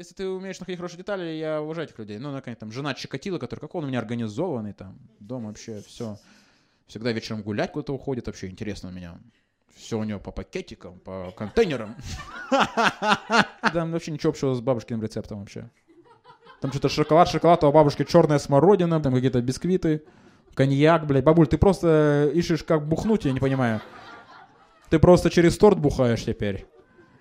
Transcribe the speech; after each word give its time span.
если 0.00 0.14
ты 0.14 0.26
умеешь 0.26 0.58
находить 0.58 0.78
хорошие 0.78 0.96
детали, 0.96 1.24
я 1.32 1.60
уважаю 1.60 1.86
этих 1.86 1.98
людей. 1.98 2.18
Ну, 2.18 2.32
наконец, 2.32 2.58
там, 2.58 2.72
жена 2.72 2.94
Чикатила, 2.94 3.38
который, 3.38 3.60
как 3.60 3.74
он 3.74 3.84
у 3.84 3.86
меня 3.86 3.98
организованный, 3.98 4.72
там, 4.72 4.98
дом 5.20 5.46
вообще, 5.46 5.82
все. 5.86 6.16
Всегда 6.86 7.12
вечером 7.12 7.42
гулять 7.42 7.72
куда-то 7.72 7.92
уходит, 7.92 8.26
вообще 8.26 8.48
интересно 8.48 8.88
у 8.88 8.92
меня. 8.92 9.18
Все 9.76 9.98
у 9.98 10.04
него 10.04 10.18
по 10.18 10.32
пакетикам, 10.32 10.98
по 11.00 11.32
контейнерам. 11.36 11.96
Там 13.74 13.92
вообще 13.92 14.10
ничего 14.10 14.30
общего 14.30 14.54
с 14.54 14.60
бабушкиным 14.60 15.02
рецептом 15.02 15.40
вообще. 15.40 15.70
Там 16.62 16.70
что-то 16.72 16.88
шоколад, 16.88 17.28
шоколад, 17.28 17.62
а 17.62 17.68
у 17.68 17.72
бабушки 17.72 18.04
черная 18.04 18.38
смородина, 18.38 19.00
там 19.00 19.14
какие-то 19.14 19.40
бисквиты, 19.40 20.04
коньяк, 20.54 21.06
блядь. 21.06 21.24
Бабуль, 21.24 21.46
ты 21.46 21.56
просто 21.56 22.30
ищешь 22.34 22.64
как 22.64 22.86
бухнуть, 22.86 23.24
я 23.24 23.32
не 23.32 23.40
понимаю. 23.40 23.80
Ты 24.90 24.98
просто 24.98 25.30
через 25.30 25.56
торт 25.56 25.78
бухаешь 25.78 26.24
теперь. 26.24 26.66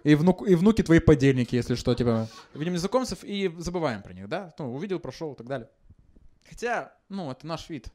И, 0.04 0.16
внук, 0.16 0.48
и 0.48 0.56
внуки 0.56 0.82
твои 0.82 1.00
подельники, 1.00 1.56
если 1.56 1.76
что, 1.76 1.94
типа. 1.94 2.28
Видим 2.54 2.74
незнакомцев 2.74 3.24
и 3.24 3.54
забываем 3.58 4.02
про 4.02 4.14
них, 4.14 4.30
да? 4.30 4.54
Ну, 4.58 4.74
увидел, 4.74 5.00
прошел 5.00 5.34
и 5.34 5.36
так 5.36 5.48
далее. 5.48 5.70
Хотя, 6.48 6.94
ну, 7.10 7.32
это 7.32 7.46
наш 7.46 7.70
вид. 7.70 7.88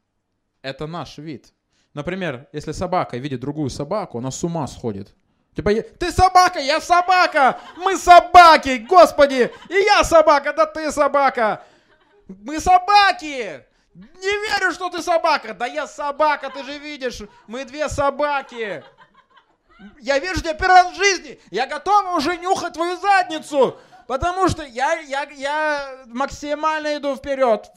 Это 0.63 0.87
наш 0.87 1.19
вид. 1.19 1.53
Например, 1.95 2.49
если 2.53 2.73
собака 2.73 3.17
видит 3.17 3.41
другую 3.41 3.71
собаку, 3.71 4.19
она 4.19 4.31
с 4.31 4.43
ума 4.45 4.67
сходит. 4.67 5.15
Типа, 5.55 5.73
ты 5.73 6.11
собака, 6.11 6.59
я 6.59 6.81
собака, 6.81 7.61
мы 7.77 7.97
собаки, 7.97 8.85
господи, 8.89 9.53
и 9.69 9.75
я 9.75 10.03
собака, 10.03 10.53
да 10.53 10.67
ты 10.67 10.91
собака. 10.91 11.63
Мы 12.27 12.59
собаки! 12.59 13.65
Не 13.95 14.51
верю, 14.51 14.73
что 14.73 14.91
ты 14.91 15.03
собака. 15.03 15.55
Да 15.55 15.67
я 15.67 15.87
собака, 15.87 16.51
ты 16.51 16.65
же 16.65 16.79
видишь, 16.79 17.23
мы 17.47 17.65
две 17.65 17.89
собаки. 17.89 18.83
Я 20.01 20.19
вижу 20.19 20.41
тебя 20.41 20.55
первый 20.55 20.83
раз 20.83 20.93
в 20.93 20.97
жизни. 20.97 21.41
Я 21.51 21.67
готова 21.67 22.17
уже 22.17 22.37
нюхать 22.37 22.75
твою 22.75 22.97
задницу. 22.99 23.79
Потому 24.07 24.49
что 24.49 24.63
я, 24.63 24.95
я, 25.01 25.23
я 25.31 26.05
максимально 26.07 26.97
иду 26.97 27.17
вперед. 27.17 27.71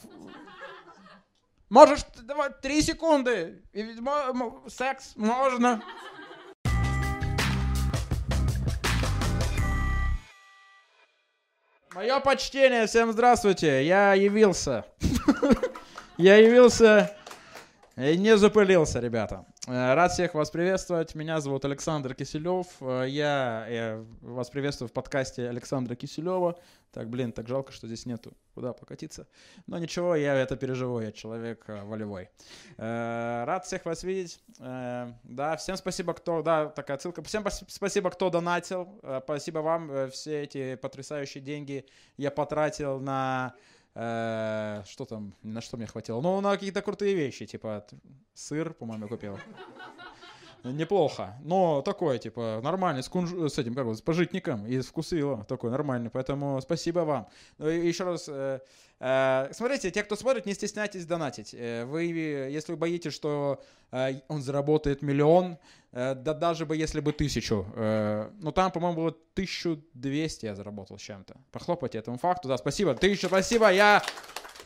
Можешь, 1.70 2.00
давай, 2.22 2.50
три 2.62 2.82
секунды. 2.82 3.62
Секс 4.68 5.14
можно. 5.16 5.82
Мое 11.94 12.20
почтение, 12.20 12.86
всем 12.86 13.12
здравствуйте. 13.12 13.84
Я 13.84 14.14
явился. 14.14 14.84
Я 16.18 16.34
явился 16.36 17.16
не 17.98 18.36
запылился, 18.36 19.00
ребята. 19.00 19.44
Э, 19.66 19.94
рад 19.94 20.12
всех 20.12 20.34
вас 20.34 20.50
приветствовать. 20.50 21.16
Меня 21.16 21.40
зовут 21.40 21.64
Александр 21.64 22.14
Киселев. 22.14 22.66
Э, 22.80 23.04
я, 23.08 23.66
я 23.68 24.04
вас 24.20 24.50
приветствую 24.50 24.88
в 24.88 24.92
подкасте 24.92 25.48
Александра 25.48 25.96
Киселева. 25.96 26.60
Так, 26.92 27.10
блин, 27.10 27.32
так 27.32 27.48
жалко, 27.48 27.72
что 27.72 27.88
здесь 27.88 28.06
нету 28.06 28.34
куда 28.54 28.72
покатиться. 28.72 29.26
Но 29.66 29.78
ничего, 29.78 30.14
я 30.14 30.36
это 30.36 30.56
переживу, 30.56 31.00
я 31.00 31.10
человек 31.10 31.64
э, 31.66 31.82
волевой. 31.82 32.28
Рад 32.76 33.64
всех 33.64 33.84
вас 33.84 34.04
видеть. 34.04 34.38
Да, 34.60 35.56
всем 35.58 35.76
спасибо, 35.76 36.14
кто... 36.14 36.42
Да, 36.42 36.66
такая 36.66 36.98
ссылка. 36.98 37.20
Всем 37.24 37.44
спасибо, 37.66 38.10
кто 38.10 38.30
донатил. 38.30 39.00
Спасибо 39.24 39.58
вам. 39.58 40.08
Все 40.12 40.44
эти 40.44 40.76
потрясающие 40.76 41.42
деньги 41.42 41.84
я 42.16 42.30
потратил 42.30 43.00
на 43.00 43.54
Э, 44.00 44.84
что 44.86 45.04
там, 45.06 45.34
на 45.42 45.60
что 45.60 45.76
мне 45.76 45.86
хватило? 45.86 46.20
Ну, 46.20 46.40
на 46.40 46.52
какие-то 46.52 46.82
крутые 46.82 47.16
вещи, 47.16 47.46
типа 47.46 47.84
сыр, 48.32 48.72
по-моему, 48.72 49.08
купил. 49.08 49.36
Неплохо, 50.72 51.36
но 51.42 51.82
такое, 51.82 52.18
типа, 52.18 52.60
нормальный, 52.62 53.02
с, 53.02 53.08
кунж... 53.08 53.30
с 53.30 53.58
этим, 53.58 53.74
как 53.74 53.84
вот, 53.84 53.98
с 53.98 54.00
пожитником 54.00 54.66
и 54.66 54.80
с 54.80 54.86
вкусвилла, 54.86 55.44
такой 55.44 55.70
нормальный, 55.70 56.10
поэтому 56.10 56.60
спасибо 56.60 57.00
вам. 57.00 57.28
Ну, 57.58 57.68
еще 57.68 58.04
раз, 58.04 58.26
э, 58.28 58.60
э, 59.00 59.48
смотрите, 59.52 59.90
те, 59.90 60.02
кто 60.02 60.16
смотрит, 60.16 60.46
не 60.46 60.54
стесняйтесь 60.54 61.06
донатить. 61.06 61.54
Э, 61.54 61.84
вы, 61.84 62.04
если 62.04 62.72
вы 62.72 62.78
боитесь, 62.78 63.12
что 63.12 63.62
э, 63.90 64.20
он 64.28 64.42
заработает 64.42 65.02
миллион, 65.02 65.58
э, 65.92 66.14
да 66.14 66.34
даже 66.34 66.66
бы 66.66 66.76
если 66.76 67.00
бы 67.00 67.12
тысячу, 67.12 67.66
э, 67.74 68.30
ну 68.40 68.52
там, 68.52 68.70
по-моему, 68.70 68.96
было 68.96 69.08
1200 69.34 70.46
я 70.46 70.54
заработал 70.54 70.98
чем-то. 70.98 71.36
Похлопайте 71.52 71.98
этому 71.98 72.18
факту, 72.18 72.48
да, 72.48 72.58
спасибо, 72.58 72.94
тысяча, 72.94 73.28
спасибо, 73.28 73.72
я, 73.72 74.02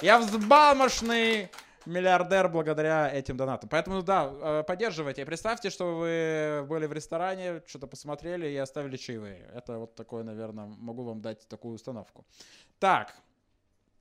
я 0.01 0.19
взбалмошный 0.19 1.51
миллиардер 1.87 2.49
благодаря 2.49 3.11
этим 3.13 3.37
донатам. 3.37 3.69
Поэтому, 3.69 4.03
да, 4.03 4.31
э, 4.33 4.63
поддерживайте. 4.67 5.25
Представьте, 5.25 5.71
что 5.71 5.97
вы 5.97 6.67
были 6.67 6.87
в 6.87 6.93
ресторане, 6.93 7.63
что-то 7.67 7.87
посмотрели 7.87 8.47
и 8.49 8.57
оставили 8.57 8.97
чаевые. 8.97 9.51
Это 9.55 9.79
вот 9.79 9.95
такое, 9.95 10.25
наверное, 10.25 10.67
могу 10.67 11.03
вам 11.05 11.21
дать 11.21 11.47
такую 11.49 11.75
установку. 11.75 12.25
Так, 12.79 13.15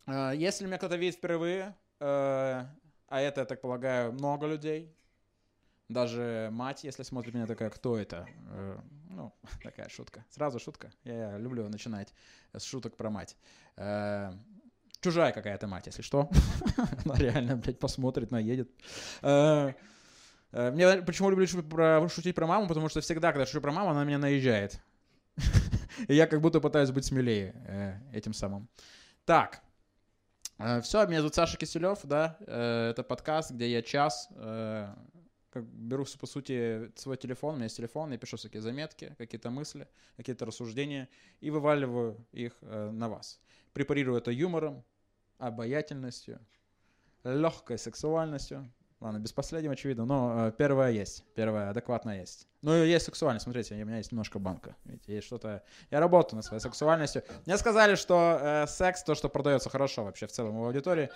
э, 0.07 0.31
если 0.35 0.65
меня 0.65 0.77
кто-то 0.77 0.95
видит 0.95 1.15
впервые, 1.15 1.75
э, 1.99 2.65
а 3.07 3.21
это, 3.21 3.41
я 3.41 3.45
так 3.45 3.61
полагаю, 3.61 4.13
много 4.13 4.47
людей, 4.47 4.95
даже 5.89 6.49
мать, 6.51 6.83
если 6.83 7.03
смотрит 7.03 7.33
меня, 7.33 7.47
такая, 7.47 7.69
кто 7.69 7.97
это? 7.97 8.25
Ну, 9.09 9.33
такая 9.63 9.89
шутка. 9.89 10.23
Сразу 10.29 10.59
шутка. 10.59 10.91
Я 11.03 11.37
люблю 11.37 11.67
начинать 11.67 12.13
с 12.53 12.63
шуток 12.63 12.95
про 12.95 13.09
мать 13.09 13.35
чужая 15.01 15.31
какая-то 15.33 15.67
мать, 15.67 15.87
если 15.87 16.01
что. 16.01 16.29
Она 17.05 17.15
реально, 17.15 17.57
блядь, 17.57 17.79
посмотрит, 17.79 18.31
наедет. 18.31 18.69
Э, 19.21 19.73
э, 20.51 20.71
мне 20.71 21.01
почему 21.01 21.29
люблю 21.29 21.47
шутить 21.47 22.35
про 22.35 22.47
маму, 22.47 22.67
потому 22.67 22.87
что 22.89 23.01
всегда, 23.01 23.31
когда 23.31 23.45
шучу 23.45 23.61
про 23.61 23.71
маму, 23.71 23.89
она 23.89 24.03
меня 24.03 24.19
наезжает. 24.19 24.79
И 26.07 26.15
я 26.15 26.27
как 26.27 26.41
будто 26.41 26.61
пытаюсь 26.61 26.91
быть 26.91 27.05
смелее 27.05 27.53
э, 27.67 27.99
этим 28.13 28.33
самым. 28.33 28.69
Так, 29.25 29.61
все, 30.83 31.05
меня 31.07 31.17
зовут 31.17 31.35
Саша 31.35 31.57
Киселев, 31.57 31.99
да, 32.03 32.37
это 32.41 33.03
подкаст, 33.07 33.51
где 33.51 33.71
я 33.71 33.81
час 33.81 34.29
как 34.29 35.65
беру, 35.65 36.05
по 36.19 36.27
сути, 36.27 36.91
свой 36.95 37.17
телефон, 37.17 37.53
у 37.53 37.55
меня 37.55 37.65
есть 37.65 37.77
телефон, 37.77 38.11
я 38.11 38.17
пишу 38.17 38.37
всякие 38.37 38.61
заметки, 38.61 39.15
какие-то 39.17 39.49
мысли, 39.49 39.87
какие-то 40.17 40.45
рассуждения 40.45 41.09
и 41.39 41.49
вываливаю 41.49 42.25
их 42.31 42.57
на 42.61 43.09
вас. 43.09 43.41
Препарирую 43.73 44.17
это 44.17 44.31
юмором, 44.31 44.83
обаятельностью, 45.41 46.39
легкой 47.23 47.77
сексуальностью. 47.77 48.71
Ладно, 48.99 49.17
без 49.17 49.33
последнего 49.33 49.73
очевидно, 49.73 50.05
но 50.05 50.47
э, 50.47 50.51
первое 50.55 50.91
есть, 50.91 51.25
первое 51.33 51.71
адекватное 51.71 52.19
есть. 52.19 52.47
Ну, 52.61 52.71
есть 52.83 53.05
сексуальность, 53.05 53.45
смотрите, 53.45 53.73
у 53.73 53.85
меня 53.85 53.97
есть 53.97 54.11
немножко 54.11 54.37
банка. 54.37 54.75
Видите, 54.85 55.15
есть 55.15 55.25
что-то... 55.25 55.63
Я 55.89 55.99
работаю 55.99 56.35
над 56.35 56.45
своей 56.45 56.61
сексуальностью. 56.61 57.23
Мне 57.47 57.57
сказали, 57.57 57.95
что 57.95 58.37
э, 58.39 58.67
секс, 58.67 59.03
то, 59.03 59.15
что 59.15 59.27
продается 59.27 59.71
хорошо 59.71 60.03
вообще 60.03 60.27
в 60.27 60.31
целом 60.31 60.59
в 60.59 60.63
аудитории. 60.63 61.09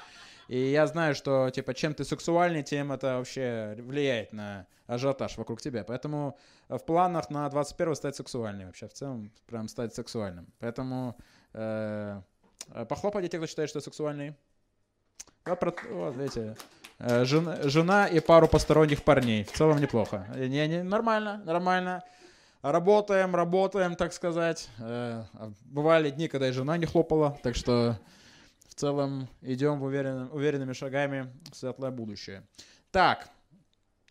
И 0.47 0.57
я 0.71 0.87
знаю, 0.87 1.13
что, 1.13 1.51
типа, 1.51 1.75
чем 1.75 1.93
ты 1.93 2.05
сексуальнее, 2.05 2.63
тем 2.63 2.91
это 2.91 3.17
вообще 3.17 3.75
влияет 3.77 4.33
на 4.33 4.65
ажиотаж 4.87 5.37
вокруг 5.37 5.61
тебя. 5.61 5.83
Поэтому 5.83 6.39
в 6.69 6.79
планах 6.79 7.29
на 7.29 7.47
21 7.49 7.95
стать 7.95 8.15
сексуальным 8.15 8.65
вообще. 8.65 8.87
В 8.87 8.93
целом, 8.93 9.31
прям 9.45 9.67
стать 9.67 9.93
сексуальным. 9.93 10.51
Поэтому... 10.57 11.15
Э, 11.53 11.55
Э, 11.55 12.21
похлопайте 12.89 13.29
те, 13.29 13.37
кто 13.37 13.47
считает, 13.47 13.69
что 13.69 13.81
сексуальный. 13.81 14.35
Вот, 15.45 15.59
вот 15.91 16.15
видите, 16.15 16.55
э, 16.99 17.23
жена, 17.25 17.57
жена 17.63 18.07
и 18.07 18.19
пару 18.19 18.47
посторонних 18.47 19.03
парней. 19.03 19.43
В 19.43 19.51
целом 19.51 19.79
неплохо. 19.79 20.27
Не, 20.35 20.67
не, 20.67 20.83
нормально, 20.83 21.41
нормально. 21.45 22.03
Работаем, 22.63 23.35
работаем, 23.35 23.95
так 23.95 24.11
сказать. 24.11 24.69
Э, 24.79 25.23
бывали 25.65 26.09
дни, 26.09 26.27
когда 26.27 26.49
и 26.49 26.51
жена 26.51 26.77
не 26.77 26.87
хлопала, 26.87 27.37
так 27.43 27.55
что 27.55 27.99
в 28.67 28.73
целом 28.73 29.27
идем 29.41 29.83
уверен, 29.83 30.29
уверенными 30.31 30.73
шагами 30.73 31.31
в 31.51 31.55
светлое 31.55 31.91
будущее. 31.91 32.43
Так, 32.89 33.29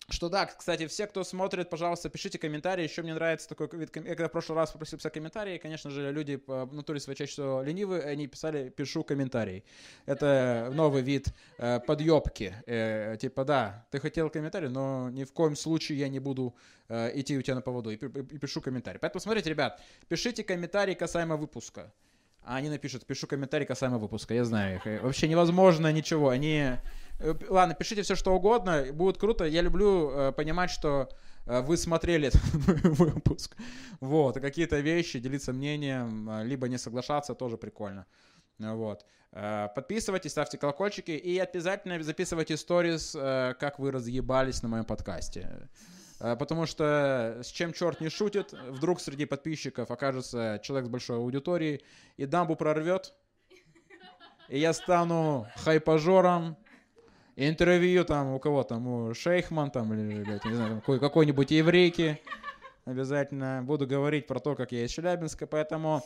что 0.08 0.28
да, 0.28 0.46
кстати, 0.46 0.86
все, 0.86 1.06
кто 1.06 1.24
смотрит, 1.24 1.70
пожалуйста, 1.70 2.10
пишите 2.10 2.38
комментарии. 2.38 2.84
Еще 2.84 3.02
мне 3.02 3.14
нравится 3.14 3.48
такой 3.48 3.68
вид. 3.72 3.94
Я 3.96 4.02
когда 4.02 4.28
в 4.28 4.32
прошлый 4.32 4.56
раз 4.56 4.70
попросил 4.70 4.98
писать 4.98 5.14
комментарии, 5.14 5.58
конечно 5.58 5.90
же, 5.90 6.12
люди 6.12 6.36
по 6.36 6.66
натуре 6.66 7.00
своей 7.00 7.16
чаще 7.16 7.32
всего 7.32 7.62
ленивые, 7.62 8.02
они 8.02 8.26
писали 8.26 8.68
«пишу 8.68 9.02
комментарий». 9.02 9.64
Это 10.06 10.70
новый 10.74 11.02
вид 11.02 11.28
э, 11.58 11.80
подъебки. 11.80 12.54
Э, 12.66 13.16
типа, 13.18 13.44
да, 13.44 13.86
ты 13.90 13.98
хотел 13.98 14.28
комментарий, 14.28 14.68
но 14.68 15.08
ни 15.10 15.24
в 15.24 15.32
коем 15.32 15.56
случае 15.56 15.98
я 15.98 16.08
не 16.08 16.18
буду 16.18 16.54
э, 16.88 17.18
идти 17.18 17.38
у 17.38 17.42
тебя 17.42 17.54
на 17.54 17.62
поводу 17.62 17.90
и, 17.90 17.96
и, 17.96 18.06
и 18.06 18.38
пишу 18.38 18.60
комментарий. 18.60 18.98
Поэтому 19.00 19.20
смотрите, 19.20 19.48
ребят, 19.48 19.80
пишите 20.08 20.44
комментарии 20.44 20.94
касаемо 20.94 21.36
выпуска. 21.36 21.92
А 22.42 22.56
они 22.56 22.68
напишут, 22.68 23.06
пишу 23.06 23.26
комментарий 23.26 23.64
касаемо 23.64 23.98
выпуска, 23.98 24.34
я 24.34 24.44
знаю 24.44 24.76
их. 24.76 25.02
Вообще 25.02 25.28
невозможно 25.28 25.90
ничего. 25.90 26.28
Они 26.28 26.76
ладно, 27.48 27.74
пишите 27.74 28.02
все, 28.02 28.14
что 28.14 28.34
угодно, 28.34 28.86
будет 28.92 29.18
круто. 29.18 29.44
Я 29.44 29.62
люблю 29.62 30.10
э, 30.10 30.32
понимать, 30.32 30.70
что 30.70 31.08
э, 31.46 31.60
вы 31.60 31.76
смотрели 31.76 32.28
этот 32.28 32.42
выпуск. 32.98 33.56
Вот, 34.00 34.40
какие-то 34.40 34.80
вещи, 34.80 35.18
делиться 35.18 35.52
мнением, 35.52 36.28
э, 36.30 36.44
либо 36.44 36.68
не 36.68 36.78
соглашаться, 36.78 37.34
тоже 37.34 37.56
прикольно. 37.56 38.06
Вот. 38.58 39.04
Э, 39.32 39.68
подписывайтесь, 39.74 40.32
ставьте 40.32 40.58
колокольчики 40.58 41.12
и 41.12 41.38
обязательно 41.38 42.02
записывайте 42.02 42.56
сторис, 42.56 43.12
как 43.12 43.78
вы 43.78 43.90
разъебались 43.90 44.62
на 44.62 44.68
моем 44.68 44.84
подкасте. 44.84 45.68
Э, 46.20 46.36
потому 46.36 46.66
что 46.66 47.40
с 47.42 47.48
чем 47.48 47.72
черт 47.72 48.00
не 48.00 48.08
шутит, 48.08 48.52
вдруг 48.68 49.00
среди 49.00 49.26
подписчиков 49.26 49.90
окажется 49.90 50.60
человек 50.62 50.86
с 50.86 50.90
большой 50.90 51.16
аудиторией, 51.18 51.82
и 52.16 52.26
дамбу 52.26 52.56
прорвет, 52.56 53.14
и 54.48 54.58
я 54.58 54.72
стану 54.72 55.46
хайпажором, 55.56 56.56
интервью 57.36 58.04
там 58.04 58.34
у 58.34 58.38
кого 58.38 58.62
там, 58.62 58.86
у 58.86 59.14
Шейхман 59.14 59.70
там, 59.70 59.92
или, 59.94 60.22
блядь, 60.22 60.44
не 60.44 60.54
знаю, 60.54 60.76
какой, 60.76 61.00
какой-нибудь 61.00 61.50
еврейки, 61.50 62.20
обязательно 62.84 63.62
буду 63.64 63.86
говорить 63.86 64.26
про 64.26 64.40
то, 64.40 64.54
как 64.54 64.72
я 64.72 64.84
из 64.84 64.90
Челябинска, 64.90 65.46
поэтому 65.46 66.02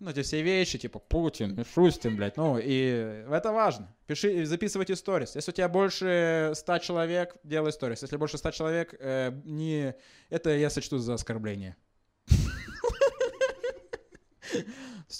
ну, 0.00 0.10
эти 0.10 0.22
все 0.22 0.42
вещи, 0.42 0.78
типа 0.78 0.98
Путин, 0.98 1.54
Мишустин, 1.54 2.16
блядь, 2.16 2.38
ну, 2.38 2.58
и 2.58 3.24
это 3.30 3.52
важно. 3.52 3.94
Пиши, 4.06 4.46
записывайте 4.46 4.96
сторис. 4.96 5.36
Если 5.36 5.50
у 5.50 5.54
тебя 5.54 5.68
больше 5.68 6.52
ста 6.54 6.78
человек, 6.78 7.36
делай 7.44 7.70
сторис. 7.70 8.00
Если 8.00 8.16
больше 8.16 8.38
ста 8.38 8.50
человек, 8.50 8.94
э, 8.98 9.30
не... 9.44 9.94
это 10.30 10.56
я 10.56 10.70
сочту 10.70 10.96
за 10.98 11.12
оскорбление. 11.14 11.76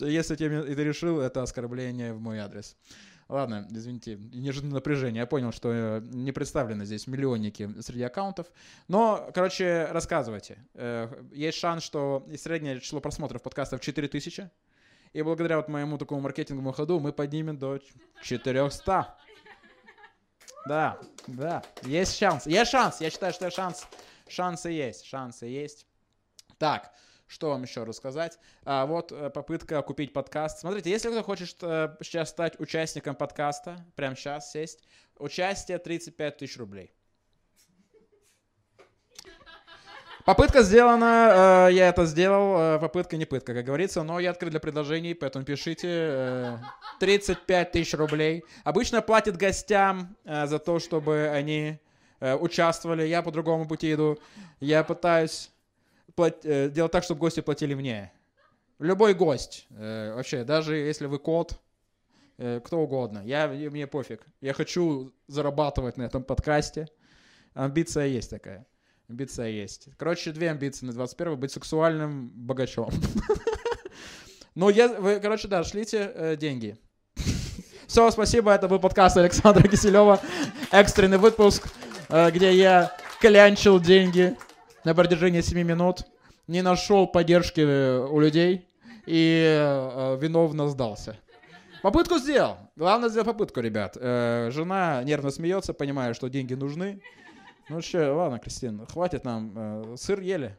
Если 0.00 0.34
ты 0.36 0.46
решил, 0.46 1.20
это 1.20 1.42
оскорбление 1.42 2.14
в 2.14 2.20
мой 2.20 2.38
адрес. 2.38 2.74
Ладно, 3.30 3.64
извините, 3.70 4.16
неожиданное 4.32 4.74
напряжение. 4.74 5.20
Я 5.20 5.26
понял, 5.26 5.52
что 5.52 5.70
э, 5.72 6.00
не 6.02 6.32
представлены 6.32 6.84
здесь 6.84 7.06
миллионники 7.06 7.70
среди 7.80 8.02
аккаунтов. 8.02 8.48
Но, 8.88 9.30
короче, 9.32 9.86
рассказывайте. 9.92 10.58
Э, 10.74 11.08
есть 11.32 11.56
шанс, 11.56 11.84
что 11.84 12.26
среднее 12.36 12.80
число 12.80 13.00
просмотров 13.00 13.40
подкастов 13.40 13.80
4000. 13.80 14.50
И 15.12 15.22
благодаря 15.22 15.58
вот 15.58 15.68
моему 15.68 15.96
такому 15.96 16.20
маркетинговому 16.22 16.72
ходу 16.72 16.98
мы 16.98 17.12
поднимем 17.12 17.56
до 17.56 17.78
400. 18.20 19.16
Да, 20.66 20.98
да, 21.28 21.62
есть 21.82 22.18
шанс. 22.18 22.46
Есть 22.46 22.72
шанс. 22.72 23.00
Я 23.00 23.10
считаю, 23.10 23.32
что 23.32 23.48
шанс. 23.52 23.86
Шансы 24.26 24.70
есть. 24.70 25.04
Шансы 25.04 25.46
есть. 25.46 25.86
Так, 26.58 26.92
что 27.30 27.50
вам 27.50 27.62
еще 27.62 27.84
рассказать? 27.84 28.38
А, 28.64 28.86
вот 28.86 29.12
э, 29.12 29.30
попытка 29.30 29.80
купить 29.82 30.12
подкаст. 30.12 30.58
Смотрите, 30.58 30.90
если 30.90 31.10
кто 31.10 31.22
хочет 31.22 31.56
э, 31.62 31.96
сейчас 32.02 32.30
стать 32.30 32.58
участником 32.58 33.14
подкаста, 33.14 33.86
прямо 33.94 34.16
сейчас 34.16 34.50
сесть, 34.50 34.82
участие 35.16 35.78
35 35.78 36.38
тысяч 36.38 36.58
рублей. 36.58 36.92
Попытка 40.24 40.62
сделана, 40.62 41.68
э, 41.68 41.72
я 41.72 41.88
это 41.88 42.04
сделал, 42.04 42.76
э, 42.76 42.78
попытка 42.80 43.16
не 43.16 43.26
пытка, 43.26 43.54
как 43.54 43.64
говорится, 43.64 44.02
но 44.02 44.18
я 44.18 44.30
открыт 44.30 44.50
для 44.50 44.60
предложений, 44.60 45.14
поэтому 45.14 45.44
пишите. 45.44 45.88
Э, 45.88 46.58
35 46.98 47.72
тысяч 47.72 47.94
рублей. 47.94 48.44
Обычно 48.64 49.02
платят 49.02 49.36
гостям 49.36 50.16
э, 50.24 50.46
за 50.48 50.58
то, 50.58 50.80
чтобы 50.80 51.28
они 51.28 51.78
э, 52.18 52.34
участвовали. 52.34 53.06
Я 53.06 53.22
по 53.22 53.30
другому 53.30 53.68
пути 53.68 53.92
иду. 53.92 54.18
Я 54.58 54.82
пытаюсь 54.82 55.50
плат... 56.14 56.44
Э, 56.44 56.68
делать 56.68 56.92
так, 56.92 57.04
чтобы 57.04 57.20
гости 57.20 57.40
платили 57.40 57.74
мне. 57.74 58.12
Любой 58.78 59.14
гость, 59.14 59.66
э, 59.70 60.14
вообще, 60.14 60.44
даже 60.44 60.76
если 60.76 61.06
вы 61.06 61.18
кот, 61.18 61.60
э, 62.38 62.60
кто 62.64 62.80
угодно, 62.80 63.22
я, 63.24 63.48
мне 63.48 63.86
пофиг. 63.86 64.24
Я 64.40 64.54
хочу 64.54 65.12
зарабатывать 65.26 65.96
на 65.96 66.04
этом 66.04 66.24
подкасте. 66.24 66.88
Амбиция 67.54 68.06
есть 68.06 68.30
такая. 68.30 68.66
Амбиция 69.08 69.48
есть. 69.48 69.88
Короче, 69.96 70.32
две 70.32 70.50
амбиции 70.50 70.86
на 70.86 70.92
21 70.92 71.38
быть 71.38 71.52
сексуальным 71.52 72.30
богачом. 72.30 72.90
Ну, 74.56 74.68
я, 74.68 74.88
вы, 74.88 75.20
короче, 75.20 75.46
да, 75.46 75.62
шлите 75.62 76.10
э, 76.12 76.36
деньги. 76.36 76.76
Все, 77.86 78.10
спасибо. 78.10 78.52
Это 78.52 78.66
был 78.66 78.80
подкаст 78.80 79.16
Александра 79.16 79.66
Киселева. 79.68 80.20
Экстренный 80.72 81.18
выпуск, 81.18 81.68
э, 82.08 82.30
где 82.32 82.52
я 82.52 82.92
клянчил 83.20 83.78
деньги 83.78 84.36
на 84.84 84.94
протяжении 84.94 85.40
7 85.40 85.62
минут, 85.62 86.06
не 86.46 86.62
нашел 86.62 87.06
поддержки 87.06 87.60
э, 87.60 88.06
у 88.06 88.20
людей 88.20 88.68
и 89.06 89.56
э, 89.58 90.18
виновно 90.20 90.68
сдался. 90.68 91.16
Попытку 91.82 92.18
сделал. 92.18 92.58
Главное 92.76 93.08
сделать 93.08 93.26
попытку, 93.26 93.60
ребят. 93.60 93.96
Э, 93.98 94.50
жена 94.50 95.02
нервно 95.04 95.30
смеется, 95.30 95.72
понимая, 95.72 96.14
что 96.14 96.28
деньги 96.28 96.54
нужны. 96.54 97.00
Ну 97.68 97.80
что, 97.80 98.14
ладно, 98.14 98.38
Кристина, 98.38 98.86
хватит 98.86 99.24
нам. 99.24 99.54
Э, 99.56 99.96
сыр 99.96 100.20
ели. 100.20 100.58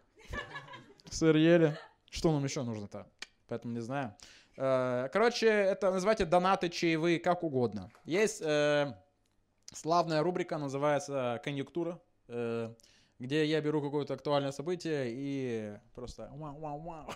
Сыр 1.09 1.35
ели. 1.35 1.77
Что 2.09 2.31
нам 2.31 2.44
еще 2.44 2.63
нужно-то? 2.63 3.07
Поэтому 3.47 3.73
не 3.73 3.81
знаю. 3.81 4.15
Э, 4.57 5.09
короче, 5.12 5.47
это 5.47 5.91
называйте 5.91 6.25
донаты, 6.25 6.69
чаевые, 6.69 7.19
как 7.19 7.44
угодно. 7.44 7.91
Есть 8.06 8.41
э, 8.41 8.94
славная 9.73 10.23
рубрика, 10.23 10.57
называется 10.57 11.39
«Конъюнктура». 11.44 12.00
Э, 12.27 12.73
где 13.21 13.45
я 13.45 13.62
беру 13.62 13.81
какое-то 13.81 14.15
актуальное 14.15 14.51
событие 14.51 15.06
и 15.09 15.77
просто 15.94 16.31
вау-вау-вау. 16.33 17.07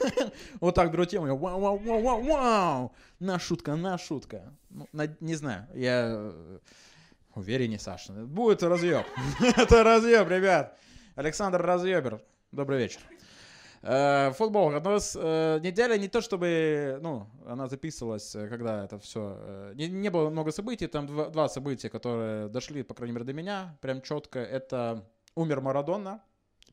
Вот 0.60 0.74
так 0.74 0.90
беру 0.90 1.04
тему, 1.04 1.36
вау-вау-вау-вау. 1.36 2.92
На 3.20 3.38
шутка, 3.38 3.76
на 3.76 3.98
шутка. 3.98 4.54
Ну, 4.70 4.88
не 5.20 5.34
знаю, 5.34 5.66
я 5.74 6.06
э, 6.08 6.58
увереннее, 7.34 7.78
Саша. 7.78 8.12
Будет 8.12 8.62
разъеб. 8.62 9.04
Это 9.58 9.84
разъеб, 9.84 10.26
ребят. 10.28 10.78
Александр 11.16 11.60
Разъебер. 11.60 12.22
Добрый 12.50 12.78
вечер. 12.78 13.00
Э, 13.82 14.32
футбол. 14.32 14.74
Одна 14.74 14.96
из 14.96 15.14
э, 15.20 15.60
неделя 15.62 15.98
не 15.98 16.08
то 16.08 16.22
чтобы, 16.22 16.98
ну, 17.02 17.26
она 17.46 17.68
записывалась, 17.68 18.32
когда 18.32 18.84
это 18.84 18.98
все. 18.98 19.72
Не, 19.74 19.88
не 19.88 20.08
было 20.08 20.30
много 20.30 20.50
событий, 20.50 20.86
там 20.86 21.06
два, 21.06 21.28
два 21.28 21.48
события, 21.50 21.90
которые 21.90 22.48
дошли, 22.48 22.82
по 22.82 22.94
крайней 22.94 23.12
мере, 23.12 23.26
до 23.26 23.34
меня, 23.34 23.76
прям 23.82 24.00
четко. 24.00 24.38
Это 24.38 25.04
умер 25.34 25.60
Марадона, 25.60 26.22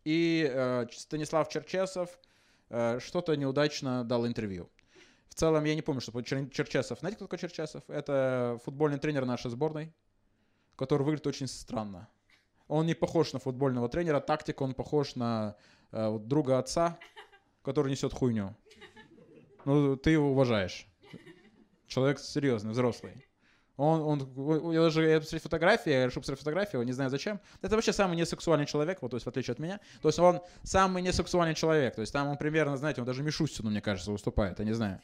и 0.04 0.50
э, 0.50 0.88
Станислав 0.92 1.50
Черчесов 1.50 2.20
э, 2.70 3.00
что-то 3.00 3.36
неудачно 3.36 4.04
дал 4.04 4.26
интервью. 4.26 4.70
В 5.30 5.36
целом, 5.36 5.64
я 5.66 5.76
не 5.76 5.82
помню, 5.82 6.02
что 6.02 6.22
Черчесов. 6.22 7.00
Знаете, 7.00 7.18
кто 7.18 7.26
такой 7.26 7.40
Черчесов? 7.40 7.84
Это 7.90 8.60
футбольный 8.64 9.00
тренер 9.00 9.26
нашей 9.26 9.52
сборной, 9.52 9.94
который 10.76 11.04
выглядит 11.04 11.28
очень 11.28 11.48
странно. 11.48 12.10
Он 12.68 12.86
не 12.86 12.94
похож 12.94 13.34
на 13.34 13.40
футбольного 13.40 13.90
тренера, 13.90 14.20
тактик 14.20 14.62
он 14.62 14.74
похож 14.74 15.16
на 15.16 15.56
э, 15.92 16.18
друга 16.20 16.60
отца, 16.60 17.00
который 17.64 17.92
несет 17.92 18.14
хуйню. 18.14 18.56
Ну, 19.66 19.96
ты 19.98 20.12
его 20.12 20.32
уважаешь. 20.32 20.88
Человек 21.88 22.20
серьезный, 22.20 22.72
взрослый. 22.72 23.29
Он, 23.80 24.02
он, 24.36 24.72
я 24.74 24.82
даже 24.82 25.08
я 25.08 25.20
посмотреть 25.20 25.44
фотографии, 25.44 25.90
я 25.90 26.06
решил 26.06 26.22
посмотреть 26.22 26.40
фотографию, 26.40 26.84
не 26.84 26.92
знаю 26.92 27.10
зачем. 27.10 27.40
Это 27.62 27.76
вообще 27.76 27.94
самый 27.94 28.18
несексуальный 28.18 28.66
человек, 28.66 29.02
вот, 29.02 29.12
то 29.12 29.16
есть 29.16 29.26
в 29.26 29.30
отличие 29.30 29.54
от 29.54 29.60
меня. 29.60 29.80
То 30.02 30.10
есть 30.10 30.20
он 30.20 30.42
самый 30.64 31.02
несексуальный 31.02 31.56
человек. 31.56 31.96
То 31.96 32.02
есть 32.02 32.12
там 32.12 32.28
он 32.28 32.38
примерно, 32.38 32.76
знаете, 32.76 33.00
он 33.00 33.08
даже 33.08 33.24
Мишустину, 33.24 33.70
мне 33.70 33.80
кажется, 33.80 34.12
выступает, 34.12 34.60
я 34.60 34.66
не 34.66 34.74
знаю. 34.74 35.00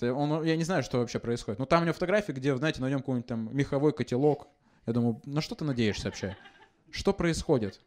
Он, 0.00 0.42
я 0.42 0.56
не 0.56 0.64
знаю, 0.64 0.82
что 0.82 1.00
вообще 1.00 1.18
происходит. 1.18 1.58
Но 1.58 1.66
там 1.66 1.82
у 1.82 1.84
него 1.84 1.92
фотографии, 1.92 2.32
где, 2.32 2.56
знаете, 2.56 2.80
на 2.80 2.88
нем 2.88 3.00
какой-нибудь 3.00 3.26
там 3.26 3.54
меховой 3.54 3.92
котелок. 3.92 4.48
Я 4.86 4.94
думаю, 4.94 5.20
на 5.26 5.42
что 5.42 5.54
ты 5.54 5.66
надеешься 5.66 6.06
вообще? 6.06 6.34
Что 6.90 7.12
происходит? 7.12 7.78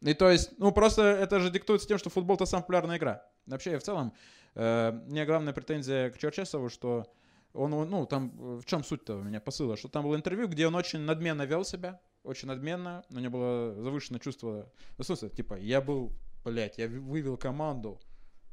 И 0.00 0.14
то 0.14 0.28
есть, 0.28 0.58
ну 0.58 0.72
просто 0.72 1.02
это 1.02 1.38
же 1.38 1.50
диктуется 1.50 1.86
тем, 1.86 1.98
что 1.98 2.10
футбол 2.10 2.34
это 2.34 2.44
самая 2.44 2.62
популярная 2.62 2.96
игра. 2.96 3.24
Вообще, 3.46 3.78
в 3.78 3.82
целом, 3.84 4.12
э, 4.56 4.90
мне 5.06 5.24
главная 5.24 5.52
претензия 5.52 6.10
к 6.10 6.18
Черчесову, 6.18 6.70
что 6.70 7.06
он, 7.52 7.70
ну, 7.70 8.06
там, 8.06 8.58
в 8.58 8.64
чем 8.64 8.84
суть-то 8.84 9.16
у 9.16 9.22
меня 9.22 9.40
посыла? 9.40 9.76
Что 9.76 9.88
там 9.88 10.04
было 10.04 10.16
интервью, 10.16 10.48
где 10.48 10.66
он 10.66 10.74
очень 10.74 11.00
надменно 11.00 11.42
вел 11.42 11.64
себя, 11.64 12.00
очень 12.22 12.48
надменно, 12.48 13.04
у 13.10 13.18
него 13.18 13.38
было 13.38 13.82
завышенное 13.82 14.20
чувство, 14.20 14.70
смысле, 15.00 15.30
типа, 15.30 15.54
я 15.54 15.80
был, 15.80 16.12
блядь, 16.44 16.78
я 16.78 16.88
вывел 16.88 17.36
команду 17.36 18.00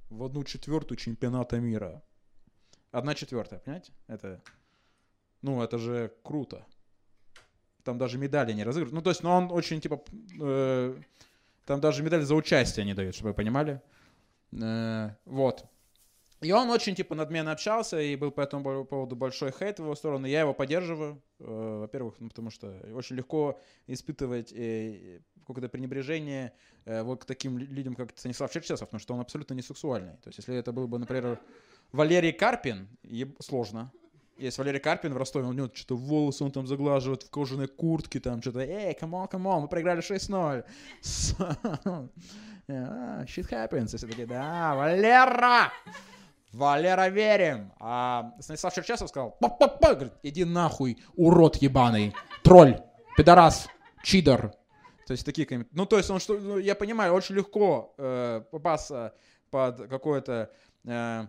в 0.09 0.23
одну 0.23 0.43
четвертую 0.43 0.97
чемпионата 0.97 1.59
мира. 1.59 2.03
Одна 2.91 3.15
четвертая, 3.15 3.59
понимаете? 3.59 3.91
Это, 4.07 4.41
ну, 5.41 5.61
это 5.61 5.77
же 5.77 6.13
круто. 6.23 6.65
Там 7.83 7.97
даже 7.97 8.17
медали 8.17 8.53
не 8.53 8.63
разыгрывают. 8.63 8.95
Ну, 8.95 9.01
то 9.01 9.09
есть, 9.09 9.21
ну, 9.21 9.29
он 9.29 9.51
очень, 9.51 9.81
типа, 9.81 10.01
э, 10.41 10.99
там 11.65 11.81
даже 11.81 12.01
медаль 12.03 12.23
за 12.23 12.35
участие 12.35 12.85
не 12.85 12.93
дают, 12.93 13.15
чтобы 13.15 13.29
вы 13.29 13.33
понимали. 13.35 13.81
Э, 14.53 15.11
вот. 15.25 15.65
И 16.41 16.51
он 16.51 16.69
очень, 16.69 16.95
типа, 16.95 17.15
надменно 17.15 17.51
общался, 17.51 17.99
и 17.99 18.15
был 18.15 18.31
по 18.31 18.41
этому 18.41 18.85
поводу 18.85 19.15
большой 19.15 19.51
хейт 19.51 19.79
в 19.79 19.83
его 19.83 19.95
сторону. 19.95 20.27
Я 20.27 20.41
его 20.41 20.53
поддерживаю, 20.53 21.21
э, 21.39 21.77
во-первых, 21.81 22.15
ну, 22.19 22.27
потому 22.29 22.49
что 22.49 22.67
очень 22.93 23.15
легко 23.15 23.59
испытывать 23.87 24.51
э, 24.53 25.21
какое-то 25.47 25.69
пренебрежение 25.69 26.51
э, 26.85 27.03
вот 27.03 27.23
к 27.23 27.25
таким 27.25 27.57
людям, 27.57 27.95
как 27.95 28.17
Станислав 28.17 28.51
Черчесов, 28.51 28.89
потому 28.89 28.99
что 28.99 29.13
он 29.13 29.21
абсолютно 29.21 29.53
не 29.53 29.61
сексуальный. 29.61 30.17
То 30.17 30.27
есть, 30.27 30.39
если 30.39 30.55
это 30.55 30.73
был 30.73 30.87
бы, 30.87 30.99
например, 30.99 31.39
Валерий 31.93 32.33
Карпин, 32.33 32.89
еб... 33.03 33.37
сложно. 33.41 33.91
Есть 34.37 34.57
Валерий 34.57 34.81
Карпин 34.81 35.13
в 35.13 35.17
Ростове, 35.17 35.47
у 35.47 35.53
него 35.53 35.69
что-то 35.73 35.95
волосы 35.95 36.43
он 36.43 36.51
там 36.51 36.67
заглаживает 36.67 37.23
в 37.23 37.29
кожаной 37.29 37.67
куртке, 37.67 38.19
там 38.19 38.41
что-то, 38.41 38.59
эй, 38.59 38.93
come 38.93 39.14
on, 39.14 39.29
come 39.29 39.48
on, 39.48 39.61
мы 39.61 39.67
проиграли 39.69 40.01
6-0. 40.01 40.65
Shit 42.67 43.49
happens. 43.49 43.93
Если 43.93 44.07
такие, 44.07 44.27
да, 44.27 44.75
Валера! 44.75 45.71
Валера, 46.55 47.09
верим. 47.09 47.73
А 47.79 48.31
Станислав 48.39 48.73
Черчесов 48.73 49.09
сказал, 49.09 49.37
па 49.41 49.47
-па 49.47 49.67
-па", 49.67 49.93
говорит, 49.93 50.13
иди 50.23 50.45
нахуй, 50.45 50.97
урод 51.15 51.57
ебаный, 51.57 52.15
тролль, 52.43 52.81
пидорас, 53.17 53.67
чидор, 54.03 54.53
То 55.05 55.11
есть 55.11 55.25
такие 55.25 55.45
комментарии. 55.45 55.77
Ну, 55.77 55.85
то 55.85 55.97
есть 55.97 56.09
он 56.09 56.19
что, 56.19 56.37
ну, 56.39 56.57
я 56.57 56.75
понимаю, 56.75 57.13
очень 57.13 57.35
легко 57.35 57.93
э, 57.97 58.41
попасться 58.51 59.13
под 59.51 59.89
какое-то, 59.89 60.49
э, 60.85 61.27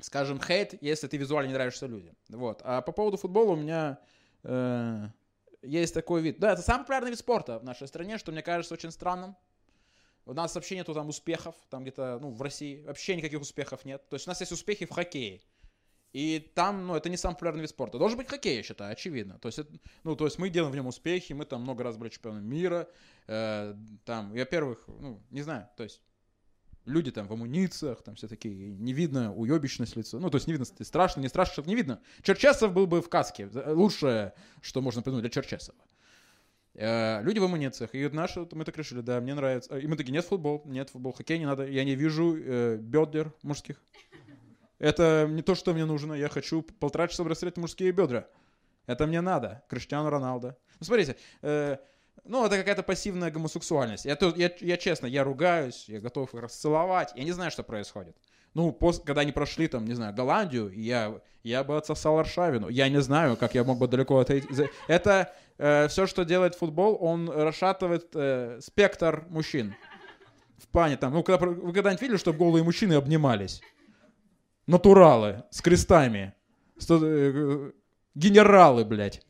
скажем, 0.00 0.38
хейт, 0.38 0.74
если 0.82 1.08
ты 1.08 1.16
визуально 1.16 1.48
не 1.48 1.54
нравишься 1.54 1.86
людям. 1.86 2.14
Вот. 2.28 2.60
А 2.64 2.82
по 2.82 2.92
поводу 2.92 3.16
футбола 3.16 3.52
у 3.52 3.56
меня 3.56 3.98
э, 4.44 5.06
есть 5.62 5.94
такой 5.94 6.20
вид. 6.20 6.38
Да, 6.40 6.52
это 6.52 6.62
самый 6.62 6.80
популярный 6.80 7.10
вид 7.10 7.18
спорта 7.18 7.58
в 7.58 7.64
нашей 7.64 7.88
стране, 7.88 8.18
что 8.18 8.32
мне 8.32 8.42
кажется 8.42 8.74
очень 8.74 8.90
странным. 8.90 9.34
У 10.26 10.34
нас 10.34 10.54
вообще 10.56 10.74
нету 10.74 10.92
там 10.92 11.08
успехов, 11.08 11.54
там 11.70 11.82
где-то, 11.82 12.18
ну, 12.20 12.30
в 12.30 12.42
России 12.42 12.82
вообще 12.82 13.16
никаких 13.16 13.40
успехов 13.40 13.84
нет. 13.84 14.06
То 14.08 14.14
есть 14.14 14.26
у 14.26 14.30
нас 14.30 14.40
есть 14.40 14.52
успехи 14.52 14.84
в 14.84 14.90
хоккее. 14.90 15.40
И 16.12 16.50
там, 16.54 16.86
ну, 16.86 16.96
это 16.96 17.08
не 17.08 17.16
самый 17.16 17.34
популярный 17.34 17.60
вид 17.60 17.70
спорта. 17.70 17.98
Должен 17.98 18.18
быть 18.18 18.28
хоккей, 18.28 18.56
я 18.56 18.62
считаю, 18.62 18.92
очевидно. 18.92 19.38
То 19.38 19.48
есть, 19.48 19.58
это, 19.58 19.72
ну, 20.02 20.16
то 20.16 20.24
есть 20.24 20.38
мы 20.38 20.48
делаем 20.50 20.72
в 20.72 20.74
нем 20.74 20.86
успехи, 20.86 21.32
мы 21.32 21.44
там 21.44 21.62
много 21.62 21.84
раз 21.84 21.96
были 21.96 22.08
чемпионами 22.08 22.44
мира. 22.44 22.88
Э, 23.28 23.74
там, 24.04 24.32
во-первых, 24.32 24.82
ну, 24.86 25.22
не 25.30 25.42
знаю, 25.42 25.68
то 25.76 25.84
есть 25.84 26.00
люди 26.86 27.10
там 27.10 27.28
в 27.28 27.32
амунициях, 27.32 28.02
там 28.02 28.14
все 28.14 28.28
такие, 28.28 28.54
не 28.54 28.92
видно 28.92 29.34
уебищность 29.34 29.94
лица. 29.94 30.18
Ну, 30.18 30.30
то 30.30 30.36
есть 30.36 30.46
не 30.46 30.54
видно, 30.54 30.66
страшно, 30.84 31.20
не 31.20 31.28
страшно, 31.28 31.62
не 31.62 31.74
видно. 31.74 32.00
Черчесов 32.22 32.72
был 32.72 32.86
бы 32.86 33.02
в 33.02 33.08
каске. 33.08 33.48
Лучшее, 33.66 34.32
что 34.62 34.80
можно 34.80 35.02
придумать 35.02 35.22
для 35.22 35.30
Черчесова. 35.30 35.78
Э, 36.78 37.22
люди 37.22 37.38
в 37.38 37.44
амунициях. 37.44 37.94
И 37.94 38.08
наши, 38.08 38.46
мы 38.52 38.64
так 38.64 38.76
решили, 38.76 39.00
да, 39.00 39.20
мне 39.20 39.34
нравится. 39.34 39.78
И 39.78 39.86
мы 39.86 39.96
такие, 39.96 40.12
нет 40.12 40.24
футбол, 40.24 40.62
нет 40.66 40.90
футбол, 40.90 41.12
хоккей 41.12 41.38
не 41.38 41.46
надо. 41.46 41.66
Я 41.66 41.84
не 41.84 41.94
вижу 41.94 42.36
э, 42.36 42.76
бедер 42.76 43.32
мужских. 43.42 43.82
Это 44.78 45.26
не 45.28 45.42
то, 45.42 45.54
что 45.54 45.72
мне 45.72 45.86
нужно. 45.86 46.12
Я 46.12 46.28
хочу 46.28 46.62
полтора 46.62 47.08
часа 47.08 47.24
расстрелять 47.24 47.56
мужские 47.56 47.92
бедра. 47.92 48.28
Это 48.86 49.06
мне 49.06 49.22
надо. 49.22 49.64
Криштиану 49.68 50.10
Роналдо. 50.10 50.58
Ну, 50.78 50.84
смотрите, 50.84 51.16
э, 51.40 51.78
ну, 52.24 52.44
это 52.44 52.58
какая-то 52.58 52.82
пассивная 52.82 53.30
гомосексуальность. 53.30 54.04
Я, 54.04 54.18
я, 54.36 54.50
я 54.60 54.76
честно, 54.76 55.06
я 55.06 55.24
ругаюсь, 55.24 55.88
я 55.88 55.98
готов 55.98 56.34
их 56.34 56.40
расцеловать. 56.42 57.12
Я 57.16 57.24
не 57.24 57.32
знаю, 57.32 57.50
что 57.50 57.62
происходит. 57.62 58.16
Ну, 58.56 58.72
после, 58.72 59.04
когда 59.04 59.20
они 59.20 59.32
прошли, 59.32 59.68
там, 59.68 59.84
не 59.84 59.92
знаю, 59.92 60.14
Голландию, 60.14 60.72
я, 60.74 61.20
я 61.42 61.62
бы 61.62 61.76
отсосал 61.76 62.18
Аршавину. 62.18 62.68
Я 62.70 62.88
не 62.88 63.02
знаю, 63.02 63.36
как 63.36 63.54
я 63.54 63.64
мог 63.64 63.78
бы 63.78 63.86
далеко 63.86 64.18
отойти. 64.18 64.48
Это 64.88 65.34
э, 65.58 65.88
все, 65.88 66.06
что 66.06 66.24
делает 66.24 66.54
футбол, 66.54 66.96
он 66.98 67.28
расшатывает 67.28 68.06
э, 68.14 68.58
спектр 68.62 69.26
мужчин. 69.28 69.74
В 70.56 70.68
плане 70.68 70.96
там, 70.96 71.12
ну, 71.12 71.22
когда, 71.22 71.46
вы 71.46 71.72
когда-нибудь 71.74 72.00
видели, 72.00 72.16
чтобы 72.16 72.38
голые 72.38 72.64
мужчины 72.64 72.94
обнимались? 72.94 73.60
натуралы 74.66 75.44
с 75.50 75.60
крестами. 75.60 76.34
Э, 76.90 77.70
генералы, 78.14 78.84
блядь. 78.84 79.22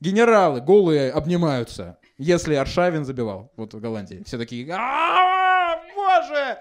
Генералы 0.00 0.60
голые 0.60 1.10
обнимаются. 1.10 1.98
Если 2.18 2.54
Аршавин 2.54 3.04
забивал, 3.04 3.52
вот 3.56 3.74
в 3.74 3.80
Голландии, 3.80 4.22
все 4.26 4.36
такие, 4.36 4.68
а 4.72 5.76
боже, 5.94 6.58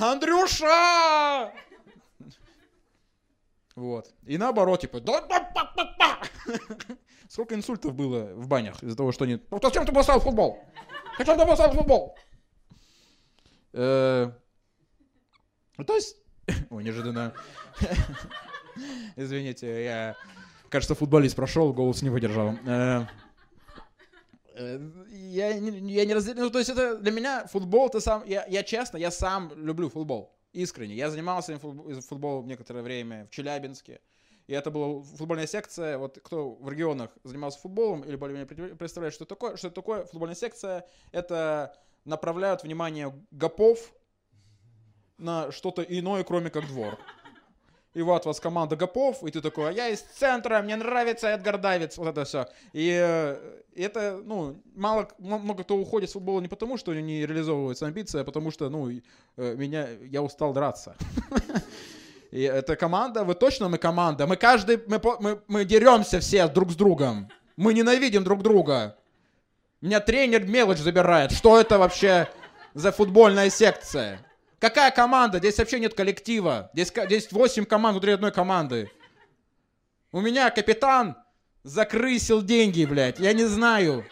Андрюша! 0.00 1.52
Вот. 3.76 4.12
И 4.26 4.38
наоборот, 4.38 4.80
типа, 4.80 4.98
Сколько 7.28 7.54
инсультов 7.54 7.94
было 7.94 8.34
в 8.34 8.48
банях 8.48 8.82
из-за 8.82 8.96
того, 8.96 9.12
что 9.12 9.24
они... 9.24 9.38
Ну, 9.50 9.60
зачем 9.62 9.84
ты 9.84 9.92
поставил 9.92 10.20
футбол? 10.20 10.58
Зачем 11.18 11.38
ты 11.38 11.46
поставил 11.46 11.74
футбол? 11.74 12.16
Э, 13.74 14.32
то 15.86 15.94
есть, 15.94 16.16
Ой, 16.70 16.84
неожиданно. 16.84 17.32
Извините, 19.16 19.84
я, 19.84 20.16
кажется, 20.68 20.94
футболист 20.94 21.36
прошел, 21.36 21.72
голос 21.72 22.02
не 22.02 22.10
выдержал. 22.10 22.54
Э, 22.66 23.06
я, 24.58 25.58
не, 25.58 25.92
я 25.92 26.04
не 26.04 26.14
разделяю, 26.14 26.44
ну, 26.44 26.50
то 26.50 26.58
есть 26.58 26.70
это 26.70 26.96
для 26.96 27.12
меня 27.12 27.46
футбол, 27.46 27.88
это 27.88 28.00
сам, 28.00 28.24
я, 28.26 28.44
я 28.46 28.62
честно, 28.62 28.96
я 28.96 29.10
сам 29.10 29.52
люблю 29.54 29.88
футбол, 29.88 30.36
искренне. 30.52 30.94
Я 30.94 31.10
занимался 31.10 31.58
футболом 31.58 32.46
некоторое 32.46 32.82
время 32.82 33.26
в 33.26 33.30
Челябинске, 33.30 34.00
и 34.46 34.54
это 34.54 34.70
была 34.70 35.02
футбольная 35.02 35.46
секция, 35.46 35.98
вот 35.98 36.18
кто 36.22 36.54
в 36.54 36.68
регионах 36.70 37.10
занимался 37.22 37.60
футболом 37.60 38.02
или 38.02 38.16
более-менее 38.16 38.76
представляет, 38.76 39.14
что 39.14 39.24
такое, 39.24 39.56
что 39.56 39.70
такое 39.70 40.04
футбольная 40.06 40.36
секция, 40.36 40.86
это 41.12 41.76
направляют 42.04 42.62
внимание 42.62 43.14
гопов 43.30 43.92
на 45.18 45.52
что-то 45.52 45.82
иное, 45.82 46.24
кроме 46.24 46.50
как 46.50 46.66
двор. 46.66 46.98
И 47.98 48.02
вот 48.02 48.26
у 48.26 48.28
вас 48.28 48.38
команда 48.38 48.76
гопов, 48.76 49.24
и 49.24 49.30
ты 49.32 49.40
такой, 49.40 49.70
а 49.70 49.72
я 49.72 49.88
из 49.88 50.00
центра, 50.02 50.62
мне 50.62 50.76
нравится 50.76 51.26
Эдгар 51.26 51.58
Давидс, 51.58 51.98
вот 51.98 52.06
это 52.06 52.24
все. 52.24 52.46
И 52.72 52.96
э, 52.96 53.36
это, 53.74 54.20
ну, 54.24 54.62
мало, 54.76 55.08
много 55.18 55.64
кто 55.64 55.76
уходит 55.76 56.08
с 56.08 56.12
футбола 56.12 56.40
не 56.40 56.46
потому, 56.46 56.78
что 56.78 56.94
не 56.94 57.26
реализовываются 57.26 57.86
амбиции, 57.86 58.20
а 58.20 58.24
потому 58.24 58.52
что, 58.52 58.68
ну, 58.68 58.88
э, 58.88 59.00
меня, 59.56 59.88
я 60.04 60.22
устал 60.22 60.52
драться. 60.52 60.94
И 62.30 62.42
эта 62.42 62.76
команда, 62.76 63.24
вы 63.24 63.34
точно 63.34 63.68
мы 63.68 63.78
команда? 63.78 64.28
Мы 64.28 64.36
каждый, 64.36 64.80
мы, 64.86 65.00
мы, 65.18 65.40
мы 65.48 65.64
деремся 65.64 66.20
все 66.20 66.46
друг 66.46 66.70
с 66.70 66.76
другом. 66.76 67.28
Мы 67.56 67.74
ненавидим 67.74 68.22
друг 68.22 68.44
друга. 68.44 68.96
Меня 69.80 69.98
тренер 69.98 70.46
мелочь 70.46 70.78
забирает. 70.78 71.32
Что 71.32 71.60
это 71.60 71.78
вообще 71.78 72.28
за 72.74 72.92
футбольная 72.92 73.50
секция? 73.50 74.24
Какая 74.58 74.90
команда? 74.90 75.38
Здесь 75.38 75.58
вообще 75.58 75.78
нет 75.78 75.94
коллектива. 75.94 76.70
Здесь, 76.72 76.92
здесь 77.06 77.30
8 77.30 77.64
команд 77.64 77.94
внутри 77.94 78.12
одной 78.12 78.32
команды. 78.32 78.90
У 80.10 80.20
меня 80.20 80.50
капитан 80.50 81.16
закрысил 81.62 82.42
деньги, 82.42 82.84
блядь. 82.84 83.20
Я 83.20 83.32
не 83.32 83.44
знаю. 83.44 84.04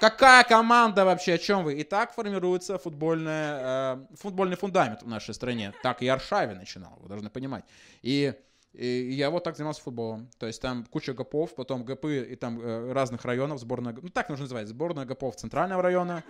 Какая 0.00 0.44
команда 0.44 1.04
вообще? 1.04 1.34
О 1.34 1.38
чем 1.38 1.64
вы? 1.64 1.74
И 1.74 1.84
так 1.84 2.14
формируется 2.14 2.78
футбольная, 2.78 3.96
э, 3.96 4.16
футбольный 4.16 4.56
фундамент 4.56 5.02
в 5.02 5.08
нашей 5.08 5.34
стране. 5.34 5.72
Так 5.82 6.02
и 6.02 6.08
Аршавин 6.08 6.58
начинал, 6.58 6.98
вы 7.00 7.08
должны 7.08 7.30
понимать. 7.30 7.64
И, 8.02 8.32
и 8.72 9.12
я 9.12 9.30
вот 9.30 9.44
так 9.44 9.56
занимался 9.56 9.82
футболом. 9.82 10.28
То 10.38 10.46
есть 10.46 10.60
там 10.60 10.84
куча 10.86 11.12
ГПов, 11.14 11.54
потом 11.54 11.84
ГПы 11.84 12.26
и 12.30 12.36
там 12.36 12.60
э, 12.60 12.92
разных 12.92 13.24
районов, 13.24 13.60
сборная, 13.60 13.96
ну 14.00 14.08
так 14.08 14.28
нужно 14.28 14.44
называть, 14.44 14.68
сборная 14.68 15.04
ГПов 15.04 15.36
центрального 15.36 15.82
района, 15.82 16.24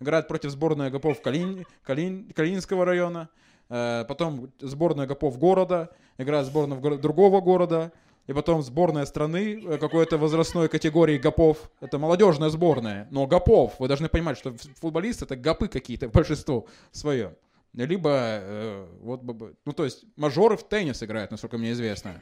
играет 0.00 0.28
против 0.28 0.50
сборной 0.50 0.86
Агапов 0.88 1.20
Калин, 1.22 1.64
Калин, 1.82 2.30
Калининского 2.34 2.84
района, 2.84 3.28
э, 3.68 4.04
потом 4.08 4.50
сборная 4.60 5.04
Агапов 5.04 5.38
города, 5.38 5.90
играет 6.18 6.46
сборная 6.46 6.78
го- 6.78 6.96
другого 6.96 7.40
города, 7.40 7.92
и 8.26 8.32
потом 8.32 8.62
сборная 8.62 9.06
страны 9.06 9.62
э, 9.64 9.78
какой-то 9.78 10.16
возрастной 10.18 10.68
категории 10.68 11.18
ГАПов. 11.18 11.70
Это 11.80 11.98
молодежная 11.98 12.48
сборная, 12.48 13.08
но 13.10 13.26
ГАПов. 13.26 13.74
Вы 13.78 13.88
должны 13.88 14.08
понимать, 14.08 14.38
что 14.38 14.54
футболисты 14.80 15.24
это 15.24 15.36
ГАПы 15.36 15.68
какие-то, 15.68 16.08
большинство 16.12 16.66
свое. 16.90 17.36
Либо, 17.72 18.10
э, 18.12 18.86
вот, 19.00 19.22
ну 19.64 19.72
то 19.72 19.84
есть, 19.84 20.04
мажоры 20.16 20.56
в 20.56 20.64
теннис 20.68 21.02
играют, 21.02 21.30
насколько 21.30 21.56
мне 21.56 21.72
известно. 21.72 22.20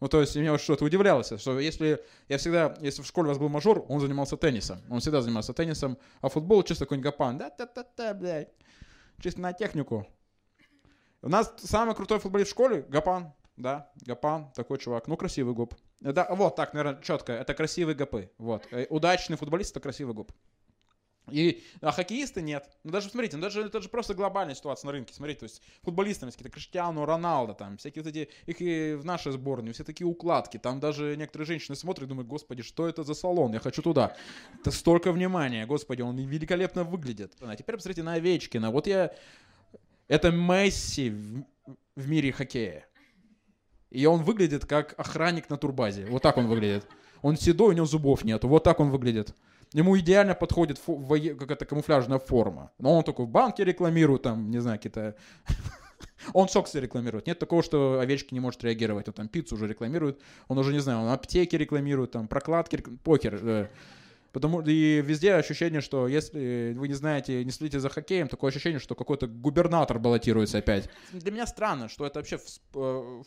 Ну, 0.00 0.08
то 0.08 0.20
есть, 0.20 0.36
меня 0.36 0.52
вот 0.52 0.60
что-то 0.60 0.84
удивлялось, 0.84 1.32
что 1.38 1.58
если 1.58 2.00
я 2.28 2.38
всегда, 2.38 2.76
если 2.80 3.02
в 3.02 3.06
школе 3.06 3.26
у 3.26 3.28
вас 3.28 3.38
был 3.38 3.48
мажор, 3.48 3.84
он 3.88 4.00
занимался 4.00 4.36
теннисом. 4.36 4.80
Он 4.90 5.00
всегда 5.00 5.22
занимался 5.22 5.52
теннисом, 5.52 5.98
а 6.20 6.28
футбол 6.28 6.62
чисто 6.62 6.84
какой-нибудь 6.84 7.10
гапан. 7.10 7.38
Да-та-та-та, 7.38 8.14
блядь. 8.14 8.48
Чисто 9.20 9.40
на 9.40 9.52
технику. 9.52 10.06
У 11.22 11.28
нас 11.28 11.54
самый 11.56 11.94
крутой 11.94 12.18
футболист 12.18 12.50
в 12.50 12.52
школе— 12.52 12.82
Гапан. 12.88 13.32
Да, 13.56 13.90
Гапан, 14.04 14.50
такой 14.52 14.78
чувак. 14.78 15.08
Ну, 15.08 15.16
красивый 15.16 15.54
гоп. 15.54 15.74
Да, 16.00 16.26
вот 16.30 16.56
так, 16.56 16.74
наверное, 16.74 17.00
четко. 17.00 17.32
Это 17.32 17.54
красивые 17.54 17.94
гопы. 17.94 18.30
Вот. 18.36 18.66
Э, 18.72 18.86
удачный 18.90 19.38
футболист— 19.38 19.70
это 19.72 19.80
красивый 19.80 20.14
гоп. 20.14 20.32
И, 21.30 21.62
а 21.80 21.90
хоккеисты 21.90 22.42
нет. 22.42 22.68
Ну 22.84 22.90
даже, 22.90 23.08
смотрите, 23.08 23.36
ну, 23.36 23.42
даже, 23.42 23.62
это 23.62 23.80
же 23.80 23.88
просто 23.88 24.14
глобальная 24.14 24.54
ситуация 24.54 24.88
на 24.88 24.92
рынке. 24.92 25.14
Смотрите, 25.14 25.40
то 25.40 25.44
есть 25.44 25.62
футболисты, 25.82 26.26
какие-то 26.26 26.50
Криштиану, 26.50 27.06
Роналдо, 27.06 27.54
там, 27.54 27.78
всякие 27.78 28.02
вот 28.02 28.10
эти, 28.10 28.28
их 28.46 28.60
и 28.60 28.94
в 28.94 29.04
нашей 29.04 29.32
сборной, 29.32 29.72
все 29.72 29.84
такие 29.84 30.06
укладки. 30.06 30.58
Там 30.58 30.80
даже 30.80 31.16
некоторые 31.16 31.46
женщины 31.46 31.76
смотрят 31.76 32.06
и 32.06 32.08
думают, 32.08 32.28
господи, 32.28 32.62
что 32.62 32.86
это 32.86 33.04
за 33.04 33.14
салон, 33.14 33.52
я 33.52 33.60
хочу 33.60 33.80
туда. 33.80 34.16
Это 34.60 34.70
столько 34.70 35.12
внимания, 35.12 35.64
господи, 35.66 36.02
он 36.02 36.16
великолепно 36.18 36.84
выглядит. 36.84 37.32
А 37.40 37.56
теперь 37.56 37.76
посмотрите 37.76 38.02
на 38.02 38.14
Овечкина. 38.14 38.70
Вот 38.70 38.86
я... 38.86 39.12
Это 40.06 40.30
Месси 40.30 41.08
в, 41.08 41.44
в 41.96 42.08
мире 42.08 42.32
хоккея. 42.32 42.86
И 43.90 44.04
он 44.04 44.22
выглядит 44.22 44.66
как 44.66 44.94
охранник 44.98 45.48
на 45.48 45.56
турбазе. 45.56 46.04
Вот 46.06 46.20
так 46.20 46.36
он 46.36 46.48
выглядит. 46.48 46.86
Он 47.22 47.38
седой, 47.38 47.70
у 47.70 47.72
него 47.72 47.86
зубов 47.86 48.24
нету. 48.24 48.48
Вот 48.48 48.64
так 48.64 48.80
он 48.80 48.90
выглядит. 48.90 49.34
Ему 49.74 49.98
идеально 49.98 50.36
подходит 50.36 50.80
какая-то 50.80 51.66
камуфляжная 51.66 52.20
форма. 52.20 52.70
Но 52.78 52.96
он 52.96 53.02
только 53.02 53.24
в 53.24 53.28
банке 53.28 53.64
рекламирует, 53.64 54.22
там, 54.22 54.50
не 54.50 54.60
знаю, 54.60 54.78
какие-то... 54.78 55.16
Он 56.32 56.48
соксы 56.48 56.80
рекламирует. 56.80 57.26
Нет 57.26 57.38
такого, 57.38 57.62
что 57.62 57.98
овечки 58.00 58.32
не 58.32 58.40
может 58.40 58.62
реагировать. 58.64 59.08
Он 59.08 59.14
там 59.14 59.28
пиццу 59.28 59.56
уже 59.56 59.66
рекламирует. 59.66 60.20
Он 60.48 60.56
уже, 60.58 60.72
не 60.72 60.78
знаю, 60.78 61.00
он 61.00 61.08
аптеки 61.08 61.56
рекламирует, 61.56 62.12
там, 62.12 62.28
прокладки, 62.28 62.76
покер. 63.02 63.38
Э. 63.42 63.68
Потому 64.32 64.62
и 64.62 65.02
везде 65.02 65.34
ощущение, 65.34 65.80
что 65.80 66.08
если 66.08 66.74
вы 66.76 66.88
не 66.88 66.94
знаете, 66.94 67.44
не 67.44 67.50
следите 67.50 67.80
за 67.80 67.88
хоккеем, 67.88 68.28
такое 68.28 68.50
ощущение, 68.50 68.78
что 68.78 68.94
какой-то 68.94 69.26
губернатор 69.26 69.98
баллотируется 69.98 70.58
опять. 70.58 70.88
Для 71.12 71.30
меня 71.30 71.46
странно, 71.46 71.88
что 71.88 72.06
это 72.06 72.20
вообще 72.20 72.38
э, 72.74 73.22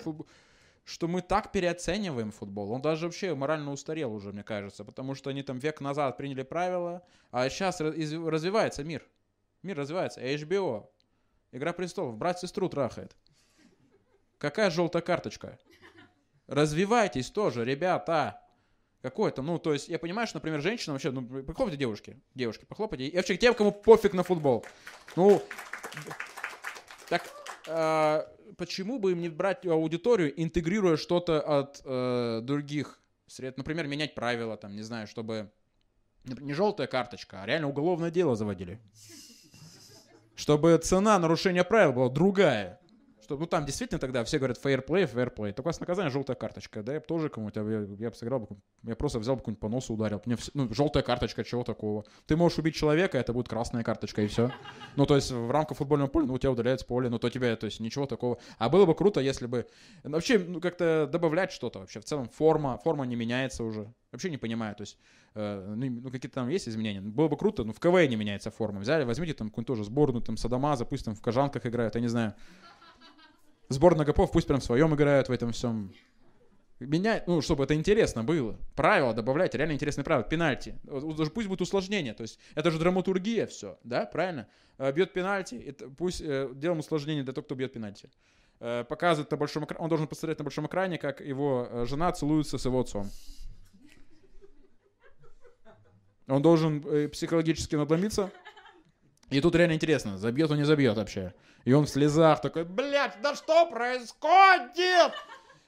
что 0.88 1.10
мы 1.10 1.22
так 1.22 1.52
переоцениваем 1.52 2.32
футбол. 2.32 2.72
Он 2.72 2.82
даже 2.82 3.08
вообще 3.08 3.36
морально 3.36 3.74
устарел 3.74 4.14
уже, 4.14 4.32
мне 4.32 4.44
кажется, 4.44 4.86
потому 4.86 5.16
что 5.16 5.30
они 5.30 5.44
там 5.44 5.60
век 5.60 5.82
назад 5.82 6.16
приняли 6.16 6.44
правила, 6.44 7.04
а 7.30 7.50
сейчас 7.50 7.82
развивается 7.82 8.86
мир. 8.86 9.06
Мир 9.64 9.78
развивается. 9.78 10.22
HBO, 10.22 10.88
Игра 11.52 11.74
престолов, 11.74 12.18
брат 12.18 12.40
сестру 12.40 12.70
трахает. 12.70 13.18
Какая 14.38 14.70
желтая 14.70 15.02
карточка? 15.02 15.60
Развивайтесь 16.48 17.32
тоже, 17.32 17.66
ребята. 17.66 18.42
Какой-то, 19.02 19.42
ну, 19.42 19.60
то 19.60 19.74
есть, 19.74 19.90
я 19.90 20.00
понимаю, 20.00 20.28
что, 20.28 20.38
например, 20.38 20.62
женщина 20.62 20.94
вообще, 20.94 21.12
ну, 21.12 21.44
похлопайте 21.44 21.78
девушки, 21.78 22.22
девушки, 22.34 22.64
похлопайте. 22.64 23.08
И 23.08 23.16
вообще, 23.16 23.36
тем, 23.36 23.54
кому 23.54 23.74
пофиг 23.74 24.14
на 24.14 24.24
футбол. 24.24 24.66
Ну, 25.16 25.42
так, 27.10 27.24
э, 27.68 28.37
почему 28.58 29.00
бы 29.00 29.12
им 29.12 29.22
не 29.22 29.30
брать 29.30 29.66
аудиторию, 29.66 30.34
интегрируя 30.42 30.98
что-то 30.98 31.42
от 31.42 31.82
э, 31.84 32.42
других 32.44 33.00
средств? 33.28 33.58
Например, 33.58 33.88
менять 33.88 34.16
правила, 34.16 34.58
там, 34.58 34.76
не 34.76 34.84
знаю, 34.84 35.08
чтобы 35.08 35.52
не 36.24 36.54
желтая 36.54 36.88
карточка, 36.88 37.44
а 37.44 37.46
реально 37.46 37.70
уголовное 37.70 38.12
дело 38.12 38.36
заводили. 38.36 38.80
Чтобы 40.36 40.78
цена 40.78 41.18
нарушения 41.18 41.64
правил 41.64 41.94
была 41.94 42.10
другая 42.10 42.80
что, 43.28 43.38
ну, 43.38 43.46
там 43.46 43.66
действительно 43.66 44.00
тогда 44.00 44.24
все 44.24 44.38
говорят 44.38 44.58
fair 44.64 44.86
play. 44.86 45.52
Только 45.52 45.62
у 45.62 45.64
вас 45.64 45.80
наказание 45.82 46.10
желтая 46.10 46.38
карточка. 46.38 46.82
Да, 46.82 46.94
я 46.94 47.00
бы 47.02 47.06
тоже 47.06 47.28
кому-то, 47.30 47.60
я, 47.60 47.80
я 48.00 48.10
бы 48.10 48.16
сыграл 48.16 48.40
бы, 48.40 48.48
я 48.84 48.96
просто 48.96 49.20
взял 49.20 49.36
бы 49.36 49.42
какую-нибудь 49.42 49.60
по 49.60 49.68
носу 49.68 49.94
ударил. 49.94 50.22
Мне 50.26 50.38
все, 50.38 50.52
ну, 50.54 50.74
желтая 50.74 51.04
карточка, 51.04 51.44
чего 51.44 51.64
такого? 51.64 52.06
Ты 52.26 52.38
можешь 52.38 52.58
убить 52.58 52.76
человека, 52.76 53.18
это 53.18 53.34
будет 53.34 53.50
красная 53.50 53.84
карточка, 53.84 54.22
и 54.22 54.28
все. 54.28 54.52
Ну, 54.96 55.06
то 55.06 55.16
есть 55.16 55.32
в 55.32 55.52
рамках 55.52 55.78
футбольного 55.78 56.08
поля, 56.08 56.28
ну, 56.28 56.36
у 56.36 56.38
тебя 56.38 56.52
удаляется 56.52 56.86
поле, 56.86 57.10
ну, 57.10 57.20
то 57.20 57.30
тебя, 57.30 57.54
то 57.58 57.66
есть 57.66 57.82
ничего 57.82 58.06
такого. 58.06 58.38
А 58.58 58.70
было 58.70 58.86
бы 58.86 58.96
круто, 58.96 59.20
если 59.20 59.46
бы, 59.46 59.68
вообще, 60.04 60.40
ну, 60.40 60.62
как-то 60.62 61.10
добавлять 61.12 61.52
что-то 61.52 61.80
вообще. 61.80 62.00
В 62.00 62.06
целом 62.06 62.30
форма, 62.30 62.80
форма 62.82 63.06
не 63.06 63.18
меняется 63.18 63.66
уже. 63.66 63.94
Вообще 64.14 64.30
не 64.30 64.38
понимаю, 64.38 64.74
то 64.74 64.84
есть, 64.84 64.98
э, 65.36 65.74
ну, 65.76 66.02
ну 66.02 66.10
какие-то 66.10 66.36
там 66.36 66.48
есть 66.48 66.70
изменения. 66.70 67.02
Было 67.02 67.28
бы 67.28 67.36
круто, 67.36 67.66
ну, 67.66 67.74
в 67.74 67.80
КВН 67.80 68.10
не 68.10 68.16
меняется 68.16 68.52
форма. 68.52 68.80
Взяли, 68.80 69.04
возьмите 69.04 69.34
там 69.34 69.50
какую-нибудь 69.50 69.68
тоже 69.68 69.84
сборную, 69.84 70.24
там, 70.24 70.38
Садамаза, 70.38 70.86
пусть 70.86 71.04
там 71.04 71.14
в 71.14 71.22
Кожанках 71.22 71.66
играют, 71.66 71.96
я 71.96 72.02
не 72.02 72.08
знаю. 72.08 72.34
Сборная 73.70 74.06
Гопов 74.06 74.32
пусть 74.32 74.48
прям 74.48 74.60
в 74.60 74.64
своем 74.64 74.94
играют 74.96 75.30
в 75.30 75.32
этом 75.32 75.52
всем. 75.52 75.94
Менять, 76.80 77.28
ну, 77.28 77.42
чтобы 77.42 77.64
это 77.64 77.74
интересно 77.74 78.24
было. 78.24 78.56
Правила 78.76 79.14
добавляйте, 79.14 79.58
реально 79.58 79.74
интересные 79.74 80.06
правила. 80.06 80.24
Пенальти. 80.24 80.76
Пусть 81.34 81.48
будет 81.48 81.62
усложнение. 81.62 82.14
То 82.14 82.22
есть 82.22 82.40
это 82.54 82.70
же 82.70 82.78
драматургия 82.78 83.48
все, 83.48 83.80
да, 83.84 84.06
правильно? 84.06 84.48
Э, 84.78 84.92
бьет 84.92 85.12
пенальти, 85.12 85.56
это, 85.56 85.90
пусть 85.90 86.22
э, 86.22 86.50
делаем 86.54 86.80
усложнение 86.80 87.24
для 87.24 87.34
того, 87.34 87.44
кто 87.44 87.56
бьет 87.56 87.74
пенальти. 87.74 88.12
Э, 88.60 88.84
показывает 88.88 89.30
на 89.32 89.38
большом 89.38 89.66
экране, 89.66 89.84
он 89.84 89.90
должен 89.90 90.08
посмотреть 90.08 90.38
на 90.40 90.44
большом 90.44 90.68
экране, 90.68 90.98
как 90.98 91.20
его 91.22 91.68
э, 91.70 91.86
жена 91.86 92.12
целуется 92.12 92.58
с 92.58 92.66
его 92.66 92.80
отцом. 92.80 93.10
Он 96.28 96.42
должен 96.42 96.84
э, 96.86 97.08
психологически 97.08 97.76
надломиться. 97.76 98.32
И 99.30 99.42
тут 99.42 99.56
реально 99.56 99.74
интересно, 99.74 100.18
забьет 100.18 100.50
он, 100.52 100.58
не 100.58 100.64
забьет 100.64 100.96
вообще. 100.96 101.34
И 101.66 101.74
он 101.74 101.86
в 101.86 101.90
слезах 101.90 102.42
такой, 102.42 102.64
блядь, 102.64 103.22
да 103.22 103.36
что 103.36 103.66
происходит? 103.70 105.14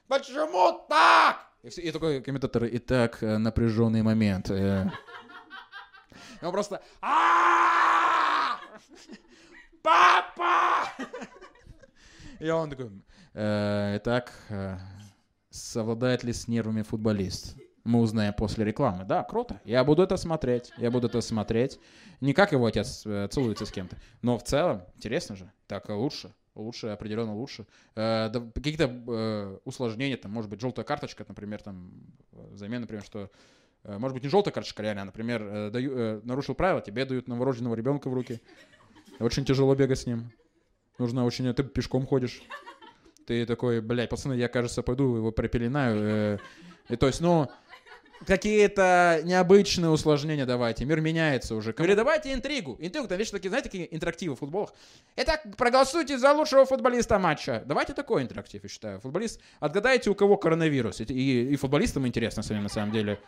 Почему 0.08 0.86
так? 0.88 1.46
И, 1.62 1.70
все, 1.70 1.82
и 1.82 1.92
такой 1.92 2.22
комментатор, 2.22 2.64
и 2.64 2.80
так 2.80 3.22
э, 3.22 3.38
напряженный 3.38 4.02
момент. 4.02 4.50
Э». 4.50 4.90
И 6.42 6.46
он 6.46 6.54
просто, 6.54 6.82
папа! 9.82 10.88
И 12.40 12.50
он 12.50 12.70
такой, 12.70 12.92
«Э, 13.34 13.98
итак, 13.98 14.32
совладает 15.50 16.24
ли 16.24 16.32
с 16.32 16.48
нервами 16.48 16.82
футболист? 16.84 17.58
Мы 17.84 18.02
узнаем 18.02 18.34
после 18.34 18.66
рекламы. 18.66 19.06
Да, 19.06 19.24
круто. 19.24 19.62
Я 19.64 19.84
буду 19.84 20.04
это 20.04 20.18
смотреть. 20.18 20.72
Я 20.78 20.92
буду 20.92 21.08
это 21.08 21.22
смотреть. 21.22 21.80
Не 22.22 22.34
как 22.34 22.52
его 22.52 22.66
отец 22.66 23.04
э, 23.06 23.28
целуется 23.32 23.66
с 23.66 23.72
кем-то. 23.72 23.98
Но 24.22 24.38
в 24.38 24.44
целом, 24.44 24.84
интересно 24.96 25.36
же. 25.36 25.52
Так 25.68 25.90
лучше. 25.90 26.34
Лучше, 26.56 26.88
определенно 26.88 27.36
лучше. 27.36 27.66
Э, 27.96 28.30
да, 28.30 28.42
какие-то 28.54 28.92
э, 29.08 29.58
усложнения, 29.64 30.18
там, 30.18 30.32
может 30.32 30.50
быть, 30.50 30.60
желтая 30.60 30.86
карточка, 30.86 31.24
например, 31.28 31.62
там, 31.62 31.92
взамен, 32.32 32.82
например, 32.82 33.04
что 33.04 33.32
э, 33.84 33.98
может 33.98 34.14
быть, 34.14 34.24
не 34.24 34.30
желтая 34.30 34.54
карточка 34.54 34.84
реально, 34.84 35.04
а, 35.04 35.06
например, 35.06 35.42
э, 35.42 35.70
даю, 35.70 35.98
э, 35.98 36.22
нарушил 36.24 36.56
правила, 36.56 36.82
тебе 36.82 37.06
дают 37.06 37.28
новорожденного 37.28 37.76
ребенка 37.76 38.10
в 38.10 38.14
руки. 38.14 38.42
Очень 39.20 39.46
тяжело 39.46 39.74
бегать 39.74 40.00
с 40.00 40.06
ним. 40.06 40.32
Нужно 40.98 41.24
очень... 41.26 41.52
Ты 41.54 41.64
пешком 41.64 42.06
ходишь. 42.06 42.42
Ты 43.26 43.46
такой, 43.46 43.80
блядь, 43.80 44.10
пацаны, 44.10 44.34
я, 44.34 44.48
кажется, 44.48 44.82
пойду 44.82 45.16
его 45.16 45.32
пропеленаю. 45.32 45.98
Э, 46.02 46.38
и 46.90 46.96
то 46.96 47.08
есть, 47.08 47.22
ну, 47.22 47.48
какие-то 48.26 49.22
необычные 49.24 49.90
усложнения 49.90 50.46
давайте. 50.46 50.86
Мир 50.86 51.02
меняется 51.02 51.56
уже. 51.56 51.74
Говорю, 51.74 51.96
давайте 51.96 52.34
интригу. 52.34 52.78
Интригу, 52.80 53.08
там 53.08 53.18
видишь, 53.18 53.32
такие, 53.32 53.50
знаете, 53.50 53.70
такие 53.70 53.96
интерактивы 53.96 54.36
в 54.36 54.40
футболах. 54.40 54.74
Итак, 55.16 55.46
проголосуйте 55.58 56.18
за 56.18 56.34
лучшего 56.34 56.66
футболиста 56.66 57.20
матча. 57.20 57.64
Давайте 57.66 57.94
такой 57.94 58.24
интерактив, 58.24 58.64
я 58.64 58.70
считаю. 58.70 59.00
Футболист, 59.00 59.40
отгадайте, 59.60 60.10
у 60.10 60.16
кого 60.16 60.38
коронавирус. 60.38 61.02
И, 61.02 61.04
и, 61.06 61.54
и 61.54 61.56
футболистам 61.56 62.08
интересно 62.08 62.44
самим 62.44 62.64
на 62.64 62.70
самом 62.70 62.92
деле. 62.92 63.20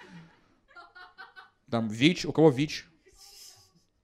Там 1.69 1.87
ВИЧ, 1.87 2.25
у 2.25 2.31
кого 2.31 2.49
ВИЧ. 2.49 2.87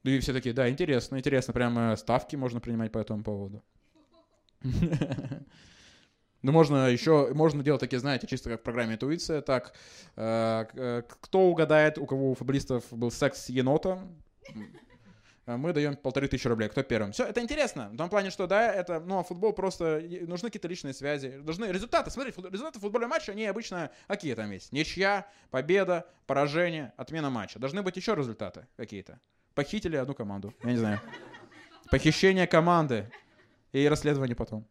И 0.03 0.19
все 0.19 0.31
такие, 0.31 0.53
да, 0.53 0.69
интересно, 0.69 1.17
интересно. 1.17 1.53
Прямо 1.53 1.95
ставки 1.97 2.35
можно 2.35 2.61
принимать 2.61 2.91
по 2.91 2.99
этому 2.99 3.23
поводу. 3.23 3.63
Ну, 6.43 6.51
можно 6.51 6.89
еще, 6.89 7.33
можно 7.33 7.63
делать 7.63 7.81
такие, 7.81 7.99
знаете, 7.99 8.27
чисто 8.27 8.49
как 8.51 8.61
в 8.61 8.63
программе 8.63 8.93
интуиция, 8.93 9.41
так, 9.41 9.73
э, 10.15 10.65
э, 10.73 11.03
кто 11.21 11.41
угадает, 11.47 11.97
у 11.97 12.05
кого 12.05 12.31
у 12.31 12.35
футболистов 12.35 12.83
был 12.91 13.11
секс 13.11 13.45
с 13.45 13.49
енотом, 13.49 14.15
мы 15.47 15.71
даем 15.71 15.95
полторы 15.95 16.27
тысячи 16.27 16.47
рублей. 16.47 16.67
Кто 16.67 16.83
первым? 16.83 17.13
Все, 17.13 17.23
это 17.23 17.39
интересно. 17.41 17.89
В 17.93 17.95
том 17.95 18.09
плане, 18.09 18.31
что, 18.31 18.47
да, 18.47 18.69
это, 18.69 18.99
ну, 18.99 19.19
а 19.19 19.23
футбол 19.23 19.53
просто, 19.53 20.03
нужны 20.27 20.49
какие-то 20.49 20.67
личные 20.67 20.93
связи. 20.93 21.39
Должны 21.39 21.65
результаты. 21.65 22.11
Смотри, 22.11 22.33
результаты 22.35 22.79
футбольного 22.79 23.11
матча, 23.11 23.31
они 23.31 23.45
обычно 23.45 23.89
какие 24.07 24.35
там 24.35 24.51
есть? 24.51 24.73
Ничья, 24.73 25.25
победа, 25.49 26.05
поражение, 26.25 26.91
отмена 26.97 27.29
матча. 27.29 27.59
Должны 27.59 27.81
быть 27.81 27.95
еще 27.95 28.13
результаты 28.13 28.67
какие-то. 28.75 29.21
Похитили 29.55 29.95
одну 29.95 30.13
команду. 30.13 30.53
Я 30.63 30.71
не 30.71 30.77
знаю. 30.77 30.99
Похищение 31.89 32.45
команды. 32.45 33.09
И 33.71 33.87
расследование 33.87 34.35
потом. 34.35 34.67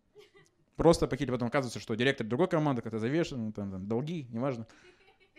Просто 0.76 1.06
похитили, 1.06 1.32
потом 1.32 1.48
оказывается, 1.48 1.80
что 1.80 1.94
директор 1.94 2.26
другой 2.26 2.48
команды 2.48 2.82
как-то 2.82 2.98
завешен, 2.98 3.52
там, 3.52 3.70
там, 3.70 3.88
долги, 3.88 4.26
неважно. 4.30 4.66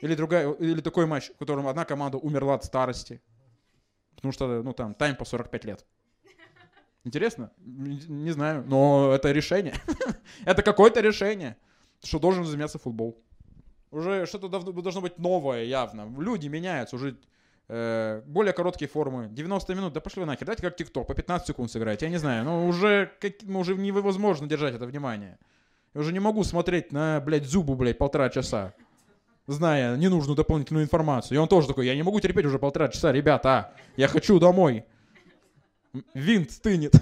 Или, 0.01 0.15
другая, 0.15 0.51
или 0.53 0.81
такой 0.81 1.05
матч, 1.05 1.29
в 1.29 1.37
котором 1.37 1.67
одна 1.67 1.85
команда 1.85 2.17
умерла 2.17 2.55
от 2.55 2.65
старости. 2.65 3.21
Потому 4.15 4.31
что, 4.31 4.63
ну, 4.63 4.73
там, 4.73 4.95
тайм 4.95 5.15
по 5.15 5.25
45 5.25 5.65
лет. 5.65 5.85
Интересно? 7.03 7.51
Не 7.57 8.31
знаю, 8.31 8.65
но 8.67 9.13
это 9.13 9.31
решение. 9.31 9.75
это 10.45 10.61
какое-то 10.63 11.01
решение, 11.01 11.55
что 12.03 12.19
должен 12.19 12.43
заниматься 12.43 12.79
футбол. 12.79 13.23
Уже 13.91 14.25
что-то 14.25 14.49
должно 14.49 15.01
быть 15.01 15.17
новое 15.17 15.63
явно. 15.63 16.13
Люди 16.19 16.47
меняются, 16.47 16.95
уже 16.95 17.17
более 17.67 18.53
короткие 18.53 18.87
формы. 18.87 19.27
90 19.29 19.75
минут, 19.75 19.93
да 19.93 19.99
пошли 19.99 20.21
вы 20.21 20.25
нахер, 20.25 20.45
давайте 20.45 20.63
как 20.63 20.75
ТикТок, 20.77 21.07
по 21.07 21.13
15 21.13 21.47
секунд 21.47 21.71
сыграть. 21.71 22.01
Я 22.01 22.09
не 22.09 22.17
знаю, 22.17 22.45
но 22.45 22.67
уже, 22.67 23.11
как, 23.19 23.33
ну, 23.41 23.59
уже 23.59 23.75
невозможно 23.75 24.47
держать 24.47 24.75
это 24.75 24.85
внимание. 24.85 25.37
Я 25.93 26.01
уже 26.01 26.13
не 26.13 26.19
могу 26.19 26.43
смотреть 26.43 26.91
на, 26.91 27.19
блядь, 27.19 27.45
зубу, 27.45 27.75
блядь, 27.75 27.97
полтора 27.97 28.29
часа, 28.29 28.73
зная 29.47 29.97
ненужную 29.97 30.35
дополнительную 30.35 30.85
информацию. 30.85 31.35
И 31.35 31.39
он 31.39 31.47
тоже 31.47 31.67
такой, 31.67 31.85
я 31.85 31.95
не 31.95 32.03
могу 32.03 32.19
терпеть 32.19 32.45
уже 32.45 32.59
полтора 32.59 32.87
часа, 32.87 33.11
ребята, 33.11 33.73
я 33.97 34.07
хочу 34.07 34.39
домой. 34.39 34.85
Винт 36.13 36.51
стынет. 36.51 36.93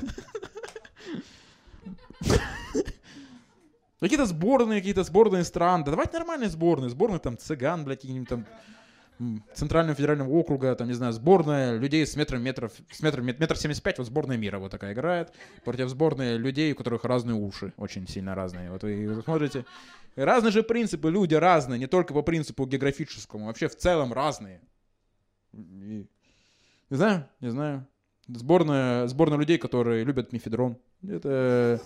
Какие-то 3.99 4.25
сборные, 4.25 4.79
какие-то 4.79 5.03
сборные 5.03 5.43
стран. 5.43 5.83
Да 5.83 5.91
давайте 5.91 6.17
нормальные 6.17 6.49
сборные. 6.49 6.89
Сборные 6.89 7.19
там 7.19 7.37
цыган, 7.37 7.85
блядь, 7.85 8.01
какие-нибудь 8.01 8.29
там 8.29 8.45
Центрального 9.53 9.95
федерального 9.95 10.29
округа, 10.29 10.75
там, 10.75 10.87
не 10.87 10.93
знаю, 10.93 11.13
сборная 11.13 11.77
людей 11.77 12.05
с 12.05 12.15
метром 12.15 12.41
метров, 12.43 12.73
с 12.91 13.01
метром, 13.01 13.25
метр 13.25 13.57
семьдесят 13.57 13.83
пять, 13.83 13.97
вот 13.97 14.07
сборная 14.07 14.37
мира 14.37 14.59
вот 14.59 14.71
такая 14.71 14.93
играет, 14.93 15.33
против 15.63 15.89
сборной 15.89 16.37
людей, 16.37 16.73
у 16.73 16.75
которых 16.75 17.05
разные 17.05 17.35
уши, 17.35 17.73
очень 17.77 18.07
сильно 18.07 18.35
разные. 18.35 18.71
Вот 18.71 18.83
вы 18.83 19.21
смотрите, 19.23 19.65
разные 20.15 20.51
же 20.51 20.63
принципы, 20.63 21.09
люди 21.09 21.33
разные, 21.33 21.79
не 21.79 21.87
только 21.87 22.13
по 22.13 22.23
принципу 22.23 22.65
географическому, 22.65 23.45
вообще 23.45 23.67
в 23.67 23.75
целом 23.77 24.11
разные. 24.11 24.61
И, 25.53 26.07
не 26.89 26.97
знаю, 26.97 27.29
не 27.39 27.49
знаю. 27.49 27.87
Сборная, 28.27 29.07
сборная 29.07 29.37
людей, 29.37 29.57
которые 29.57 30.03
любят 30.03 30.33
мифедрон. 30.33 30.77
Это 31.07 31.79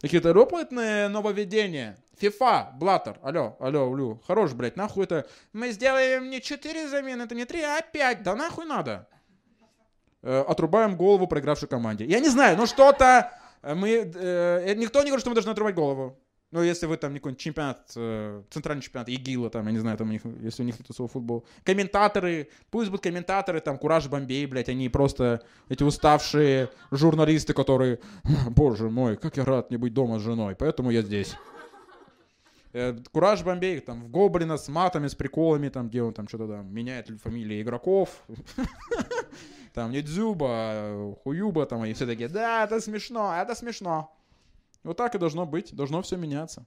какие-то 0.00 0.32
опытные 0.32 1.08
нововведения. 1.08 1.98
FIFA, 2.20 2.76
Блаттер, 2.78 3.18
алло, 3.22 3.56
алло, 3.60 3.94
Лю, 3.94 4.20
хорош, 4.26 4.52
блядь, 4.52 4.76
нахуй 4.76 5.04
это... 5.04 5.26
Мы 5.52 5.70
сделаем 5.70 6.30
не 6.30 6.40
4 6.40 6.88
замены, 6.88 7.22
это 7.22 7.34
не 7.34 7.44
3, 7.44 7.60
а 7.62 7.82
5, 7.82 8.22
да 8.22 8.34
нахуй 8.34 8.66
надо. 8.66 9.08
Э, 10.22 10.44
отрубаем 10.46 10.96
голову 10.96 11.26
проигравшей 11.26 11.68
команде. 11.68 12.04
Я 12.04 12.20
не 12.20 12.28
знаю, 12.28 12.56
ну 12.56 12.66
что-то... 12.66 13.32
Э, 13.62 13.74
мы, 13.74 14.10
э, 14.14 14.74
никто 14.74 15.00
не 15.00 15.06
говорит, 15.06 15.20
что 15.20 15.30
мы 15.30 15.34
должны 15.34 15.50
отрубать 15.50 15.74
голову. 15.74 16.18
Ну, 16.54 16.62
если 16.62 16.86
вы 16.86 16.96
там 16.96 17.12
какой-нибудь 17.12 17.40
чемпионат, 17.40 17.90
э, 17.96 18.42
центральный 18.48 18.80
чемпионат 18.80 19.08
ИГИЛа, 19.08 19.50
там, 19.50 19.66
я 19.66 19.72
не 19.72 19.80
знаю, 19.80 19.98
там 19.98 20.08
у 20.08 20.12
них, 20.12 20.22
если 20.40 20.62
у 20.62 20.64
них 20.64 20.76
тусовой 20.86 21.08
футбол. 21.08 21.44
Комментаторы, 21.64 22.48
пусть 22.70 22.90
будут 22.90 23.02
комментаторы, 23.02 23.60
там, 23.60 23.76
Кураж 23.76 24.06
Бомбей, 24.06 24.46
блядь, 24.46 24.68
они 24.68 24.88
просто 24.88 25.42
эти 25.68 25.82
уставшие 25.82 26.70
журналисты, 26.92 27.54
которые, 27.54 27.98
боже 28.50 28.88
мой, 28.88 29.16
как 29.16 29.36
я 29.36 29.44
рад 29.44 29.72
не 29.72 29.78
быть 29.78 29.94
дома 29.94 30.20
с 30.20 30.22
женой, 30.22 30.54
поэтому 30.54 30.92
я 30.92 31.02
здесь. 31.02 31.34
Э, 32.74 32.92
Кураж 33.12 33.44
Бомбей, 33.44 33.78
там, 33.78 34.02
в 34.02 34.10
Гоблина 34.10 34.56
с 34.56 34.68
матами, 34.68 35.06
с 35.06 35.14
приколами, 35.14 35.68
там, 35.68 35.88
где 35.88 36.02
он 36.02 36.12
там 36.12 36.26
что-то 36.26 36.48
там 36.48 36.74
меняет 36.74 37.08
фамилии 37.22 37.62
игроков. 37.62 38.24
Там, 39.72 39.90
не 39.90 40.02
Дзюба, 40.02 41.16
Хуюба, 41.24 41.66
там, 41.66 41.84
и 41.84 41.92
все 41.94 42.06
такие, 42.06 42.28
да, 42.28 42.62
это 42.62 42.80
смешно, 42.80 43.34
это 43.34 43.56
смешно. 43.56 44.16
Вот 44.84 44.96
так 44.96 45.16
и 45.16 45.18
должно 45.18 45.46
быть, 45.46 45.74
должно 45.74 46.00
все 46.00 46.16
меняться. 46.16 46.64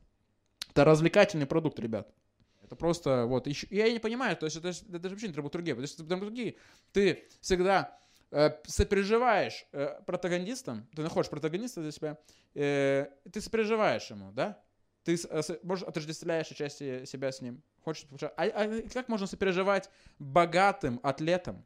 Это 0.71 0.83
развлекательный 0.83 1.45
продукт, 1.45 1.79
ребят. 1.79 2.13
Это 2.61 2.75
просто 2.75 3.25
вот 3.25 3.47
еще, 3.47 3.65
я 3.69 3.89
не 3.89 3.99
понимаю, 3.99 4.35
то 4.35 4.45
есть 4.45 4.57
это, 4.57 4.67
это 4.69 4.99
даже 4.99 5.15
вообще 5.15 5.27
не 5.27 5.33
драматургия. 5.33 5.73
То 5.75 5.81
есть 5.81 5.97
в 5.97 6.05
драматургии 6.05 6.57
ты 6.91 7.23
всегда 7.39 7.97
э, 8.31 8.51
сопереживаешь 8.65 9.65
э, 9.71 10.01
протагонистам, 10.05 10.85
ты 10.93 11.01
находишь 11.01 11.29
протагониста 11.29 11.79
для 11.81 11.91
себя, 11.91 12.17
э, 12.55 13.07
ты 13.31 13.39
сопереживаешь 13.39 14.09
ему, 14.11 14.33
да? 14.33 14.61
Ты 15.07 15.17
э, 15.29 15.41
может 15.63 15.87
отождествляешь 15.87 16.47
части 16.47 17.05
себя 17.05 17.31
с 17.31 17.41
ним. 17.41 17.63
Хочешь, 17.81 18.05
а, 18.21 18.29
а 18.35 18.81
как 18.93 19.07
можно 19.07 19.25
сопереживать 19.25 19.89
богатым 20.19 20.99
атлетам, 21.01 21.65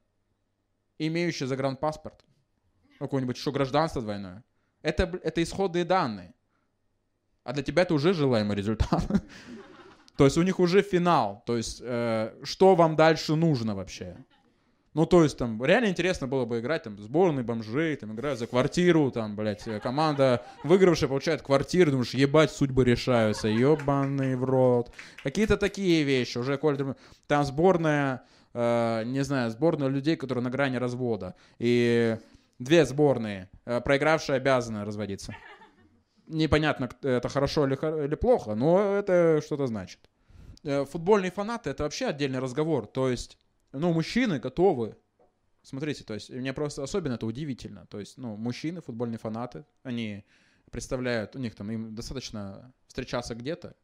имеющим 1.00 1.48
загранпаспорт? 1.48 2.24
Какое-нибудь 3.00 3.36
еще 3.36 3.52
гражданство 3.52 4.00
двойное. 4.04 4.44
Это, 4.84 5.20
это 5.24 5.42
исходные 5.42 5.86
данные. 5.86 6.36
А 7.44 7.54
для 7.54 7.64
тебя 7.64 7.82
это 7.82 7.96
уже 7.96 8.14
желаемый 8.14 8.56
результат. 8.56 9.04
То 10.18 10.26
есть 10.26 10.38
у 10.38 10.44
них 10.44 10.60
уже 10.60 10.84
финал. 10.84 11.42
То 11.48 11.58
есть 11.58 11.82
э, 11.84 12.40
что 12.44 12.76
вам 12.76 12.96
дальше 12.96 13.34
нужно 13.34 13.74
вообще? 13.74 14.24
Ну, 14.94 15.06
то 15.06 15.24
есть, 15.24 15.38
там, 15.38 15.64
реально 15.64 15.88
интересно 15.88 16.28
было 16.28 16.46
бы 16.46 16.60
играть, 16.60 16.84
там, 16.84 16.98
сборные 16.98 17.44
бомжей, 17.44 17.96
там, 17.96 18.14
играют 18.14 18.40
за 18.40 18.48
квартиру, 18.48 19.10
там, 19.10 19.36
блядь, 19.36 19.66
э, 19.68 19.80
команда 19.80 20.44
выигравшая 20.64 21.08
получает 21.08 21.42
квартиру, 21.42 21.92
думаешь, 21.92 22.14
ебать, 22.14 22.52
судьбы 22.52 22.84
решаются, 22.84 23.48
ебаный 23.48 24.36
в 24.36 24.44
рот. 24.44 24.92
Какие-то 25.24 25.56
такие 25.56 26.04
вещи, 26.04 26.38
уже, 26.38 26.58
коль, 26.58 26.78
там, 27.28 27.44
сборная, 27.46 28.24
э, 28.54 29.04
не 29.06 29.24
знаю, 29.24 29.50
сборная 29.52 29.88
людей, 29.88 30.18
которые 30.18 30.44
на 30.44 30.50
грани 30.50 30.76
развода, 30.76 31.36
и 31.58 32.18
две 32.60 32.86
сборные, 32.86 33.50
э, 33.66 33.80
проигравшие 33.80 34.36
обязаны 34.36 34.84
разводиться 34.84 35.36
непонятно, 36.32 36.90
это 37.02 37.30
хорошо 37.30 37.68
или, 37.68 37.76
или 38.06 38.16
плохо, 38.16 38.56
но 38.56 38.96
это 38.96 39.42
что-то 39.46 39.68
значит. 39.68 40.00
Э, 40.64 40.86
футбольные 40.86 41.32
фанаты 41.32 41.70
это 41.70 41.84
вообще 41.84 42.08
отдельный 42.08 42.40
разговор. 42.40 42.88
То 42.88 43.10
есть, 43.10 43.38
ну, 43.72 43.94
мужчины 43.94 44.40
готовы. 44.40 44.98
Смотрите, 45.64 46.04
то 46.04 46.14
есть, 46.14 46.30
мне 46.30 46.54
просто 46.54 46.84
особенно 46.84 47.14
это 47.14 47.26
удивительно. 47.26 47.86
То 47.88 48.00
есть, 48.00 48.18
ну, 48.18 48.36
мужчины, 48.36 48.82
футбольные 48.82 49.20
фанаты, 49.20 49.66
они 49.84 50.26
представляют, 50.72 51.36
у 51.36 51.40
них 51.40 51.56
там 51.56 51.70
им 51.72 51.94
достаточно 51.94 52.74
встречаться 52.88 53.36
где-то, 53.36 53.76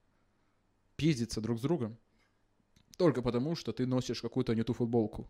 пиздиться 0.95 1.41
друг 1.41 1.60
с 1.60 1.62
другом, 1.62 1.97
только 2.97 3.21
потому, 3.21 3.56
что 3.56 3.71
ты 3.71 3.86
носишь 3.86 4.21
какую-то 4.21 4.56
не 4.56 4.63
ту 4.63 4.73
футболку. 4.73 5.30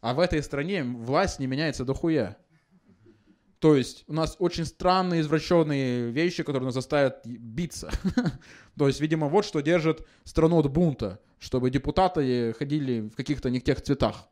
А 0.00 0.14
в 0.14 0.20
этой 0.20 0.42
стране 0.42 0.82
власть 0.82 1.38
не 1.38 1.46
меняется 1.46 1.84
до 1.84 1.94
хуя. 1.94 2.36
То 3.60 3.76
есть 3.76 4.04
у 4.06 4.14
нас 4.14 4.36
очень 4.38 4.64
странные, 4.64 5.20
извращенные 5.20 6.10
вещи, 6.10 6.42
которые 6.42 6.66
нас 6.66 6.74
заставят 6.74 7.20
биться. 7.26 7.90
То 8.78 8.88
есть, 8.88 9.00
видимо, 9.00 9.28
вот 9.28 9.44
что 9.44 9.60
держит 9.60 10.06
страну 10.24 10.58
от 10.58 10.72
бунта, 10.72 11.20
чтобы 11.40 11.70
депутаты 11.70 12.52
ходили 12.52 13.00
в 13.00 13.16
каких-то 13.16 13.50
не 13.50 13.60
тех 13.60 13.80
цветах. 13.80 14.28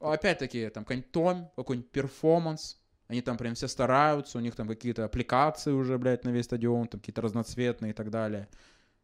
Опять-таки, 0.00 0.70
там 0.70 0.84
какой-нибудь 0.84 1.12
том, 1.12 1.52
какой-нибудь 1.54 1.90
перформанс, 1.90 2.80
они 3.06 3.20
там 3.20 3.36
прям 3.36 3.54
все 3.54 3.68
стараются, 3.68 4.38
у 4.38 4.40
них 4.40 4.56
там 4.56 4.66
какие-то 4.66 5.04
аппликации 5.04 5.72
уже, 5.72 5.98
блядь, 5.98 6.24
на 6.24 6.30
весь 6.30 6.46
стадион, 6.46 6.88
там 6.88 7.00
какие-то 7.00 7.20
разноцветные 7.20 7.90
и 7.90 7.92
так 7.92 8.10
далее. 8.10 8.48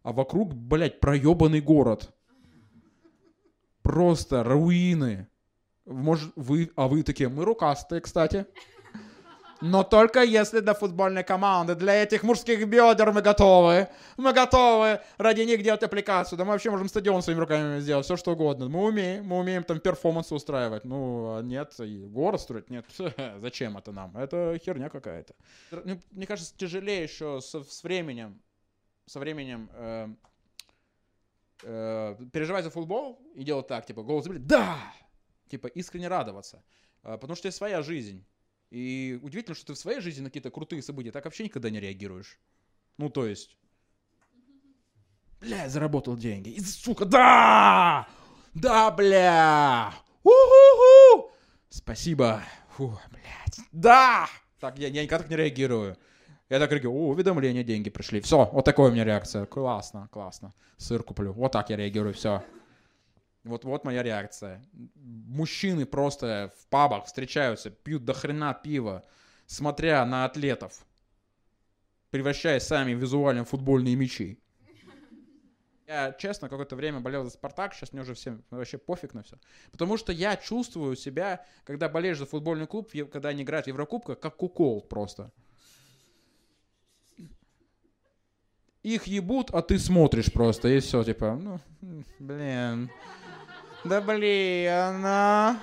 А 0.03 0.12
вокруг, 0.12 0.55
блядь, 0.55 0.99
проебанный 0.99 1.61
город. 1.61 2.14
Просто 3.83 4.42
руины. 4.42 5.29
Может, 5.85 6.33
вы, 6.37 6.70
а 6.75 6.88
вы 6.88 7.03
такие, 7.03 7.29
мы 7.29 7.44
рукастые, 7.44 8.01
кстати. 8.01 8.46
Но 9.61 9.83
только 9.85 10.23
если 10.23 10.61
для 10.61 10.75
футбольной 10.75 11.25
команды, 11.25 11.75
для 11.75 12.03
этих 12.03 12.23
мужских 12.23 12.66
бедер 12.69 13.12
мы 13.12 13.23
готовы. 13.23 13.88
Мы 14.16 14.33
готовы 14.33 15.01
ради 15.19 15.42
них 15.42 15.62
делать 15.62 15.83
аппликацию. 15.83 16.38
Да 16.38 16.45
мы 16.45 16.53
вообще 16.53 16.71
можем 16.71 16.88
стадион 16.88 17.23
своими 17.23 17.40
руками 17.40 17.81
сделать, 17.81 18.05
все 18.05 18.16
что 18.16 18.33
угодно. 18.33 18.69
Мы 18.69 18.85
умеем, 18.85 19.25
мы 19.25 19.38
умеем 19.38 19.64
там 19.64 19.81
перформансы 19.81 20.35
устраивать. 20.35 20.85
Ну, 20.85 21.38
а 21.38 21.42
нет, 21.42 21.75
город 21.79 22.40
строить, 22.40 22.71
нет. 22.71 22.85
Зачем 23.40 23.79
это 23.79 23.92
нам? 23.92 24.16
Это 24.16 24.59
херня 24.62 24.90
какая-то. 24.90 25.35
Мне 26.11 26.27
кажется, 26.27 26.55
тяжелее 26.57 27.03
еще 27.03 27.40
с, 27.40 27.55
с 27.62 27.83
временем, 27.83 28.40
со 29.07 29.21
временем 29.21 29.71
э, 29.73 30.09
э, 31.62 32.16
переживать 32.33 32.64
за 32.64 32.71
футбол 32.71 33.21
и 33.35 33.45
делать 33.45 33.66
так, 33.66 33.87
типа, 33.87 34.03
голос 34.03 34.25
забили, 34.25 34.40
да! 34.40 34.77
Типа, 35.49 35.69
искренне 35.69 36.09
радоваться. 36.09 36.62
Э, 37.03 37.16
потому 37.19 37.37
что 37.37 37.47
есть 37.47 37.57
своя 37.57 37.83
жизнь. 37.83 38.25
И 38.71 39.19
удивительно, 39.23 39.55
что 39.55 39.67
ты 39.67 39.75
в 39.75 39.79
своей 39.79 40.01
жизни 40.01 40.23
на 40.23 40.29
какие-то 40.29 40.51
крутые 40.51 40.83
события 40.83 41.13
так 41.13 41.25
вообще 41.25 41.45
никогда 41.45 41.71
не 41.71 41.81
реагируешь. 41.81 42.39
Ну, 42.99 43.11
то 43.11 43.27
есть... 43.27 43.57
Бля, 45.41 45.65
я 45.65 45.69
заработал 45.69 46.17
деньги. 46.17 46.51
И, 46.51 46.61
сука, 46.61 47.05
да! 47.05 48.09
Да, 48.55 48.91
бля! 48.91 49.93
У-ху-ху! 50.25 51.31
Спасибо. 51.69 52.43
Фу, 52.71 52.99
блядь. 53.11 53.61
Да! 53.71 54.29
Так, 54.59 54.79
я, 54.79 54.89
я 54.89 55.03
никак 55.03 55.23
так 55.23 55.31
не 55.31 55.37
реагирую. 55.37 55.97
Я 56.49 56.59
так 56.59 56.71
говорю, 56.71 56.93
о, 56.93 57.09
уведомления, 57.09 57.65
деньги 57.65 57.91
пришли. 57.91 58.21
Все, 58.21 58.49
вот 58.53 58.65
такая 58.65 58.89
у 58.89 58.91
меня 58.91 59.05
реакция. 59.05 59.47
Классно, 59.47 60.09
классно. 60.11 60.53
Сыр 60.77 61.03
куплю. 61.03 61.33
Вот 61.33 61.53
так 61.53 61.71
я 61.71 61.77
реагирую, 61.77 62.15
все. 62.15 62.43
Вот, 63.47 63.65
вот 63.65 63.85
моя 63.85 64.03
реакция. 64.03 64.63
Мужчины 64.95 65.87
просто 65.87 66.53
в 66.59 66.67
пабах 66.67 67.07
встречаются, 67.07 67.71
пьют 67.71 68.05
до 68.05 68.13
хрена 68.13 68.53
пива, 68.55 69.05
смотря 69.47 70.05
на 70.05 70.25
атлетов, 70.25 70.85
превращаясь 72.11 72.65
сами 72.65 72.93
в 72.93 72.99
визуально 72.99 73.45
футбольные 73.45 73.95
мячи. 73.95 74.41
Я, 75.87 76.13
честно, 76.19 76.49
какое-то 76.49 76.75
время 76.75 76.99
болел 76.99 77.23
за 77.23 77.31
«Спартак», 77.31 77.73
сейчас 77.73 77.93
мне 77.93 78.03
уже 78.03 78.15
всем 78.15 78.43
вообще 78.51 78.77
пофиг 78.77 79.15
на 79.15 79.23
все. 79.23 79.39
Потому 79.71 79.97
что 79.97 80.11
я 80.11 80.37
чувствую 80.37 80.97
себя, 80.97 81.47
когда 81.63 81.89
болеешь 81.89 82.19
за 82.19 82.27
футбольный 82.27 82.67
клуб, 82.67 82.91
когда 83.13 83.29
они 83.29 83.45
играют 83.45 83.67
в 83.67 83.69
Еврокубках, 83.69 84.19
как 84.19 84.35
кукол 84.35 84.81
просто. 84.81 85.31
Их 88.83 89.07
ебут, 89.07 89.51
а 89.53 89.63
ты 89.63 89.79
смотришь 89.79 90.33
просто, 90.33 90.69
и 90.69 90.81
все, 90.81 91.05
типа, 91.05 91.37
ну, 91.37 91.61
блин. 92.19 92.91
Да 93.88 94.01
блин, 94.01 95.03
а... 95.05 95.57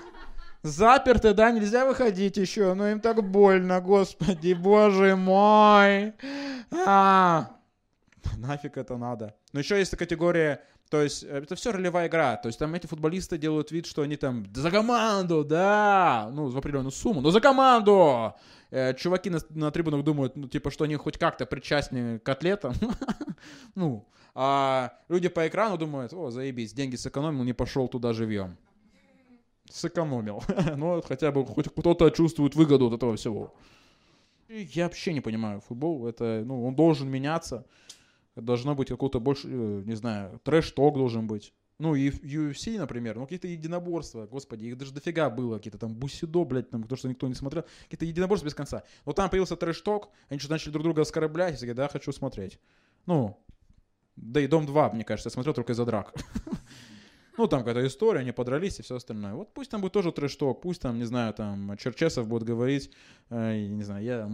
Заперты, 0.63 1.33
да, 1.33 1.51
нельзя 1.51 1.85
выходить 1.85 2.37
еще, 2.37 2.73
но 2.73 2.87
им 2.87 3.01
так 3.01 3.21
больно, 3.21 3.81
господи, 3.81 4.53
боже 4.53 5.17
мой. 5.17 6.13
А, 6.87 7.49
нафиг 8.37 8.77
это 8.77 8.95
надо. 8.95 9.35
Но 9.51 9.59
еще 9.59 9.77
есть 9.77 9.97
категория, 9.97 10.63
то 10.89 11.01
есть 11.01 11.23
э, 11.23 11.39
это 11.39 11.55
все 11.55 11.73
ролевая 11.73 12.07
игра, 12.07 12.37
то 12.37 12.47
есть 12.47 12.59
там 12.59 12.73
эти 12.75 12.87
футболисты 12.87 13.37
делают 13.37 13.71
вид, 13.71 13.85
что 13.85 14.03
они 14.03 14.15
там 14.15 14.45
за 14.55 14.71
команду, 14.71 15.43
да, 15.43 16.29
ну, 16.31 16.47
в 16.47 16.57
определенную 16.57 16.91
сумму, 16.91 17.19
но 17.19 17.31
за 17.31 17.41
команду. 17.41 18.33
Э, 18.71 18.93
чуваки 18.93 19.29
на, 19.29 19.39
на 19.49 19.69
трибунах 19.69 20.03
думают, 20.03 20.37
ну, 20.37 20.47
типа, 20.47 20.71
что 20.71 20.85
они 20.85 20.95
хоть 20.95 21.17
как-то 21.17 21.45
причастны 21.45 22.19
к 22.19 22.29
атлетам. 22.29 22.73
ну, 23.75 24.07
а 24.35 24.93
люди 25.09 25.29
по 25.29 25.47
экрану 25.47 25.77
думают, 25.77 26.13
о, 26.13 26.31
заебись, 26.31 26.73
деньги 26.73 26.95
сэкономил, 26.95 27.43
не 27.43 27.53
пошел 27.53 27.87
туда 27.87 28.13
живьем. 28.13 28.57
Сэкономил. 29.69 30.43
ну, 30.75 31.01
хотя 31.01 31.31
бы 31.31 31.45
хоть 31.45 31.69
кто-то 31.69 32.09
чувствует 32.09 32.55
выгоду 32.55 32.87
от 32.87 32.93
этого 32.93 33.15
всего. 33.15 33.53
Я 34.49 34.85
вообще 34.85 35.13
не 35.13 35.21
понимаю 35.21 35.61
футбол. 35.61 36.07
Это, 36.07 36.43
ну, 36.45 36.65
он 36.65 36.75
должен 36.75 37.09
меняться. 37.09 37.65
Должно 38.35 38.75
быть 38.75 38.89
какой-то 38.89 39.19
больше, 39.19 39.47
э, 39.47 39.83
не 39.85 39.95
знаю, 39.95 40.39
трэш-ток 40.43 40.95
должен 40.95 41.27
быть. 41.27 41.53
Ну, 41.79 41.95
и 41.95 42.09
UFC, 42.09 42.77
например, 42.77 43.17
ну, 43.17 43.23
какие-то 43.23 43.47
единоборства, 43.47 44.27
господи, 44.27 44.65
их 44.65 44.77
даже 44.77 44.93
дофига 44.93 45.29
было, 45.29 45.57
какие-то 45.57 45.79
там 45.79 45.93
бусидо, 45.93 46.43
блядь, 46.45 46.69
там, 46.69 46.83
то, 46.83 46.95
что 46.95 47.09
никто 47.09 47.27
не 47.27 47.33
смотрел, 47.33 47.65
какие-то 47.83 48.05
единоборства 48.05 48.45
без 48.45 48.55
конца. 48.55 48.83
Вот 49.05 49.15
там 49.15 49.29
появился 49.29 49.55
трэш-ток, 49.55 50.09
они 50.29 50.39
что-то 50.39 50.53
начали 50.53 50.71
друг 50.71 50.83
друга 50.83 51.01
оскорблять, 51.01 51.55
и 51.55 51.57
сказали, 51.57 51.75
да, 51.75 51.87
хочу 51.87 52.11
смотреть. 52.11 52.59
Ну, 53.05 53.37
да 54.15 54.39
и 54.39 54.47
Дом 54.47 54.65
2, 54.65 54.91
мне 54.91 55.03
кажется, 55.03 55.27
я 55.27 55.33
смотрел 55.33 55.53
только 55.53 55.73
из-за 55.73 55.85
драк. 55.85 56.13
Ну, 57.35 57.47
там 57.47 57.61
какая-то 57.61 57.87
история, 57.87 58.19
они 58.19 58.31
подрались 58.31 58.79
и 58.79 58.83
все 58.83 58.97
остальное. 58.97 59.33
Вот 59.33 59.55
пусть 59.55 59.71
там 59.71 59.81
будет 59.81 59.93
тоже 59.93 60.11
трэш-ток, 60.11 60.61
пусть 60.61 60.81
там, 60.81 60.99
не 60.99 61.03
знаю, 61.03 61.33
там 61.33 61.75
Черчесов 61.77 62.27
будет 62.27 62.43
говорить, 62.43 62.91
э, 63.31 63.65
не 63.65 63.81
знаю, 63.81 64.03
я 64.03 64.29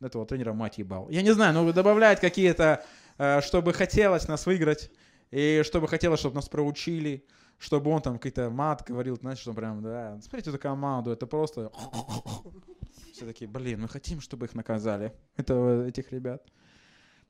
этого 0.00 0.26
тренера 0.26 0.52
мать 0.52 0.78
ебал. 0.78 1.08
Я 1.10 1.22
не 1.22 1.32
знаю, 1.32 1.54
ну 1.54 1.72
добавляет 1.72 2.18
какие-то, 2.18 2.84
э, 3.18 3.40
чтобы 3.42 3.72
хотелось 3.72 4.26
нас 4.26 4.46
выиграть, 4.46 4.90
и 5.30 5.62
чтобы 5.64 5.86
хотелось, 5.86 6.18
чтобы 6.18 6.34
нас 6.34 6.48
проучили, 6.48 7.24
чтобы 7.58 7.90
он 7.90 8.02
там 8.02 8.14
какой-то 8.14 8.50
мат 8.50 8.84
говорил, 8.86 9.16
знаешь, 9.16 9.38
что 9.38 9.52
прям, 9.52 9.82
да, 9.82 10.18
смотрите 10.20 10.50
эту 10.50 10.58
команду, 10.58 11.10
это 11.10 11.26
просто... 11.26 11.70
Все 13.12 13.26
такие, 13.26 13.48
блин, 13.48 13.82
мы 13.82 13.88
хотим, 13.88 14.20
чтобы 14.20 14.46
их 14.46 14.54
наказали, 14.54 15.12
это, 15.36 15.84
этих 15.88 16.12
ребят. 16.12 16.46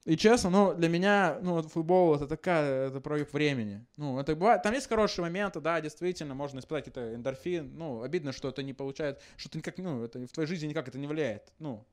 И 0.09 0.16
честно, 0.16 0.49
ну, 0.49 0.75
для 0.75 0.88
меня, 0.88 1.38
ну, 1.42 1.61
футбол 1.61 2.14
это 2.14 2.27
такая, 2.27 2.88
это 2.88 2.99
проявь 2.99 3.31
времени. 3.31 3.85
Ну, 3.99 4.18
это 4.18 4.35
бывает, 4.35 4.62
там 4.62 4.73
есть 4.73 4.88
хорошие 4.88 5.23
моменты, 5.23 5.61
да, 5.61 5.83
действительно, 5.83 6.35
можно 6.35 6.61
испытать 6.61 6.87
какие-то 6.87 7.14
эндорфин. 7.14 7.77
Ну, 7.77 8.01
обидно, 8.01 8.33
что 8.33 8.49
это 8.49 8.62
не 8.62 8.73
получает, 8.73 9.21
что 9.37 9.51
ты 9.51 9.59
никак, 9.59 9.77
ну, 9.77 10.03
это 10.03 10.18
в 10.27 10.33
твоей 10.33 10.49
жизни 10.49 10.68
никак 10.68 10.88
это 10.88 10.99
не 10.99 11.07
влияет. 11.07 11.53
Ну, 11.59 11.87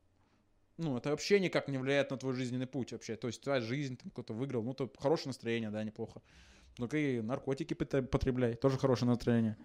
ну, 0.77 0.95
это 0.95 1.09
вообще 1.09 1.41
никак 1.41 1.67
не 1.67 1.77
влияет 1.77 2.09
на 2.09 2.15
твой 2.15 2.35
жизненный 2.35 2.67
путь 2.67 2.93
вообще. 2.93 3.17
То 3.17 3.27
есть 3.27 3.41
твоя 3.41 3.59
жизнь, 3.59 3.97
там 3.97 4.09
кто-то 4.11 4.33
выиграл, 4.33 4.63
ну, 4.63 4.73
то 4.73 4.89
хорошее 4.97 5.31
настроение, 5.31 5.69
да, 5.69 5.83
неплохо. 5.83 6.21
Ну, 6.77 6.87
и 6.87 7.19
наркотики 7.19 7.73
потребляй, 7.73 8.55
тоже 8.55 8.77
хорошее 8.77 9.09
настроение. 9.09 9.57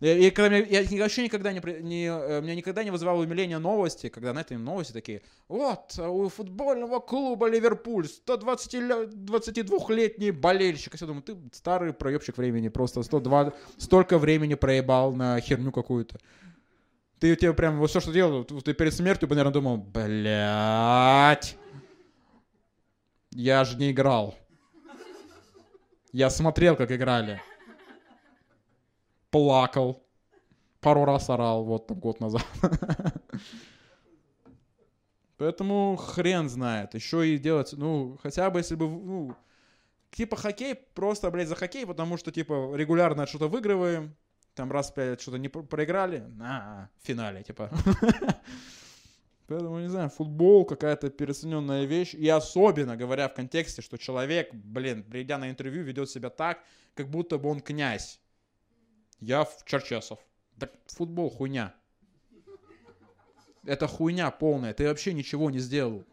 И, 0.00 0.30
когда 0.30 0.60
меня, 0.60 0.80
я 0.80 1.02
вообще 1.02 1.24
никогда 1.24 1.52
не, 1.52 1.60
не, 1.82 2.06
э, 2.06 2.40
меня 2.40 2.54
никогда 2.54 2.84
не 2.84 2.92
вызывало 2.92 3.20
умиление 3.20 3.58
новости, 3.58 4.08
когда 4.08 4.32
на 4.32 4.42
этой 4.42 4.56
новости 4.56 4.92
такие, 4.92 5.22
вот, 5.48 5.98
у 5.98 6.28
футбольного 6.28 7.00
клуба 7.00 7.48
Ливерпуль 7.48 8.06
122-летний 8.06 10.30
болельщик. 10.30 10.94
Я 11.00 11.06
думаю, 11.06 11.22
ты 11.22 11.36
старый 11.52 11.92
проебщик 11.92 12.38
времени, 12.38 12.68
просто 12.68 13.02
102, 13.02 13.52
столько 13.76 14.18
времени 14.18 14.54
проебал 14.54 15.12
на 15.14 15.40
херню 15.40 15.72
какую-то. 15.72 16.20
Ты 17.18 17.32
у 17.32 17.36
тебя 17.36 17.52
прям 17.52 17.80
вот 17.80 17.90
все, 17.90 17.98
что 17.98 18.12
делал, 18.12 18.44
ты 18.44 18.74
перед 18.74 18.94
смертью, 18.94 19.28
наверное, 19.28 19.52
думал, 19.52 19.78
блядь, 19.78 21.56
я 23.32 23.64
же 23.64 23.76
не 23.76 23.90
играл. 23.90 24.36
Я 26.12 26.30
смотрел, 26.30 26.76
как 26.76 26.92
играли 26.92 27.42
плакал, 29.30 30.02
пару 30.80 31.04
раз 31.04 31.30
орал, 31.30 31.64
вот 31.64 31.86
там 31.86 31.98
год 31.98 32.20
назад. 32.20 32.46
Поэтому 35.36 35.96
хрен 35.96 36.48
знает. 36.48 36.94
Еще 36.94 37.28
и 37.28 37.38
делать, 37.38 37.72
ну, 37.72 38.18
хотя 38.22 38.50
бы 38.50 38.58
если 38.58 38.74
бы, 38.74 38.88
ну, 38.88 39.36
типа 40.10 40.36
хоккей, 40.36 40.74
просто, 40.74 41.30
блядь, 41.30 41.48
за 41.48 41.54
хоккей, 41.54 41.86
потому 41.86 42.16
что, 42.16 42.32
типа, 42.32 42.74
регулярно 42.74 43.26
что-то 43.26 43.48
выигрываем, 43.48 44.16
там 44.54 44.72
раз 44.72 44.90
пять 44.90 45.20
что-то 45.20 45.38
не 45.38 45.48
проиграли, 45.48 46.18
на, 46.18 46.90
финале, 47.02 47.44
типа. 47.44 47.70
Поэтому, 49.46 49.78
не 49.80 49.88
знаю, 49.88 50.10
футбол 50.10 50.66
какая-то 50.66 51.08
переоцененная 51.08 51.84
вещь. 51.86 52.14
И 52.14 52.28
особенно 52.28 52.96
говоря 52.96 53.28
в 53.28 53.34
контексте, 53.34 53.80
что 53.80 53.96
человек, 53.96 54.52
блин, 54.52 55.02
придя 55.02 55.38
на 55.38 55.48
интервью, 55.48 55.84
ведет 55.84 56.10
себя 56.10 56.28
так, 56.28 56.58
как 56.94 57.08
будто 57.08 57.38
бы 57.38 57.48
он 57.48 57.60
князь. 57.60 58.20
Я 59.20 59.44
в 59.44 59.64
Черчесов. 59.64 60.18
Так 60.58 60.72
футбол 60.86 61.30
хуйня. 61.30 61.74
Это 63.64 63.86
хуйня 63.86 64.30
полная. 64.30 64.72
Ты 64.74 64.88
вообще 64.88 65.12
ничего 65.12 65.50
не 65.50 65.58
сделал. 65.58 66.04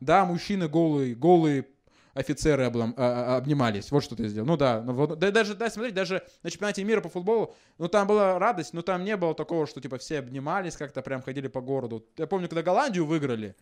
Да, 0.00 0.24
мужчины 0.24 0.68
голые, 0.68 1.14
голые 1.14 1.66
офицеры 2.14 2.64
облом, 2.64 2.94
а, 2.96 3.34
а, 3.34 3.36
обнимались. 3.38 3.90
Вот 3.90 4.04
что 4.04 4.16
ты 4.16 4.28
сделал. 4.28 4.46
Ну 4.46 4.56
да, 4.56 4.82
ну, 4.82 5.06
да 5.06 5.30
даже, 5.30 5.54
да, 5.54 5.70
смотрите, 5.70 5.94
даже 5.94 6.22
на 6.42 6.50
чемпионате 6.50 6.84
мира 6.84 7.00
по 7.00 7.08
футболу, 7.08 7.54
ну 7.78 7.88
там 7.88 8.06
была 8.06 8.38
радость, 8.38 8.74
но 8.74 8.82
там 8.82 9.04
не 9.04 9.16
было 9.16 9.34
такого, 9.34 9.66
что 9.66 9.80
типа 9.80 9.98
все 9.98 10.18
обнимались, 10.18 10.76
как-то 10.76 11.02
прям 11.02 11.22
ходили 11.22 11.48
по 11.48 11.60
городу. 11.60 12.06
Я 12.16 12.26
помню, 12.26 12.48
когда 12.48 12.62
Голландию 12.62 13.06
выиграли, 13.06 13.56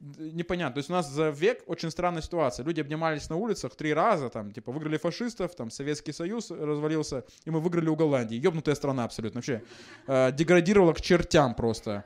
непонятно. 0.00 0.74
То 0.74 0.78
есть 0.78 0.90
у 0.90 0.92
нас 0.92 1.10
за 1.10 1.30
век 1.30 1.62
очень 1.66 1.90
странная 1.90 2.22
ситуация. 2.22 2.64
Люди 2.64 2.80
обнимались 2.80 3.28
на 3.30 3.36
улицах 3.36 3.74
три 3.74 3.94
раза, 3.94 4.28
там, 4.28 4.52
типа, 4.52 4.72
выиграли 4.72 4.98
фашистов, 4.98 5.54
там, 5.54 5.70
Советский 5.70 6.12
Союз 6.12 6.50
развалился, 6.50 7.24
и 7.44 7.50
мы 7.50 7.60
выиграли 7.60 7.88
у 7.88 7.96
Голландии. 7.96 8.36
Ёбнутая 8.36 8.74
страна 8.74 9.04
абсолютно. 9.04 9.38
Вообще, 9.38 9.62
э, 10.06 10.32
деградировала 10.32 10.92
к 10.92 11.00
чертям 11.00 11.54
просто. 11.54 12.04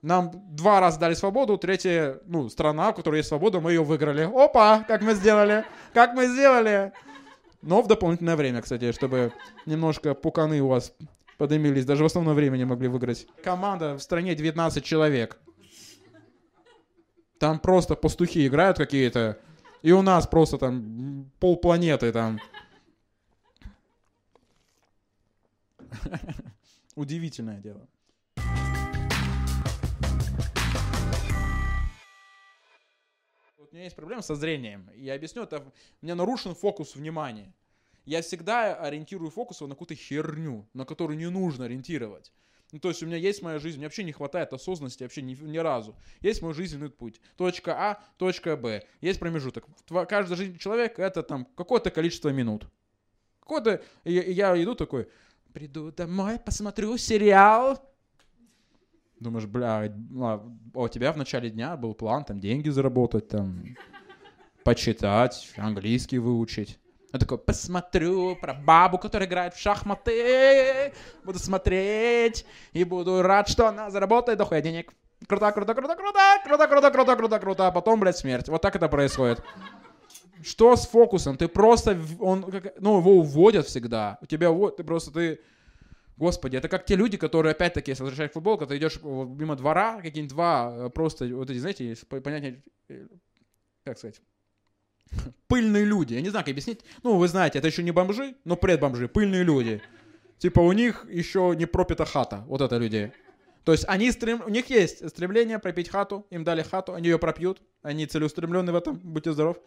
Нам 0.00 0.30
два 0.54 0.78
раза 0.78 1.00
дали 1.00 1.14
свободу, 1.14 1.58
третья, 1.58 2.20
ну, 2.24 2.48
страна, 2.48 2.90
у 2.90 2.94
которой 2.94 3.16
есть 3.16 3.28
свобода, 3.28 3.58
мы 3.58 3.72
ее 3.72 3.82
выиграли. 3.82 4.30
Опа, 4.32 4.84
как 4.86 5.02
мы 5.02 5.14
сделали, 5.14 5.64
как 5.92 6.14
мы 6.14 6.28
сделали. 6.28 6.92
Но 7.62 7.82
в 7.82 7.88
дополнительное 7.88 8.36
время, 8.36 8.62
кстати, 8.62 8.92
чтобы 8.92 9.32
немножко 9.66 10.14
пуканы 10.14 10.60
у 10.60 10.68
вас 10.68 10.94
подымились. 11.36 11.84
Даже 11.84 12.04
в 12.04 12.06
основном 12.06 12.36
времени 12.36 12.62
могли 12.62 12.86
выиграть. 12.86 13.26
Команда 13.42 13.96
в 13.96 14.00
стране 14.00 14.36
19 14.36 14.84
человек. 14.84 15.40
Там 17.38 17.60
просто 17.60 17.94
пастухи 17.94 18.46
играют 18.46 18.76
какие-то. 18.78 19.38
И 19.82 19.92
у 19.92 20.02
нас 20.02 20.26
просто 20.26 20.58
там 20.58 21.30
полпланеты 21.38 22.12
там. 22.12 22.40
Удивительное 26.96 27.60
дело. 27.60 27.86
Вот 33.56 33.72
у 33.72 33.74
меня 33.74 33.84
есть 33.84 33.94
проблема 33.94 34.22
со 34.22 34.34
зрением. 34.34 34.90
Я 34.96 35.14
объясню, 35.14 35.44
это 35.44 35.58
у 35.58 36.04
меня 36.04 36.16
нарушен 36.16 36.56
фокус 36.56 36.96
внимания. 36.96 37.54
Я 38.04 38.22
всегда 38.22 38.74
ориентирую 38.74 39.30
фокус 39.30 39.60
на 39.60 39.68
какую-то 39.68 39.94
херню, 39.94 40.66
на 40.74 40.84
которую 40.84 41.16
не 41.16 41.30
нужно 41.30 41.66
ориентировать. 41.66 42.32
Ну, 42.70 42.78
то 42.78 42.88
есть 42.88 43.02
у 43.02 43.06
меня 43.06 43.16
есть 43.16 43.40
моя 43.42 43.58
жизнь, 43.58 43.78
мне 43.78 43.86
вообще 43.86 44.04
не 44.04 44.12
хватает 44.12 44.52
осознанности 44.52 45.02
вообще 45.02 45.22
ни, 45.22 45.34
ни 45.34 45.56
разу. 45.58 45.96
Есть 46.20 46.42
мой 46.42 46.52
жизненный 46.52 46.90
путь. 46.90 47.20
Точка 47.36 47.74
А, 47.74 48.02
точка 48.18 48.56
Б. 48.56 48.84
Есть 49.00 49.18
промежуток. 49.18 49.64
Каждая 50.08 50.36
жизнь 50.36 50.58
человека 50.58 51.02
это 51.02 51.22
там 51.22 51.46
какое-то 51.56 51.90
количество 51.90 52.28
минут. 52.28 52.68
Какое-то... 53.40 53.82
Я, 54.04 54.22
я 54.22 54.62
иду 54.62 54.74
такой, 54.74 55.08
приду 55.54 55.90
домой, 55.90 56.38
посмотрю 56.38 56.98
сериал. 56.98 57.82
Думаешь, 59.18 59.46
бля, 59.46 59.90
а 60.22 60.46
у 60.74 60.88
тебя 60.88 61.12
в 61.12 61.16
начале 61.16 61.48
дня 61.50 61.76
был 61.76 61.94
план 61.94 62.24
там 62.24 62.38
деньги 62.38 62.68
заработать, 62.68 63.28
там 63.28 63.64
почитать, 64.62 65.50
английский 65.56 66.18
выучить. 66.18 66.78
Я 67.12 67.18
такой, 67.18 67.38
посмотрю 67.38 68.36
про 68.36 68.52
бабу, 68.52 68.98
которая 68.98 69.26
играет 69.26 69.54
в 69.54 69.58
шахматы. 69.58 70.92
Буду 71.24 71.38
смотреть 71.38 72.44
и 72.72 72.84
буду 72.84 73.22
рад, 73.22 73.48
что 73.48 73.66
она 73.66 73.90
заработает 73.90 74.38
дохуя 74.38 74.60
денег. 74.60 74.92
Круто, 75.26 75.50
круто, 75.52 75.74
круто, 75.74 75.96
круто, 75.96 76.20
круто, 76.44 76.66
круто, 76.68 76.90
круто, 76.90 77.16
круто, 77.16 77.38
круто, 77.38 77.66
а 77.66 77.70
потом, 77.72 78.00
блядь, 78.00 78.18
смерть. 78.18 78.48
Вот 78.48 78.62
так 78.62 78.76
это 78.76 78.88
происходит. 78.88 79.42
Что 80.42 80.76
с 80.76 80.86
фокусом? 80.86 81.36
Ты 81.36 81.48
просто, 81.48 81.98
он, 82.20 82.46
ну, 82.78 82.98
его 82.98 83.12
уводят 83.18 83.66
всегда. 83.66 84.18
У 84.20 84.26
тебя 84.26 84.50
вот, 84.50 84.76
ты 84.76 84.84
просто, 84.84 85.10
ты, 85.10 85.40
Господи, 86.16 86.56
это 86.56 86.68
как 86.68 86.84
те 86.84 86.94
люди, 86.94 87.16
которые, 87.16 87.52
опять-таки, 87.52 87.90
если 87.90 88.02
возвращаясь 88.02 88.30
к 88.30 88.34
футболу, 88.34 88.58
когда 88.58 88.74
ты 88.74 88.78
идешь 88.78 89.00
мимо 89.02 89.56
двора, 89.56 90.00
какие-нибудь 90.00 90.30
два 90.30 90.72
э, 90.72 90.90
просто, 90.90 91.26
вот 91.26 91.50
эти, 91.50 91.58
знаете, 91.58 91.96
понятие, 92.08 92.62
э, 92.88 93.06
как 93.84 93.98
сказать, 93.98 94.20
пыльные 95.46 95.84
люди. 95.84 96.14
Я 96.14 96.20
не 96.20 96.30
знаю, 96.30 96.44
как 96.44 96.52
объяснить. 96.52 96.80
Ну, 97.02 97.16
вы 97.16 97.28
знаете, 97.28 97.58
это 97.58 97.68
еще 97.68 97.82
не 97.82 97.90
бомжи, 97.90 98.34
но 98.44 98.56
предбомжи, 98.56 99.08
пыльные 99.08 99.42
люди. 99.42 99.82
Типа 100.38 100.60
у 100.60 100.72
них 100.72 101.06
еще 101.10 101.54
не 101.56 101.66
пропита 101.66 102.04
хата. 102.04 102.44
Вот 102.46 102.60
это 102.60 102.76
люди. 102.76 103.12
То 103.64 103.72
есть 103.72 103.84
они 103.86 104.10
стрем... 104.12 104.42
у 104.46 104.48
них 104.48 104.70
есть 104.70 105.06
стремление 105.08 105.58
пропить 105.58 105.90
хату, 105.90 106.26
им 106.30 106.44
дали 106.44 106.62
хату, 106.62 106.94
они 106.94 107.08
ее 107.08 107.18
пропьют, 107.18 107.60
они 107.82 108.06
целеустремлены 108.06 108.72
в 108.72 108.76
этом, 108.76 108.98
будьте 108.98 109.32
здоров. 109.32 109.58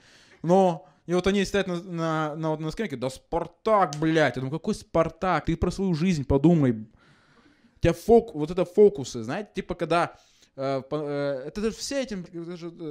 Но 0.42 0.88
и 1.06 1.14
вот 1.14 1.28
они 1.28 1.46
стоят 1.46 1.68
на, 1.68 1.84
на, 1.84 2.36
на, 2.36 2.58
на 2.58 2.72
скамейке, 2.72 2.96
да 2.96 3.10
Спартак, 3.10 3.96
блядь. 4.00 4.38
Я 4.38 4.42
думаю, 4.42 4.60
какой 4.60 4.76
Спартак? 4.76 5.46
Ты 5.46 5.56
про 5.56 5.72
свою 5.72 5.94
жизнь 5.94 6.26
подумай. 6.26 6.72
У 6.72 7.80
тебя 7.80 7.94
фок... 7.94 8.34
вот 8.34 8.50
это 8.50 8.66
фокусы, 8.66 9.24
знаете, 9.24 9.50
типа 9.56 9.76
когда 9.76 10.16
Э, 10.58 10.82
э, 10.92 11.44
это 11.48 11.72
все 11.72 12.02
этим, 12.02 12.26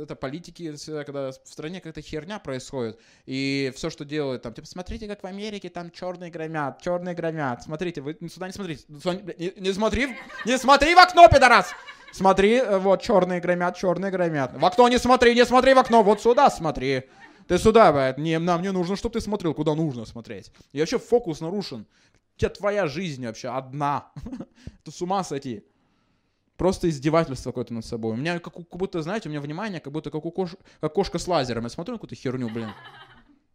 это 0.03 0.17
политики, 0.17 0.75
когда 1.05 1.31
в 1.31 1.35
стране 1.45 1.81
какая-то 1.81 2.01
херня 2.01 2.39
происходит, 2.39 2.99
и 3.27 3.71
все, 3.77 3.91
что 3.91 4.07
делают, 4.07 4.43
там, 4.43 4.55
типа, 4.55 4.67
смотрите, 4.67 5.07
как 5.07 5.23
в 5.23 5.27
Америке 5.27 5.69
там 5.69 5.91
черные 5.91 6.31
громят, 6.31 6.81
черные 6.81 7.15
громят, 7.15 7.63
смотрите, 7.63 8.01
вы 8.01 8.17
сюда 8.33 8.47
не 8.47 8.55
смотрите, 8.55 8.85
не, 8.89 9.61
не 9.61 9.73
смотри, 9.75 10.17
не 10.47 10.57
смотри 10.57 10.95
в 10.95 10.99
окно, 10.99 11.29
пидорас! 11.29 11.73
Смотри, 12.13 12.55
э, 12.55 12.79
вот, 12.79 13.03
черные 13.03 13.41
громят, 13.41 13.77
черные 13.77 14.11
громят. 14.11 14.53
В 14.57 14.65
окно 14.65 14.89
не 14.89 14.99
смотри, 14.99 15.35
не 15.35 15.45
смотри 15.45 15.75
в 15.75 15.79
окно, 15.79 16.03
вот 16.03 16.23
сюда 16.23 16.51
смотри. 16.51 17.05
Ты 17.47 17.59
сюда, 17.59 18.15
не, 18.17 18.39
нам 18.39 18.63
не 18.63 18.73
нужно, 18.73 18.97
чтобы 18.97 19.13
ты 19.13 19.21
смотрел, 19.21 19.55
куда 19.55 19.75
нужно 19.75 20.07
смотреть. 20.07 20.51
И 20.73 20.81
вообще 20.81 20.99
фокус 20.99 21.41
нарушен. 21.41 21.87
Тебя 22.37 22.51
твоя 22.51 22.87
жизнь 22.87 23.27
вообще 23.27 23.49
одна. 23.49 24.13
Ты 24.85 24.91
с 24.91 25.03
ума 25.03 25.23
сойти 25.25 25.65
просто 26.61 26.91
издевательство 26.91 27.53
какое-то 27.53 27.73
над 27.73 27.87
собой. 27.87 28.13
У 28.13 28.17
меня 28.17 28.39
как, 28.39 28.53
как 28.53 28.77
будто, 28.77 29.01
знаете, 29.01 29.31
у 29.31 29.33
меня 29.33 29.41
внимание, 29.41 29.81
как 29.81 29.95
будто 29.95 30.11
как, 30.11 30.27
у 30.27 30.31
кош, 30.31 30.57
как 30.83 30.93
кошка 30.93 31.19
с 31.19 31.27
лазером. 31.27 31.65
Я 31.65 31.71
смотрю 31.71 31.95
на 31.95 31.99
какую-то 31.99 32.17
херню, 32.17 32.51
блин. 32.51 32.69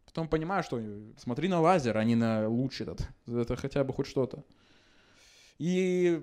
Потом 0.06 0.26
понимаю, 0.26 0.64
что 0.64 0.82
смотри 1.16 1.46
на 1.46 1.60
лазер, 1.60 1.96
а 1.96 2.02
не 2.02 2.16
на 2.16 2.48
луч 2.48 2.80
этот. 2.80 3.08
Это 3.28 3.54
хотя 3.54 3.84
бы 3.84 3.92
хоть 3.92 4.08
что-то. 4.08 4.42
И 5.58 6.20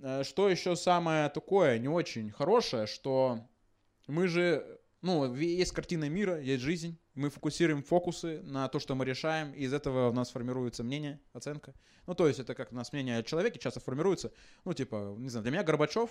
э, 0.00 0.22
что 0.22 0.48
еще 0.48 0.76
самое 0.76 1.28
такое 1.30 1.80
не 1.80 1.88
очень 1.88 2.30
хорошее, 2.30 2.86
что 2.86 3.40
мы 4.06 4.28
же, 4.28 4.64
ну, 5.02 5.34
есть 5.34 5.72
картина 5.72 6.08
мира, 6.08 6.40
есть 6.40 6.62
жизнь, 6.62 6.96
мы 7.14 7.30
фокусируем 7.30 7.82
фокусы 7.82 8.40
на 8.42 8.68
то, 8.68 8.78
что 8.78 8.94
мы 8.94 9.04
решаем, 9.04 9.52
и 9.52 9.64
из 9.64 9.72
этого 9.72 10.10
у 10.10 10.12
нас 10.12 10.30
формируется 10.30 10.84
мнение, 10.84 11.20
оценка. 11.32 11.74
Ну, 12.06 12.14
то 12.14 12.26
есть 12.26 12.38
это 12.38 12.54
как 12.54 12.72
у 12.72 12.74
нас 12.74 12.92
мнение 12.92 13.18
о 13.18 13.22
человеке 13.22 13.58
часто 13.58 13.80
формируется. 13.80 14.32
Ну, 14.64 14.72
типа, 14.72 15.14
не 15.18 15.28
знаю, 15.28 15.42
для 15.42 15.52
меня 15.52 15.62
Горбачев, 15.62 16.10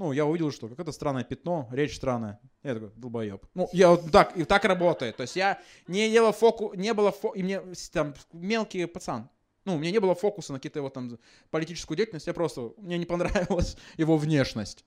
ну, 0.00 0.12
я 0.12 0.24
увидел, 0.24 0.50
что 0.50 0.66
какое-то 0.66 0.92
странное 0.92 1.24
пятно, 1.24 1.68
речь 1.72 1.94
странная. 1.94 2.40
Я 2.62 2.72
такой, 2.72 2.90
долбоеб. 2.96 3.44
Ну, 3.52 3.68
я 3.72 3.90
вот 3.90 4.10
так, 4.10 4.34
и 4.34 4.44
так 4.44 4.64
работает. 4.64 5.18
То 5.18 5.22
есть 5.24 5.36
я 5.36 5.60
не 5.88 6.10
делал 6.10 6.32
фокус, 6.32 6.74
не 6.74 6.94
было 6.94 7.12
фокус, 7.12 7.38
и 7.38 7.42
мне 7.42 7.60
там 7.92 8.14
мелкий 8.32 8.86
пацан. 8.86 9.28
Ну, 9.66 9.74
у 9.74 9.78
меня 9.78 9.90
не 9.90 9.98
было 9.98 10.14
фокуса 10.14 10.52
на 10.52 10.58
какие-то 10.58 10.78
его 10.78 10.88
там 10.88 11.18
политическую 11.50 11.98
деятельность, 11.98 12.26
я 12.26 12.32
просто, 12.32 12.72
мне 12.78 12.96
не 12.96 13.04
понравилась 13.04 13.76
его 13.98 14.16
внешность. 14.16 14.86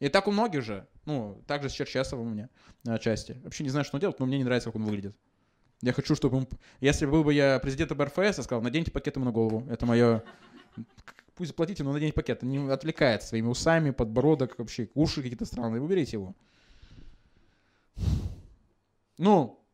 И 0.00 0.08
так 0.08 0.28
у 0.28 0.30
многих 0.32 0.62
же. 0.62 0.86
Ну, 1.04 1.42
также 1.46 1.68
с 1.68 1.72
Черчесовым 1.72 2.26
у 2.26 2.30
меня 2.30 2.48
отчасти. 2.86 3.40
Вообще 3.44 3.64
не 3.64 3.70
знаю, 3.70 3.84
что 3.84 3.96
он 3.96 4.00
делает, 4.00 4.18
но 4.18 4.26
мне 4.26 4.38
не 4.38 4.44
нравится, 4.44 4.70
как 4.70 4.76
он 4.76 4.84
выглядит. 4.84 5.16
Я 5.82 5.92
хочу, 5.92 6.14
чтобы 6.14 6.38
он... 6.38 6.48
Если 6.80 7.06
был 7.06 7.24
бы 7.24 7.34
я 7.34 7.58
президентом 7.58 8.00
РФС, 8.02 8.18
я 8.18 8.32
сказал, 8.32 8.62
наденьте 8.62 8.90
пакет 8.90 9.16
ему 9.16 9.24
на 9.24 9.32
голову. 9.32 9.66
Это 9.70 9.86
мое... 9.86 10.24
Пусть 11.34 11.54
платите, 11.54 11.84
но 11.84 11.92
наденьте 11.92 12.14
пакет. 12.14 12.42
Не 12.42 12.70
отвлекает 12.70 13.22
своими 13.22 13.48
усами, 13.48 13.90
подбородок, 13.90 14.58
вообще 14.58 14.88
уши 14.94 15.22
какие-то 15.22 15.44
странные. 15.44 15.82
Уберите 15.82 16.16
его. 16.16 16.34
Ну, 19.18 19.64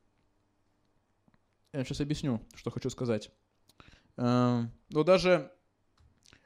я 1.72 1.84
сейчас 1.84 2.00
объясню, 2.00 2.40
что 2.54 2.70
хочу 2.70 2.90
сказать. 2.90 3.30
Эм, 4.16 4.72
но 4.90 5.04
даже 5.04 5.52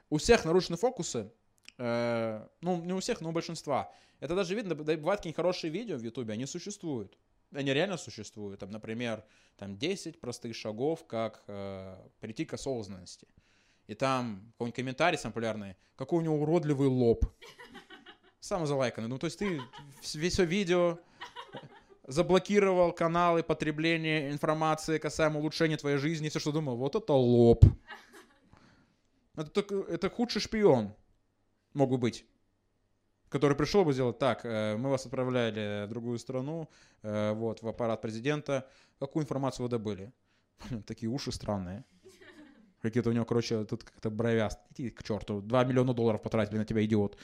у 0.09 0.17
всех 0.17 0.45
нарушены 0.45 0.77
фокусы, 0.77 1.31
э, 1.77 2.47
ну, 2.61 2.81
не 2.83 2.93
у 2.93 2.99
всех, 2.99 3.21
но 3.21 3.29
у 3.29 3.31
большинства. 3.31 3.91
Это 4.19 4.35
даже 4.35 4.55
видно, 4.55 4.75
бывают 4.75 5.19
какие-нибудь 5.19 5.35
хорошие 5.35 5.71
видео 5.71 5.97
в 5.97 6.03
Ютубе, 6.03 6.33
они 6.33 6.45
существуют. 6.45 7.17
Они 7.51 7.73
реально 7.73 7.97
существуют. 7.97 8.59
Там, 8.59 8.71
например, 8.71 9.23
там 9.57 9.77
10 9.77 10.19
простых 10.19 10.55
шагов, 10.55 11.05
как 11.05 11.43
э, 11.47 11.95
прийти 12.19 12.45
к 12.45 12.53
осознанности. 12.53 13.27
И 13.87 13.93
там 13.93 14.51
какой-нибудь 14.53 14.75
комментарий 14.75 15.17
сам 15.17 15.31
популярный, 15.31 15.75
какой 15.95 16.19
у 16.19 16.21
него 16.21 16.41
уродливый 16.41 16.87
лоб. 16.87 17.25
Сам 18.39 18.65
залайканный. 18.65 19.07
Ну, 19.07 19.17
то 19.17 19.25
есть 19.25 19.39
ты 19.39 19.61
все 20.01 20.45
видео 20.45 20.99
заблокировал 22.07 22.93
каналы 22.93 23.43
потребления 23.43 24.31
информации 24.31 24.97
касаемо 24.97 25.39
улучшения 25.39 25.77
твоей 25.77 25.97
жизни, 25.97 26.29
все, 26.29 26.39
что 26.39 26.51
думал, 26.51 26.77
вот 26.77 26.95
это 26.95 27.13
лоб. 27.13 27.65
Это, 29.35 29.61
это 29.89 30.09
худший 30.09 30.41
шпион 30.41 30.93
мог 31.75 31.89
бы 31.89 31.97
быть, 31.97 32.25
который 33.29 33.55
пришел 33.55 33.85
бы 33.85 33.93
сделать 33.93 34.17
так, 34.17 34.45
э, 34.45 34.75
мы 34.77 34.89
вас 34.89 35.05
отправляли 35.05 35.85
в 35.85 35.89
другую 35.89 36.17
страну, 36.17 36.69
э, 37.03 37.33
вот, 37.33 37.61
в 37.61 37.67
аппарат 37.67 38.01
президента, 38.01 38.65
какую 38.99 39.23
информацию 39.23 39.65
вы 39.65 39.69
добыли? 39.69 40.11
Такие 40.87 41.09
уши 41.09 41.31
странные. 41.31 41.83
Какие-то 42.81 43.09
у 43.09 43.13
него, 43.13 43.25
короче, 43.25 43.65
тут 43.65 43.83
как-то 43.83 44.09
бровяст. 44.09 44.59
Иди 44.77 44.89
к 44.89 45.03
черту, 45.03 45.41
2 45.41 45.63
миллиона 45.65 45.93
долларов 45.93 46.21
потратили 46.21 46.57
на 46.57 46.65
тебя, 46.65 46.85
идиот. 46.85 47.17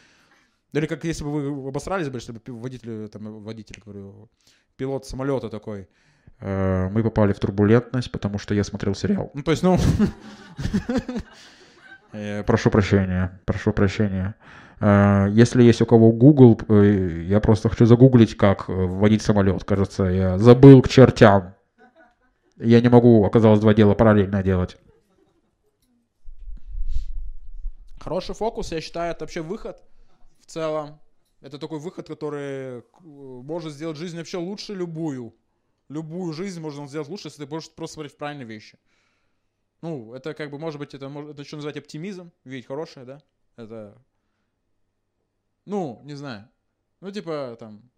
Или 0.74 0.88
как 0.88 1.04
если 1.04 1.24
бы 1.24 1.32
вы 1.32 1.68
обосрались 1.70 2.10
бы, 2.10 2.20
чтобы 2.20 2.42
водитель, 2.48 3.10
там, 3.10 3.44
водитель, 3.44 3.82
говорю, 3.86 4.30
пилот 4.76 5.06
самолета 5.06 5.50
такой, 5.50 5.88
«Э, 6.40 6.90
мы 6.90 7.04
попали 7.04 7.34
в 7.34 7.40
турбулентность, 7.40 8.12
потому 8.12 8.40
что 8.40 8.56
я 8.56 8.64
смотрел 8.64 8.96
сериал. 8.96 9.32
Ну, 9.34 9.44
то 9.44 9.52
есть, 9.52 9.64
ну... 9.64 9.78
Э, 12.14 12.44
прошу 12.44 12.70
прощения, 12.70 13.40
прошу 13.46 13.74
прощения. 13.74 14.36
Э, 14.80 15.28
если 15.32 15.64
есть 15.64 15.82
у 15.82 15.86
кого 15.86 16.12
Google, 16.12 16.60
я 16.70 17.40
просто 17.40 17.70
хочу 17.70 17.86
загуглить, 17.86 18.36
как 18.36 18.68
водить 18.68 19.22
самолет. 19.22 19.64
Кажется, 19.64 20.04
я 20.04 20.38
забыл 20.38 20.82
к 20.82 20.90
чертям. 20.90 21.56
Я 22.58 22.82
не 22.82 22.90
могу, 22.90 23.26
оказалось, 23.26 23.60
два 23.60 23.74
дела 23.74 23.96
параллельно 23.96 24.44
делать. 24.44 24.78
Хороший 28.00 28.36
фокус, 28.36 28.72
я 28.72 28.82
считаю, 28.82 29.12
это 29.12 29.24
вообще 29.24 29.42
выход 29.42 29.82
в 30.40 30.48
целом. 30.48 31.00
Это 31.40 31.58
такой 31.58 31.80
выход, 31.80 32.08
который 32.08 32.84
может 33.02 33.74
сделать 33.74 33.98
жизнь 33.98 34.18
вообще 34.18 34.38
лучше 34.38 34.74
любую. 34.76 35.34
Любую 35.90 36.34
жизнь 36.34 36.62
можно 36.62 36.88
сделать 36.88 37.10
лучше, 37.10 37.28
если 37.28 37.46
ты 37.46 37.52
можешь 37.52 37.72
просто 37.72 37.96
смотреть 37.96 38.18
правильные 38.18 38.46
вещи. 38.46 38.78
Ну, 39.82 40.14
это 40.14 40.34
как 40.34 40.52
бы, 40.52 40.60
может 40.60 40.80
быть, 40.80 40.94
это, 40.94 41.08
это 41.08 41.44
что 41.44 41.56
называть 41.56 41.78
оптимизм, 41.78 42.32
видеть 42.44 42.68
хорошее, 42.68 43.06
да? 43.06 43.22
Это, 43.56 43.98
ну, 45.66 46.02
не 46.04 46.14
знаю. 46.14 46.48
Ну, 47.00 47.12
типа, 47.12 47.56
там, 47.60 47.90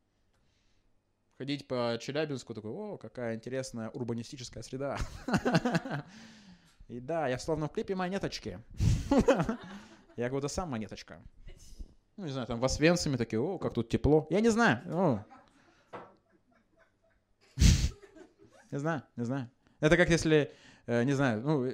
ходить 1.37 1.67
по 1.67 1.97
Челябинску, 1.99 2.53
такой, 2.53 2.71
о, 2.71 2.97
какая 2.97 3.35
интересная 3.35 3.89
урбанистическая 3.89 4.63
среда. 4.63 4.97
И 6.87 6.99
да, 6.99 7.27
я 7.27 7.37
словно 7.37 7.67
в 7.67 7.71
клипе 7.73 7.95
монеточки. 7.95 8.59
Я 10.15 10.25
как 10.25 10.31
будто 10.31 10.47
сам 10.47 10.69
монеточка. 10.69 11.21
Ну, 12.15 12.25
не 12.25 12.31
знаю, 12.31 12.47
там 12.47 12.59
в 12.59 12.65
Освенциме 12.65 13.17
такие, 13.17 13.41
о, 13.41 13.57
как 13.57 13.73
тут 13.73 13.89
тепло. 13.89 14.27
Я 14.29 14.39
не 14.41 14.49
знаю. 14.49 15.25
Не 18.71 18.79
знаю, 18.79 19.03
не 19.15 19.25
знаю. 19.25 19.49
Это 19.79 19.97
как 19.97 20.09
если, 20.09 20.51
не 20.87 21.13
знаю, 21.13 21.41
ну, 21.41 21.71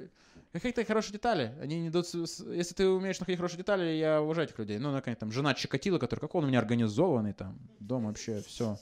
какие-то 0.52 0.84
хорошие 0.84 1.12
детали. 1.12 1.52
Они 1.60 1.80
не 1.80 1.88
идут, 1.88 2.06
если 2.12 2.74
ты 2.74 2.88
умеешь 2.88 3.20
находить 3.20 3.38
хорошие 3.38 3.58
детали, 3.58 3.92
я 3.92 4.20
уважаю 4.20 4.48
этих 4.48 4.58
людей. 4.58 4.78
Ну, 4.78 4.92
наконец, 4.92 5.18
там, 5.18 5.32
жена 5.32 5.54
Чикатила, 5.54 5.98
который, 5.98 6.20
как 6.20 6.34
он 6.34 6.44
у 6.44 6.46
меня 6.48 6.58
организованный, 6.58 7.32
там, 7.32 7.58
дом 7.78 8.06
вообще, 8.06 8.42
все. 8.46 8.78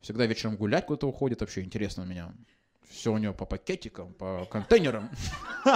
Всегда 0.00 0.26
вечером 0.26 0.56
гулять 0.56 0.86
куда-то 0.86 1.08
уходит, 1.08 1.40
вообще 1.40 1.62
интересно 1.62 2.02
у 2.02 2.06
меня. 2.06 2.32
Все 2.90 3.12
у 3.12 3.18
него 3.18 3.32
по 3.32 3.46
пакетикам, 3.46 4.12
по 4.14 4.46
контейнерам. 4.50 5.10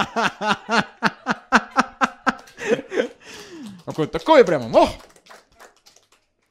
Какой-то 3.85 4.19
такой 4.19 4.45
прямо, 4.45 4.69
ох! 4.77 4.89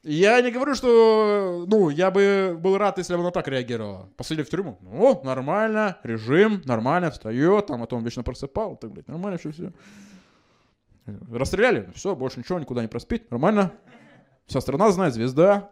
Я 0.03 0.41
не 0.41 0.49
говорю, 0.49 0.75
что, 0.75 1.65
ну, 1.67 1.89
я 1.89 2.09
бы 2.09 2.57
был 2.57 2.77
рад, 2.77 2.97
если 2.97 3.15
бы 3.15 3.21
она 3.21 3.31
так 3.31 3.49
реагировала. 3.49 4.09
Посадили 4.15 4.45
в 4.45 4.49
тюрьму. 4.49 4.77
Ну, 4.81 5.21
нормально, 5.25 5.97
режим, 6.03 6.61
нормально, 6.63 7.11
встает, 7.11 7.65
там, 7.67 7.83
а 7.83 7.87
то 7.87 7.97
он 7.97 8.03
вечно 8.05 8.23
просыпал, 8.23 8.77
так, 8.77 8.91
блядь, 8.91 9.09
нормально 9.09 9.37
все, 9.37 9.51
все. 9.51 9.73
Расстреляли, 11.29 11.91
все, 11.95 12.15
больше 12.15 12.39
ничего, 12.39 12.59
никуда 12.59 12.81
не 12.81 12.87
проспить, 12.87 13.29
нормально. 13.29 13.73
Вся 14.45 14.61
страна 14.61 14.89
знает, 14.91 15.13
звезда. 15.13 15.69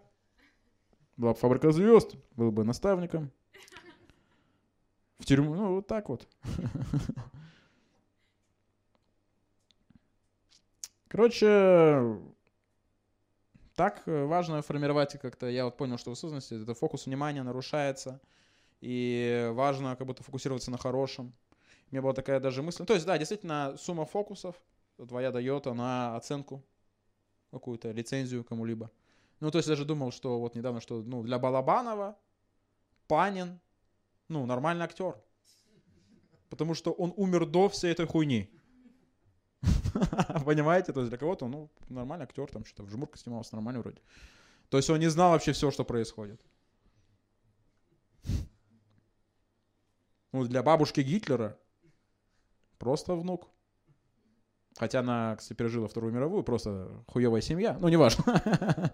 Была 1.15 1.31
бы 1.31 1.39
фабрика 1.39 1.71
звезд, 1.71 2.15
был 2.35 2.51
бы 2.51 2.65
наставником. 2.65 3.31
В 5.19 5.25
тюрьму, 5.25 5.55
ну, 5.55 5.75
вот 5.75 5.87
так 5.87 6.09
вот. 6.09 6.27
Короче, 11.07 12.19
так 13.77 14.01
э, 14.07 14.25
важно 14.25 14.61
формировать 14.63 15.19
как-то, 15.21 15.47
я 15.47 15.65
вот 15.65 15.77
понял, 15.77 15.99
что 15.99 16.09
в 16.09 16.13
осознанности 16.13 16.59
это 16.59 16.73
фокус 16.73 17.05
внимания 17.05 17.43
нарушается, 17.43 18.19
и 18.81 19.49
важно 19.53 19.95
как 19.95 20.07
будто 20.07 20.23
фокусироваться 20.23 20.71
на 20.71 20.79
хорошем. 20.79 21.31
У 21.89 21.93
меня 21.95 22.01
была 22.01 22.13
такая 22.13 22.39
даже 22.39 22.63
мысль. 22.63 22.85
То 22.85 22.95
есть, 22.95 23.05
да, 23.05 23.17
действительно, 23.19 23.75
сумма 23.77 24.05
фокусов 24.05 24.55
твоя 25.07 25.31
дает, 25.31 25.67
она 25.67 26.15
оценку 26.15 26.65
какую-то, 27.51 27.91
лицензию 27.91 28.43
кому-либо. 28.43 28.89
Ну, 29.39 29.51
то 29.51 29.59
есть, 29.59 29.67
даже 29.67 29.85
думал, 29.85 30.11
что 30.11 30.39
вот 30.39 30.55
недавно, 30.55 30.81
что 30.81 31.03
ну, 31.03 31.21
для 31.21 31.37
Балабанова 31.37 32.17
Панин, 33.07 33.59
ну, 34.27 34.47
нормальный 34.47 34.85
актер. 34.85 35.15
Потому 36.49 36.73
что 36.73 36.91
он 36.91 37.13
умер 37.15 37.45
до 37.45 37.69
всей 37.69 37.91
этой 37.91 38.07
хуйни. 38.07 38.49
Понимаете? 40.45 40.93
То 40.93 41.01
есть 41.01 41.09
для 41.09 41.17
кого-то, 41.17 41.47
ну, 41.47 41.69
нормальный 41.89 42.23
актер, 42.25 42.49
там 42.49 42.65
что-то 42.65 42.83
в 42.83 42.89
жмурке 42.89 43.19
снимался, 43.19 43.55
нормально 43.55 43.81
вроде. 43.81 44.01
То 44.69 44.77
есть 44.77 44.89
он 44.89 44.99
не 44.99 45.07
знал 45.07 45.31
вообще 45.31 45.51
все, 45.51 45.71
что 45.71 45.83
происходит. 45.83 46.41
Ну, 50.33 50.43
для 50.45 50.61
бабушки 50.61 50.99
Гитлера 50.99 51.57
просто 52.77 53.15
внук. 53.15 53.47
Хотя 54.77 54.99
она, 54.99 55.35
кстати, 55.37 55.57
пережила 55.57 55.87
Вторую 55.87 56.13
мировую, 56.13 56.43
просто 56.43 57.03
хуевая 57.07 57.41
семья. 57.41 57.77
Ну, 57.79 57.87
неважно. 57.87 58.93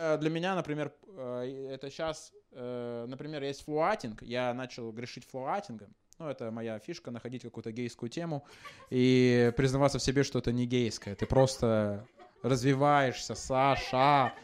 Э, 0.00 0.16
для 0.16 0.30
меня, 0.30 0.54
например, 0.54 0.94
э, 1.08 1.68
это 1.74 1.90
сейчас, 1.90 2.32
э, 2.52 3.04
например, 3.06 3.42
есть 3.42 3.64
флуатинг. 3.64 4.22
Я 4.22 4.54
начал 4.54 4.92
грешить 4.92 5.28
флуатингом. 5.28 5.94
Ну, 6.20 6.28
это 6.28 6.50
моя 6.50 6.78
фишка, 6.78 7.10
находить 7.10 7.44
какую-то 7.44 7.72
гейскую 7.72 8.10
тему 8.10 8.44
и 8.90 9.54
признаваться 9.56 9.98
в 9.98 10.02
себе, 10.02 10.22
что 10.22 10.38
это 10.38 10.52
не 10.52 10.66
гейское. 10.66 11.14
Ты 11.14 11.24
просто 11.24 12.06
развиваешься, 12.42 13.34
Саша. 13.34 14.34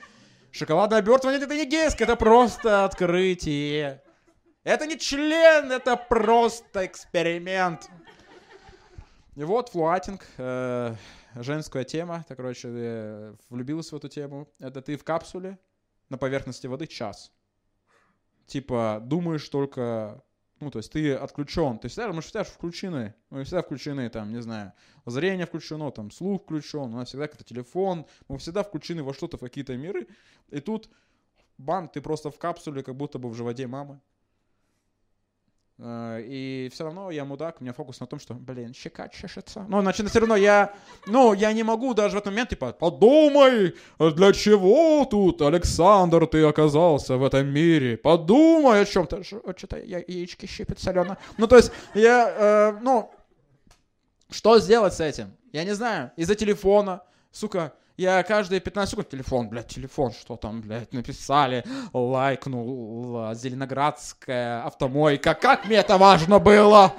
Шоколадное 0.53 1.01
обертывание 1.01 1.39
это 1.39 1.55
не 1.55 1.66
гейское, 1.66 2.09
это 2.09 2.16
просто 2.16 2.87
открытие. 2.87 4.03
Это 4.64 4.87
не 4.87 4.99
член, 4.99 5.70
это 5.70 5.99
просто 5.99 6.87
эксперимент. 6.87 7.91
И 9.35 9.45
вот 9.45 9.68
флуатинг. 9.68 10.27
Э, 10.39 10.95
женская 11.35 11.85
тема, 11.85 12.24
ты, 12.27 12.37
короче, 12.37 13.37
влюбился 13.51 13.95
в 13.95 13.99
эту 13.99 14.09
тему. 14.09 14.49
Это 14.61 14.81
ты 14.81 14.97
в 14.97 15.05
капсуле 15.05 15.59
на 16.09 16.16
поверхности 16.16 16.66
воды 16.68 16.87
час. 16.87 17.33
Типа, 18.47 18.99
думаешь 19.03 19.47
только 19.51 20.22
ну, 20.61 20.70
то 20.70 20.78
есть 20.78 20.90
ты 20.90 21.14
отключен, 21.14 21.78
ты 21.78 21.88
всегда, 21.88 22.09
мы 22.09 22.22
же 22.22 22.28
всегда 22.28 22.44
включены, 22.44 23.14
мы 23.30 23.44
всегда 23.44 23.62
включены, 23.62 24.09
там, 24.09 24.32
не 24.32 24.40
знаю, 24.40 24.72
зрение 25.04 25.46
включено, 25.46 25.90
там, 25.90 26.11
слух 26.11 26.42
включен, 26.42 26.94
у 26.94 26.96
нас 26.96 27.09
всегда 27.09 27.26
какой-то 27.26 27.44
телефон, 27.44 28.07
мы 28.28 28.38
всегда 28.38 28.62
включены 28.62 29.02
во 29.02 29.12
что-то, 29.12 29.36
в 29.36 29.40
какие-то 29.40 29.76
миры, 29.76 30.09
и 30.48 30.61
тут, 30.61 30.88
бам, 31.59 31.88
ты 31.88 32.00
просто 32.00 32.30
в 32.30 32.38
капсуле, 32.38 32.82
как 32.82 32.96
будто 32.96 33.18
бы 33.18 33.28
в 33.28 33.34
животе 33.34 33.66
мамы, 33.66 34.00
и 35.79 36.70
все 36.72 36.85
равно 36.85 37.11
я 37.11 37.24
мудак, 37.27 37.57
у 37.61 37.64
меня 37.64 37.74
фокус 37.74 38.01
на 38.01 38.07
том, 38.07 38.18
что, 38.18 38.33
блин, 38.33 38.72
щека 38.72 39.09
чешется. 39.09 39.66
Но, 39.68 39.83
значит, 39.83 40.09
все 40.09 40.20
равно 40.20 40.35
я, 40.37 40.72
ну, 41.07 41.35
я 41.35 41.53
не 41.53 41.62
могу 41.62 41.93
даже 41.93 42.14
в 42.14 42.18
этот 42.18 42.33
момент, 42.33 42.49
типа, 42.49 42.72
подумай, 42.72 43.74
для 43.99 44.33
чего 44.33 45.05
тут, 45.05 45.43
Александр, 45.43 46.27
ты 46.27 46.43
оказался 46.45 47.16
в 47.16 47.24
этом 47.24 47.49
мире? 47.49 47.99
Подумай 47.99 48.81
о 48.81 48.85
чем-то. 48.87 49.22
Что-то 49.22 49.79
я 49.79 49.99
яички 49.99 50.47
щипит 50.47 50.79
солено. 50.79 51.18
Ну, 51.37 51.47
то 51.47 51.57
есть, 51.57 51.70
я, 51.95 52.72
э, 52.74 52.79
ну, 52.81 53.11
что 54.31 54.59
сделать 54.59 54.95
с 54.95 55.01
этим? 55.01 55.37
Я 55.53 55.64
не 55.64 55.74
знаю. 55.74 56.11
Из-за 56.16 56.35
телефона, 56.35 57.03
сука, 57.31 57.74
я 57.97 58.22
каждые 58.22 58.61
15 58.61 58.90
секунд 58.90 59.09
телефон, 59.09 59.49
блядь, 59.49 59.68
телефон, 59.68 60.12
что 60.12 60.36
там, 60.36 60.61
блядь, 60.61 60.92
написали, 60.92 61.64
лайкнул, 61.92 63.34
Зеленоградская 63.34 64.62
автомойка, 64.64 65.34
как 65.34 65.66
мне 65.66 65.76
это 65.76 65.97
важно 65.99 66.38
было! 66.38 66.92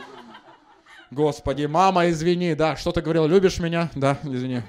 Господи, 1.10 1.66
мама, 1.66 2.10
извини, 2.10 2.54
да, 2.56 2.76
что 2.76 2.92
ты 2.92 3.02
говорил, 3.02 3.28
любишь 3.28 3.60
меня? 3.60 3.90
Да, 3.96 4.18
извини. 4.24 4.62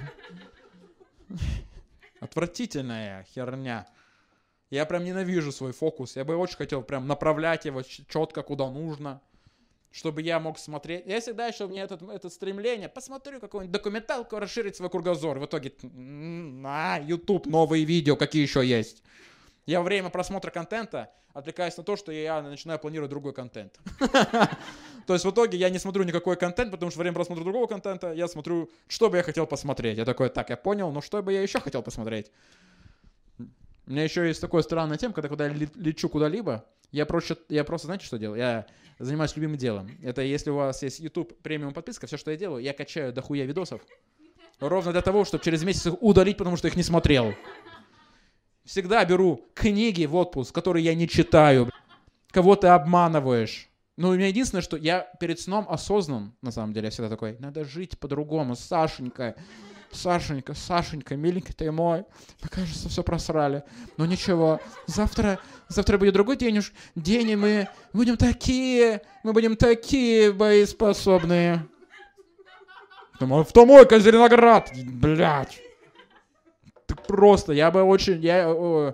Отвратительная 2.21 3.25
херня. 3.33 3.87
Я 4.69 4.85
прям 4.85 5.03
ненавижу 5.03 5.51
свой 5.51 5.73
фокус. 5.73 6.15
Я 6.15 6.23
бы 6.23 6.35
очень 6.37 6.55
хотел 6.55 6.81
прям 6.83 7.07
направлять 7.07 7.65
его 7.65 7.81
четко 7.81 8.43
куда 8.43 8.69
нужно 8.69 9.19
чтобы 9.91 10.21
я 10.21 10.39
мог 10.39 10.59
смотреть. 10.59 11.05
Я 11.05 11.19
всегда 11.19 11.47
еще 11.47 11.65
у 11.65 11.69
меня 11.69 11.83
это, 11.83 11.99
это 12.11 12.29
стремление, 12.29 12.89
посмотрю 12.89 13.39
какую-нибудь 13.39 13.71
документалку, 13.71 14.39
расширить 14.39 14.75
свой 14.75 14.89
кругозор. 14.89 15.39
В 15.39 15.45
итоге, 15.45 15.73
на 15.83 16.97
YouTube 16.97 17.47
новые 17.47 17.85
видео, 17.85 18.15
какие 18.15 18.41
еще 18.41 18.65
есть. 18.65 19.03
Я 19.65 19.79
во 19.79 19.85
время 19.85 20.09
просмотра 20.09 20.51
контента 20.51 21.11
отвлекаюсь 21.33 21.77
на 21.77 21.83
то, 21.83 21.95
что 21.95 22.11
я 22.11 22.41
начинаю 22.41 22.79
планировать 22.79 23.09
другой 23.09 23.33
контент. 23.33 23.79
То 25.07 25.13
есть 25.13 25.25
в 25.25 25.31
итоге 25.31 25.57
я 25.57 25.69
не 25.69 25.79
смотрю 25.79 26.03
никакой 26.03 26.35
контент, 26.37 26.71
потому 26.71 26.91
что 26.91 26.99
во 26.99 27.03
время 27.03 27.15
просмотра 27.15 27.43
другого 27.43 27.67
контента 27.67 28.13
я 28.13 28.27
смотрю, 28.27 28.69
что 28.87 29.09
бы 29.09 29.17
я 29.17 29.23
хотел 29.23 29.47
посмотреть. 29.47 29.97
Я 29.97 30.05
такой, 30.05 30.29
так, 30.29 30.49
я 30.49 30.57
понял, 30.57 30.91
но 30.91 31.01
что 31.01 31.21
бы 31.21 31.33
я 31.33 31.41
еще 31.41 31.59
хотел 31.59 31.81
посмотреть? 31.81 32.31
У 33.37 33.91
меня 33.91 34.03
еще 34.03 34.27
есть 34.27 34.41
такое 34.41 34.61
странное 34.61 34.97
тема, 34.97 35.13
когда, 35.13 35.29
когда 35.29 35.47
я 35.47 35.53
лечу 35.53 36.09
куда-либо, 36.09 36.65
я 36.91 37.05
просто, 37.05 37.37
я 37.49 37.63
просто, 37.63 37.87
знаете, 37.87 38.05
что 38.05 38.17
делаю? 38.17 38.39
Я 38.39 38.65
занимаюсь 38.99 39.35
любимым 39.35 39.57
делом. 39.57 39.89
Это 40.03 40.21
если 40.21 40.49
у 40.49 40.55
вас 40.55 40.83
есть 40.83 40.99
YouTube 40.99 41.41
премиум 41.41 41.73
подписка, 41.73 42.05
все, 42.05 42.17
что 42.17 42.31
я 42.31 42.37
делаю, 42.37 42.63
я 42.63 42.73
качаю 42.73 43.13
дохуя 43.13 43.45
видосов. 43.45 43.81
Ровно 44.59 44.91
для 44.91 45.01
того, 45.01 45.23
чтобы 45.23 45.43
через 45.43 45.63
месяц 45.63 45.87
их 45.87 46.01
удалить, 46.01 46.37
потому 46.37 46.57
что 46.57 46.67
их 46.67 46.75
не 46.75 46.83
смотрел. 46.83 47.33
Всегда 48.65 49.03
беру 49.05 49.45
книги 49.55 50.05
в 50.05 50.15
отпуск, 50.15 50.53
которые 50.53 50.83
я 50.83 50.93
не 50.93 51.07
читаю. 51.07 51.69
Кого 52.29 52.55
ты 52.55 52.67
обманываешь. 52.67 53.69
Ну, 53.97 54.09
у 54.09 54.15
меня 54.15 54.27
единственное, 54.27 54.61
что 54.61 54.77
я 54.77 55.11
перед 55.19 55.39
сном 55.39 55.65
осознан, 55.67 56.33
на 56.41 56.51
самом 56.51 56.73
деле, 56.73 56.85
я 56.85 56.91
всегда 56.91 57.09
такой, 57.09 57.35
надо 57.39 57.65
жить 57.65 57.97
по-другому, 57.99 58.55
Сашенька. 58.55 59.35
Сашенька, 59.91 60.53
Сашенька, 60.53 61.15
миленький 61.15 61.53
ты 61.53 61.71
мой, 61.71 62.05
мы, 62.41 62.49
кажется, 62.49 62.89
все 62.89 63.03
просрали. 63.03 63.63
Но 63.97 64.05
ничего, 64.05 64.59
завтра, 64.85 65.39
завтра 65.67 65.97
будет 65.97 66.13
другой 66.13 66.37
день 66.37 66.59
уж, 66.59 66.73
день, 66.95 67.31
и 67.31 67.35
мы 67.35 67.67
будем 67.93 68.17
такие, 68.17 69.01
мы 69.23 69.33
будем 69.33 69.55
такие 69.55 70.31
боеспособные. 70.31 71.67
В 73.19 73.51
Томойка, 73.51 73.99
Зеленоград, 73.99 74.71
блядь. 74.75 75.61
Ты 76.85 76.95
просто, 76.95 77.53
я 77.53 77.69
бы 77.69 77.83
очень, 77.83 78.21
я, 78.21 78.49
о, 78.49 78.93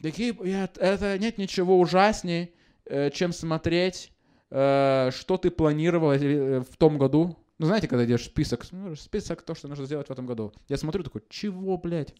такие, 0.00 0.36
я, 0.44 0.68
это 0.78 1.18
нет 1.18 1.38
ничего 1.38 1.78
ужаснее, 1.78 2.50
э, 2.86 3.10
чем 3.10 3.32
смотреть, 3.32 4.12
э, 4.50 5.10
что 5.12 5.36
ты 5.36 5.50
планировал 5.50 6.12
э, 6.12 6.60
в 6.60 6.76
том 6.76 6.98
году, 6.98 7.36
ну, 7.58 7.66
знаете, 7.66 7.88
когда 7.88 8.04
идешь 8.04 8.26
список, 8.26 8.66
ну, 8.70 8.94
список 8.96 9.42
то, 9.42 9.54
что 9.54 9.68
нужно 9.68 9.86
сделать 9.86 10.08
в 10.08 10.10
этом 10.10 10.26
году. 10.26 10.52
Я 10.68 10.76
смотрю 10.76 11.02
такой, 11.02 11.22
чего, 11.28 11.78
блядь? 11.78 12.14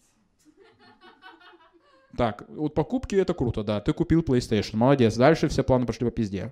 Так, 2.17 2.49
вот 2.49 2.73
покупки 2.73 3.15
это 3.15 3.35
круто, 3.35 3.63
да. 3.63 3.79
Ты 3.79 3.93
купил 3.93 4.21
PlayStation, 4.21 4.77
молодец. 4.77 5.15
Дальше 5.15 5.47
все 5.47 5.63
планы 5.63 5.85
пошли 5.85 6.05
по 6.07 6.11
пизде. 6.11 6.51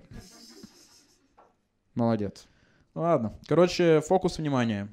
Молодец. 1.94 2.46
Ну, 2.94 3.00
ладно. 3.00 3.36
Короче, 3.48 4.00
фокус 4.02 4.38
внимания. 4.38 4.92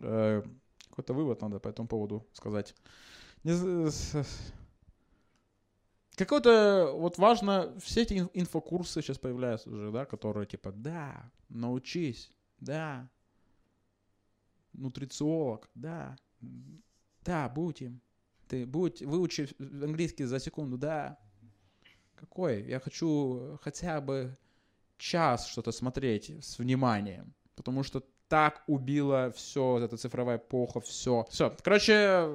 Э, 0.00 0.42
какой-то 0.90 1.14
вывод 1.14 1.40
надо 1.40 1.60
по 1.60 1.68
этому 1.68 1.86
поводу 1.86 2.26
сказать. 2.32 2.74
Какой-то, 6.16 6.92
вот 6.94 7.16
важно, 7.18 7.72
все 7.78 8.02
эти 8.02 8.28
инфокурсы 8.34 9.00
сейчас 9.00 9.18
появляются 9.18 9.70
уже, 9.70 9.92
да, 9.92 10.04
которые 10.04 10.46
типа, 10.46 10.72
да, 10.72 11.30
научись, 11.48 12.32
да, 12.58 13.08
нутрициолог, 14.78 15.68
да, 15.74 16.16
да, 17.24 17.48
будь 17.48 17.82
им. 17.82 18.00
Ты 18.48 18.64
будь, 18.64 19.02
выучи 19.02 19.48
английский 19.58 20.24
за 20.24 20.40
секунду, 20.40 20.78
да. 20.78 21.18
Какой? 22.16 22.64
Я 22.66 22.80
хочу 22.80 23.58
хотя 23.62 24.00
бы 24.00 24.36
час 24.96 25.46
что-то 25.46 25.70
смотреть 25.72 26.30
с 26.44 26.58
вниманием, 26.58 27.34
потому 27.54 27.82
что 27.82 28.02
так 28.28 28.62
убило 28.66 29.32
все, 29.32 29.78
эта 29.78 29.96
цифровая 29.96 30.36
эпоха, 30.36 30.80
все. 30.80 31.26
Все. 31.30 31.54
Короче, 31.62 32.28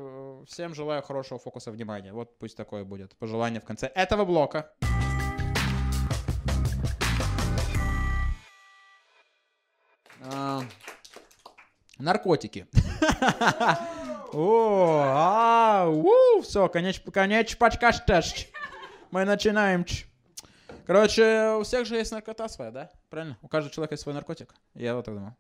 всем 0.48 0.74
желаю 0.74 1.02
хорошего 1.04 1.40
фокуса 1.40 1.72
внимания. 1.72 2.14
Вот 2.14 2.38
пусть 2.40 2.58
такое 2.58 2.84
будет 2.84 3.16
пожелание 3.16 3.62
в 3.62 3.66
конце 3.66 3.88
этого 3.88 4.26
блока. 4.26 4.74
Наркотики. 12.04 12.68
О, 14.34 15.92
все, 16.44 16.68
конеч, 16.68 17.02
пачкаш, 17.58 18.00
тэш. 18.06 18.48
Мы 19.10 19.24
начинаем. 19.24 19.86
Короче, 20.86 21.56
у 21.58 21.64
всех 21.64 21.86
же 21.86 21.96
есть 21.96 22.12
наркота 22.12 22.50
своя, 22.50 22.72
да? 22.72 22.90
Правильно? 23.10 23.38
У 23.42 23.48
каждого 23.48 23.74
человека 23.74 23.94
есть 23.94 24.04
свой 24.04 24.14
наркотик. 24.14 24.54
Я 24.74 24.96
вот 24.96 25.06
так 25.06 25.16
думаю. 25.16 25.34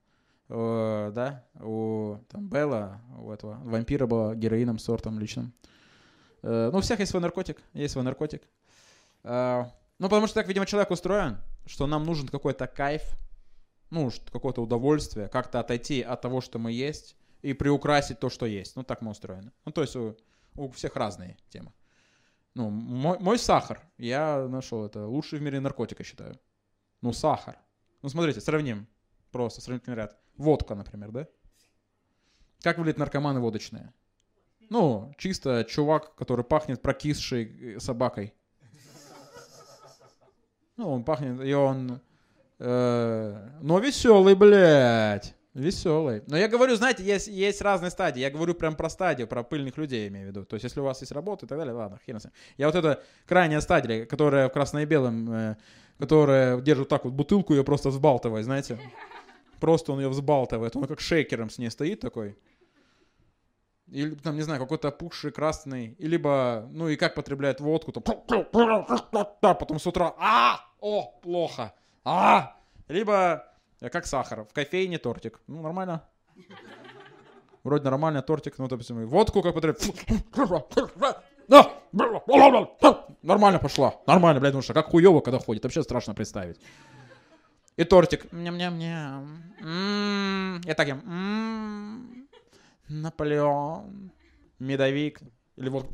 О, 0.47 1.11
да, 1.11 1.43
у 1.59 2.19
там 2.29 2.47
Белла, 2.47 3.01
у 3.17 3.29
этого 3.31 3.59
вампира 3.65 4.07
было 4.07 4.33
героином 4.33 4.79
сортом 4.79 5.19
личным. 5.19 5.51
Э, 6.43 6.69
ну, 6.71 6.77
у 6.77 6.81
всех 6.81 6.99
есть 6.99 7.11
свой 7.11 7.21
наркотик, 7.21 7.61
есть 7.73 7.91
свой 7.91 8.05
наркотик. 8.05 8.41
Э, 9.25 9.65
ну, 9.99 10.07
потому 10.07 10.27
что 10.27 10.35
так, 10.35 10.47
видимо, 10.47 10.65
человек 10.65 10.91
устроен, 10.91 11.39
что 11.65 11.87
нам 11.87 12.05
нужен 12.05 12.29
какой-то 12.29 12.67
кайф, 12.67 13.01
ну, 13.93 14.09
какое-то 14.31 14.61
удовольствие, 14.61 15.27
как-то 15.27 15.59
отойти 15.59 16.01
от 16.01 16.19
того, 16.21 16.41
что 16.41 16.57
мы 16.57 16.71
есть, 16.71 17.15
и 17.43 17.53
приукрасить 17.53 18.19
то, 18.19 18.29
что 18.29 18.47
есть. 18.47 18.75
Ну, 18.75 18.83
так 18.83 19.01
мы 19.01 19.11
устроены. 19.11 19.51
Ну, 19.65 19.71
то 19.71 19.81
есть 19.81 19.95
у, 19.95 20.17
у 20.55 20.69
всех 20.69 20.95
разные 20.95 21.37
темы. 21.49 21.71
Ну, 22.55 22.69
мой, 22.69 23.19
мой 23.19 23.37
сахар, 23.37 23.81
я 23.97 24.47
нашел 24.47 24.85
это, 24.85 25.05
лучший 25.05 25.39
в 25.39 25.41
мире 25.43 25.59
наркотик, 25.59 25.99
я 25.99 26.05
считаю. 26.05 26.39
Ну, 27.01 27.13
сахар. 27.13 27.57
Ну, 28.01 28.09
смотрите, 28.09 28.41
сравним. 28.41 28.87
Просто 29.31 29.61
сравнительный 29.61 29.97
ряд. 29.97 30.17
Водка, 30.37 30.73
например, 30.73 31.11
да? 31.11 31.27
Как 32.61 32.77
выглядят 32.77 32.97
наркоманы 32.97 33.41
водочные? 33.41 33.93
Ну, 34.69 35.13
чисто 35.19 35.65
чувак, 35.65 36.15
который 36.15 36.43
пахнет 36.43 36.81
прокисшей 36.81 37.79
собакой. 37.79 38.33
Ну, 40.77 40.89
он 40.89 41.03
пахнет, 41.03 41.39
и 41.41 41.53
он 41.53 42.01
Э, 42.12 42.12
но 42.59 43.79
веселый, 43.79 44.35
блядь. 44.35 45.35
Веселый. 45.53 46.23
Но 46.25 46.35
я 46.35 46.47
говорю, 46.47 46.75
знаете, 46.75 47.03
есть, 47.03 47.27
есть 47.27 47.61
разные 47.61 47.91
стадии. 47.91 48.21
Я 48.21 48.31
говорю 48.31 48.55
прям 48.55 48.75
про 48.75 48.89
стадию, 48.89 49.27
про 49.27 49.43
пыльных 49.43 49.77
людей 49.77 50.07
имею 50.07 50.25
в 50.25 50.29
виду. 50.29 50.45
То 50.45 50.55
есть, 50.55 50.63
если 50.63 50.79
у 50.79 50.83
вас 50.83 51.01
есть 51.01 51.11
работа 51.11 51.45
и 51.45 51.49
так 51.49 51.59
далее, 51.59 51.75
ладно, 51.75 51.99
хрен 52.03 52.19
с 52.19 52.23
ним. 52.23 52.33
Я 52.57 52.65
вот 52.65 52.75
эта 52.75 53.03
крайняя 53.27 53.61
стадия, 53.61 54.05
которая 54.07 54.49
в 54.49 54.51
красно 54.51 54.79
и 54.79 54.85
белом, 54.85 55.31
э, 55.31 55.55
которая 55.99 56.59
держит 56.59 56.89
так 56.89 57.05
вот 57.05 57.13
бутылку, 57.13 57.53
ее 57.53 57.63
просто 57.63 57.89
взбалтывает, 57.89 58.45
знаете. 58.45 58.79
Просто 59.59 59.91
он 59.91 59.99
ее 59.99 60.09
взбалтывает. 60.09 60.75
Он 60.75 60.85
как 60.87 60.99
шейкером 60.99 61.51
с 61.51 61.59
ней 61.59 61.69
стоит 61.69 61.99
такой. 61.99 62.35
Или 63.91 64.15
там, 64.15 64.35
не 64.35 64.41
знаю, 64.41 64.59
какой-то 64.59 64.87
опухший 64.87 65.31
красный. 65.31 65.95
И 65.99 66.07
либо, 66.07 66.67
ну 66.71 66.89
и 66.89 66.95
как 66.95 67.13
потребляет 67.13 67.59
водку, 67.61 67.91
там, 67.91 68.01
потом 69.39 69.79
с 69.79 69.85
утра, 69.85 70.15
а, 70.17 70.61
о, 70.79 71.19
плохо 71.21 71.73
а, 72.03 72.55
либо 72.87 73.45
э, 73.81 73.89
как 73.89 74.05
сахар, 74.05 74.45
в 74.45 74.53
кофейне 74.53 74.97
тортик. 74.97 75.39
Ну, 75.47 75.61
нормально. 75.61 76.03
вроде 77.63 77.85
нормально, 77.85 78.21
тортик, 78.21 78.57
ну, 78.57 78.67
допустим, 78.67 79.05
водку 79.07 79.41
как 79.41 79.53
потреб... 79.53 79.77
Нормально 83.21 83.59
пошла, 83.59 83.95
нормально, 84.07 84.39
блядь, 84.39 84.51
потому 84.51 84.63
что 84.63 84.73
как 84.73 84.87
хуево, 84.87 85.21
когда 85.21 85.39
ходит, 85.39 85.63
вообще 85.63 85.83
страшно 85.83 86.13
представить. 86.13 86.59
И 87.75 87.83
тортик. 87.83 88.31
Ням-ням-ням. 88.31 89.43
М-м-м. 89.59 90.61
Я 90.65 90.75
так 90.75 90.87
ем. 90.87 90.99
М-м-м. 90.99 92.27
Наполеон. 92.87 94.11
Медовик. 94.59 95.21
Или 95.55 95.69
вот, 95.69 95.87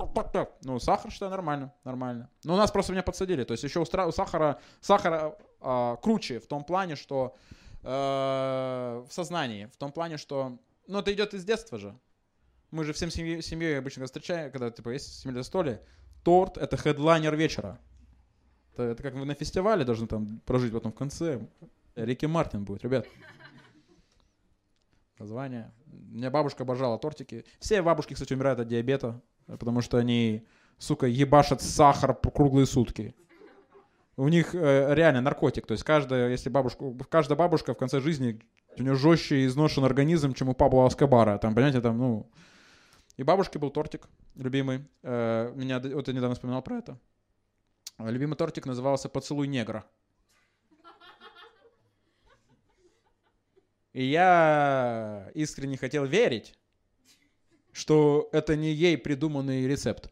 ну, 0.63 0.79
сахар, 0.79 1.11
что 1.11 1.29
нормально, 1.29 1.73
нормально. 1.83 2.29
Но 2.45 2.53
у 2.53 2.57
нас 2.57 2.71
просто 2.71 2.93
меня 2.93 3.03
подсадили. 3.03 3.43
То 3.43 3.51
есть 3.51 3.63
еще 3.63 3.81
у, 3.81 3.85
сахара, 3.85 4.59
сахара 4.79 5.37
э, 5.59 5.97
круче 6.01 6.39
в 6.39 6.47
том 6.47 6.63
плане, 6.63 6.95
что 6.95 7.35
э, 7.83 7.87
в 9.07 9.11
сознании, 9.11 9.65
в 9.65 9.75
том 9.75 9.91
плане, 9.91 10.17
что, 10.17 10.57
ну, 10.87 10.99
это 10.99 11.11
идет 11.11 11.33
из 11.33 11.43
детства 11.43 11.77
же. 11.77 11.97
Мы 12.71 12.85
же 12.85 12.93
всем 12.93 13.11
семьей, 13.11 13.41
семьей 13.41 13.79
обычно 13.79 14.05
встречаем, 14.05 14.51
когда, 14.51 14.71
типа, 14.71 14.89
есть 14.89 15.19
семейное 15.19 15.43
застолье, 15.43 15.81
торт— 16.23 16.57
это 16.57 16.77
хедлайнер 16.77 17.35
вечера. 17.35 17.79
Это, 18.73 18.83
это 18.83 19.03
как 19.03 19.13
вы 19.15 19.25
на 19.25 19.33
фестивале 19.33 19.83
должны 19.83 20.07
там 20.07 20.39
прожить 20.45 20.71
потом 20.71 20.93
в 20.93 20.95
конце. 20.95 21.45
Рики 21.95 22.27
Мартин 22.27 22.63
будет, 22.63 22.83
ребят. 22.83 23.05
Название. 25.17 25.73
У 25.85 26.15
меня 26.15 26.29
бабушка 26.29 26.63
обожала 26.63 26.97
тортики. 26.97 27.43
Все 27.59 27.81
бабушки, 27.81 28.13
кстати, 28.13 28.31
умирают 28.31 28.61
от 28.61 28.69
диабета, 28.69 29.21
потому 29.57 29.81
что 29.81 29.97
они, 29.97 30.45
сука, 30.77 31.07
ебашат 31.07 31.61
сахар 31.61 32.13
круглые 32.13 32.65
сутки. 32.65 33.15
У 34.17 34.27
них 34.27 34.53
э, 34.53 34.93
реально 34.93 35.21
наркотик. 35.21 35.65
То 35.65 35.71
есть 35.71 35.83
каждая, 35.83 36.29
если 36.29 36.49
бабушка, 36.49 36.93
каждая 37.09 37.37
бабушка 37.37 37.73
в 37.73 37.77
конце 37.77 38.01
жизни, 38.01 38.41
у 38.77 38.83
нее 38.83 38.95
жестче 38.95 39.45
изношен 39.45 39.85
организм, 39.85 40.33
чем 40.33 40.49
у 40.49 40.53
Пабло 40.53 40.85
Аскобара. 40.85 41.37
Там, 41.37 41.55
понимаете, 41.55 41.81
там, 41.81 41.97
ну... 41.97 42.29
И 43.17 43.23
бабушке 43.23 43.59
был 43.59 43.69
тортик 43.69 44.07
любимый. 44.35 44.85
Э, 45.03 45.51
меня, 45.55 45.79
вот 45.79 46.07
я 46.07 46.13
недавно 46.13 46.35
вспоминал 46.35 46.61
про 46.61 46.77
это. 46.77 46.99
Любимый 47.97 48.35
тортик 48.35 48.65
назывался 48.65 49.09
«Поцелуй 49.09 49.47
негра». 49.47 49.85
И 53.91 54.05
я 54.05 55.29
искренне 55.33 55.75
хотел 55.75 56.05
верить, 56.05 56.55
что 57.79 58.27
это 58.33 58.57
не 58.57 58.73
ей 58.73 58.97
придуманный 58.97 59.65
рецепт. 59.65 60.11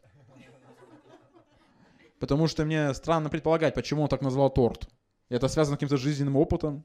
Потому 2.18 2.48
что 2.48 2.64
мне 2.64 2.94
странно 2.94 3.28
предполагать, 3.28 3.74
почему 3.74 4.02
он 4.02 4.08
так 4.08 4.22
назвал 4.22 4.50
торт. 4.50 4.88
Это 5.28 5.48
связано 5.48 5.76
с 5.76 5.76
каким-то 5.76 5.98
жизненным 5.98 6.36
опытом. 6.36 6.84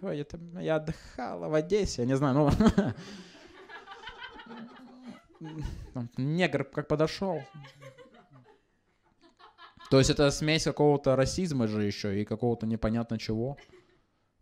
Ой, 0.00 0.20
это 0.20 0.38
я 0.60 0.76
отдыхала 0.76 1.48
в 1.48 1.54
Одессе, 1.54 2.02
я 2.02 2.06
не 2.06 2.16
знаю, 2.16 2.34
ну... 2.34 2.50
Негр 6.16 6.64
как 6.64 6.86
подошел. 6.86 7.42
То 9.90 9.98
есть 9.98 10.10
это 10.10 10.30
смесь 10.30 10.64
какого-то 10.64 11.16
расизма 11.16 11.66
же 11.66 11.82
еще 11.82 12.20
и 12.20 12.24
какого-то 12.24 12.66
непонятно 12.66 13.18
чего. 13.18 13.56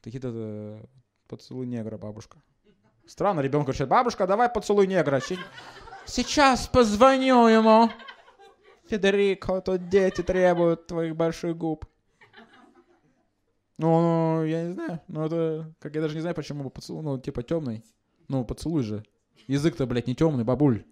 Какие-то 0.03 0.33
э, 0.35 0.85
поцелуй 1.29 1.67
негра, 1.67 1.97
бабушка. 1.97 2.43
Странно, 3.07 3.41
ребенок 3.41 3.67
говорит, 3.69 3.89
бабушка, 3.89 4.27
давай 4.27 4.49
поцелуй 4.49 4.87
негра. 4.87 5.21
Сейчас 6.07 6.67
позвоню 6.67 7.47
ему. 7.47 7.91
Федерико, 8.89 9.61
тут 9.61 9.89
дети 9.89 10.23
требуют 10.23 10.87
твоих 10.87 11.17
больших 11.17 11.57
губ. 11.57 11.87
Ну, 13.79 14.45
я 14.45 14.65
не 14.65 14.73
знаю. 14.73 15.01
Ну, 15.09 15.27
это, 15.27 15.73
как 15.81 15.95
я 15.95 16.01
даже 16.01 16.15
не 16.15 16.21
знаю, 16.21 16.35
почему 16.35 16.71
поцелуй, 16.71 17.03
ну, 17.03 17.19
типа 17.19 17.43
темный. 17.43 17.85
Ну, 18.29 18.45
поцелуй 18.45 18.83
же. 18.83 19.05
Язык-то, 19.49 19.87
блядь, 19.87 20.07
не 20.07 20.15
темный, 20.15 20.45
бабуль. 20.45 20.85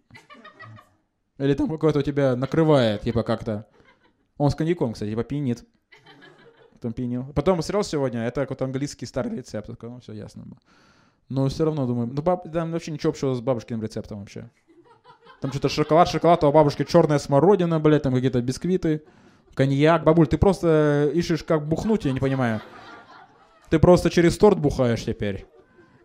Или 1.39 1.55
там 1.55 1.69
какой-то 1.69 2.01
у 2.01 2.03
тебя 2.03 2.37
накрывает, 2.37 3.03
типа 3.03 3.23
как-то. 3.23 3.67
Он 4.37 4.51
с 4.51 4.55
коньяком, 4.55 4.93
кстати, 4.93 5.11
типа 5.11 5.25
пьянит. 5.25 5.65
Потом 6.73 6.93
пьянил. 6.93 7.33
Потом 7.33 7.63
смотрел 7.63 7.83
сегодня, 7.83 8.27
это 8.27 8.43
какой-то 8.43 8.65
английский 8.65 9.07
старый 9.07 9.39
рецепт. 9.39 9.71
Ну, 9.81 10.01
все 10.01 10.13
ясно. 10.13 10.45
Но 11.29 11.49
все 11.49 11.65
равно 11.65 11.87
думаю, 11.87 12.09
ну, 12.13 12.23
баб, 12.23 12.51
там 12.53 12.73
вообще 12.73 12.91
ничего 12.91 13.11
общего 13.11 13.35
с 13.35 13.41
бабушкиным 13.41 13.83
рецептом 13.83 14.21
вообще. 14.21 14.51
Там 15.41 15.51
что-то 15.51 15.69
шоколад, 15.69 16.09
шоколад, 16.09 16.45
а 16.45 16.49
у 16.49 16.53
бабушки 16.53 16.85
черная 16.85 17.19
смородина, 17.19 17.81
блядь, 17.81 18.03
там 18.03 18.15
какие-то 18.15 18.41
бисквиты, 18.41 19.03
коньяк. 19.55 20.05
Бабуль, 20.05 20.27
ты 20.27 20.39
просто 20.39 21.11
ищешь, 21.15 21.43
как 21.45 21.67
бухнуть, 21.67 22.05
я 22.05 22.13
не 22.13 22.21
понимаю. 22.21 22.61
Ты 23.71 23.79
просто 23.79 24.11
через 24.11 24.37
торт 24.39 24.59
бухаешь 24.59 25.05
теперь. 25.05 25.47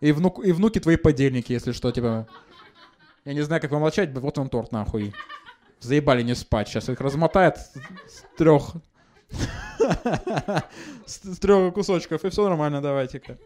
И, 0.00 0.12
внук, 0.12 0.44
и 0.44 0.52
внуки 0.52 0.80
твои 0.80 0.96
подельники, 0.96 1.52
если 1.52 1.72
что, 1.72 1.90
типа... 1.92 2.26
Я 3.24 3.34
не 3.34 3.42
знаю, 3.42 3.60
как 3.60 3.70
вам 3.70 3.82
молчать, 3.82 4.16
вот 4.16 4.38
он 4.38 4.48
торт, 4.48 4.72
нахуй. 4.72 5.12
Заебали 5.78 6.22
не 6.22 6.34
спать. 6.34 6.68
Сейчас 6.68 6.88
их 6.88 7.00
размотает 7.00 7.58
с 7.58 8.24
трех... 8.36 8.72
С 11.06 11.38
трех 11.38 11.72
кусочков, 11.72 12.24
и 12.24 12.30
все 12.30 12.48
нормально, 12.48 12.82
давайте-ка. 12.82 13.38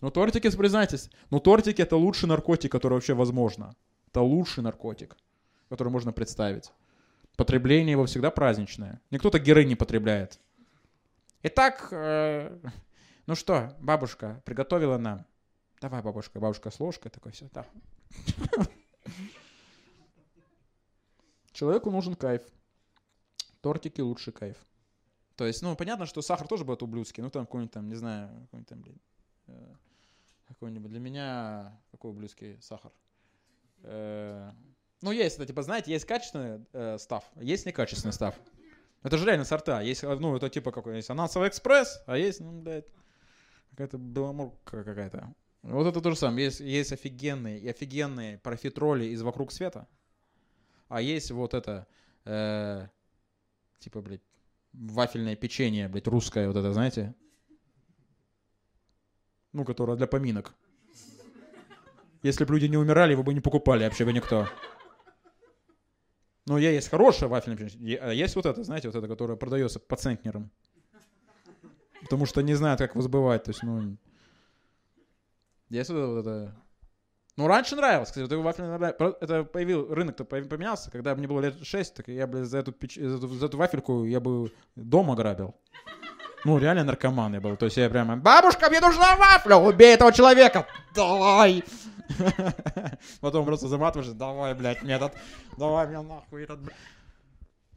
Ну, 0.00 0.10
тортики, 0.10 0.50
признайтесь, 0.50 1.10
ну, 1.30 1.40
тортики 1.40 1.82
это 1.82 1.96
лучший 1.96 2.28
наркотик, 2.28 2.70
который 2.72 2.94
вообще 2.94 3.14
возможно. 3.14 3.74
Это 4.08 4.20
лучший 4.20 4.62
наркотик, 4.62 5.16
который 5.68 5.88
можно 5.88 6.12
представить. 6.12 6.72
Потребление 7.36 7.92
его 7.92 8.06
всегда 8.06 8.30
праздничное. 8.30 9.00
Никто 9.10 9.30
так 9.30 9.42
герой 9.42 9.64
не 9.64 9.74
потребляет. 9.74 10.38
Итак, 11.42 11.88
э, 11.90 12.58
ну 13.26 13.34
что, 13.34 13.76
бабушка 13.80 14.42
приготовила 14.44 14.98
нам. 14.98 15.26
Давай, 15.80 16.02
бабушка, 16.02 16.40
бабушка 16.40 16.70
с 16.70 16.80
ложкой, 16.80 17.10
такой 17.10 17.32
все, 17.32 17.48
да. 17.52 17.66
Человеку 21.52 21.90
нужен 21.90 22.14
кайф. 22.14 22.42
Тортики 23.60 24.00
лучший 24.00 24.32
кайф. 24.32 24.56
То 25.36 25.46
есть, 25.46 25.62
ну, 25.62 25.74
понятно, 25.76 26.06
что 26.06 26.22
сахар 26.22 26.46
тоже 26.46 26.64
будет 26.64 26.82
ублюдский. 26.82 27.22
Ну, 27.22 27.30
там 27.30 27.46
какой-нибудь 27.46 27.72
там, 27.72 27.88
не 27.88 27.94
знаю, 27.94 28.28
какой-нибудь 28.28 28.68
там, 28.68 28.80
блин, 28.80 29.00
э, 29.46 29.74
какой-нибудь. 30.48 30.90
Для 30.90 31.00
меня 31.00 31.80
какой 31.90 32.10
ублюдский 32.10 32.60
сахар? 32.60 32.92
Э, 33.82 34.52
ну, 35.02 35.12
есть, 35.12 35.36
это, 35.36 35.46
типа, 35.46 35.62
знаете, 35.62 35.92
есть 35.92 36.06
качественный 36.06 36.64
э, 36.72 36.98
став, 36.98 37.24
есть 37.36 37.66
некачественный 37.66 38.12
став. 38.12 38.34
Это 39.02 39.18
же 39.18 39.26
реально 39.26 39.44
сорта. 39.44 39.82
Есть, 39.82 40.02
ну, 40.02 40.34
это 40.34 40.48
типа 40.48 40.72
какой 40.72 40.96
есть 40.96 41.10
анансовый 41.10 41.48
экспресс, 41.48 42.02
а 42.06 42.16
есть, 42.16 42.40
ну, 42.40 42.62
блядь, 42.62 42.86
какая-то 43.70 43.98
беломорка 43.98 44.82
какая-то. 44.82 45.34
Вот 45.62 45.86
это 45.86 46.00
то 46.00 46.10
же 46.10 46.16
самое. 46.16 46.46
Есть, 46.46 46.60
есть 46.60 46.92
офигенные 46.92 47.58
и 47.58 47.68
офигенные 47.68 48.38
профитроли 48.38 49.04
из 49.06 49.22
«Вокруг 49.22 49.52
света», 49.52 49.86
а 50.88 51.00
есть 51.00 51.30
вот 51.30 51.54
это, 51.54 51.86
э, 52.24 52.86
типа, 53.78 54.00
блядь, 54.00 54.22
вафельное 54.72 55.36
печенье, 55.36 55.88
блядь, 55.88 56.06
русское 56.06 56.46
вот 56.46 56.56
это, 56.56 56.72
знаете? 56.72 57.14
Ну, 59.54 59.64
которое 59.64 59.96
для 59.96 60.06
поминок. 60.06 60.52
Если 62.22 62.44
бы 62.44 62.52
люди 62.52 62.66
не 62.66 62.76
умирали, 62.76 63.14
вы 63.14 63.22
бы 63.22 63.32
не 63.32 63.40
покупали 63.40 63.84
вообще 63.84 64.04
бы 64.04 64.12
никто. 64.12 64.46
Ну, 66.46 66.58
я 66.58 66.70
есть 66.70 66.90
хорошее 66.90 67.30
вафельное 67.30 67.56
печенье, 67.56 67.96
а 67.98 68.12
есть 68.12 68.36
вот 68.36 68.44
это, 68.44 68.62
знаете, 68.62 68.88
вот 68.88 68.96
это, 68.96 69.08
которое 69.08 69.36
продается 69.36 69.80
по 69.80 69.96
центнерам. 69.96 70.50
Потому 72.02 72.26
что 72.26 72.42
не 72.42 72.54
знают, 72.54 72.80
как 72.80 72.90
его 72.90 73.00
сбывать, 73.00 73.44
то 73.44 73.50
есть, 73.50 73.62
ну... 73.62 73.96
Есть 75.70 75.88
вот 75.88 75.96
это, 75.96 76.06
вот 76.08 76.18
это 76.20 76.64
ну, 77.36 77.48
раньше 77.48 77.74
нравилось, 77.74 78.10
кстати, 78.10 78.32
вот 78.32 78.44
вафельная 78.44 78.94
это 79.20 79.42
появил, 79.44 79.92
рынок-то 79.92 80.24
поменялся, 80.24 80.90
когда 80.92 81.16
мне 81.16 81.26
было 81.26 81.40
лет 81.40 81.66
6, 81.66 81.94
так 81.94 82.08
я, 82.08 82.28
блядь, 82.28 82.46
за 82.46 82.58
эту, 82.58 82.70
печ... 82.72 82.94
за, 82.94 83.16
эту, 83.16 83.28
за 83.28 83.46
эту 83.46 83.56
вафельку 83.56 84.04
я 84.04 84.20
бы 84.20 84.52
дома 84.76 85.16
грабил. 85.16 85.56
Ну, 86.44 86.58
реально 86.58 86.84
наркоман 86.84 87.34
я 87.34 87.40
был. 87.40 87.56
То 87.56 87.66
есть 87.66 87.76
я 87.76 87.88
прямо, 87.88 88.16
бабушка, 88.16 88.68
мне 88.68 88.80
нужна 88.80 89.16
вафля, 89.16 89.56
убей 89.56 89.94
этого 89.94 90.12
человека, 90.12 90.66
давай. 90.94 91.64
Потом 93.20 93.46
просто 93.46 93.68
заматываешь, 93.68 94.10
давай, 94.12 94.54
блядь, 94.54 94.82
мне 94.82 95.00
давай 95.56 95.86
мне 95.86 96.02
нахуй 96.02 96.44
этот, 96.44 96.60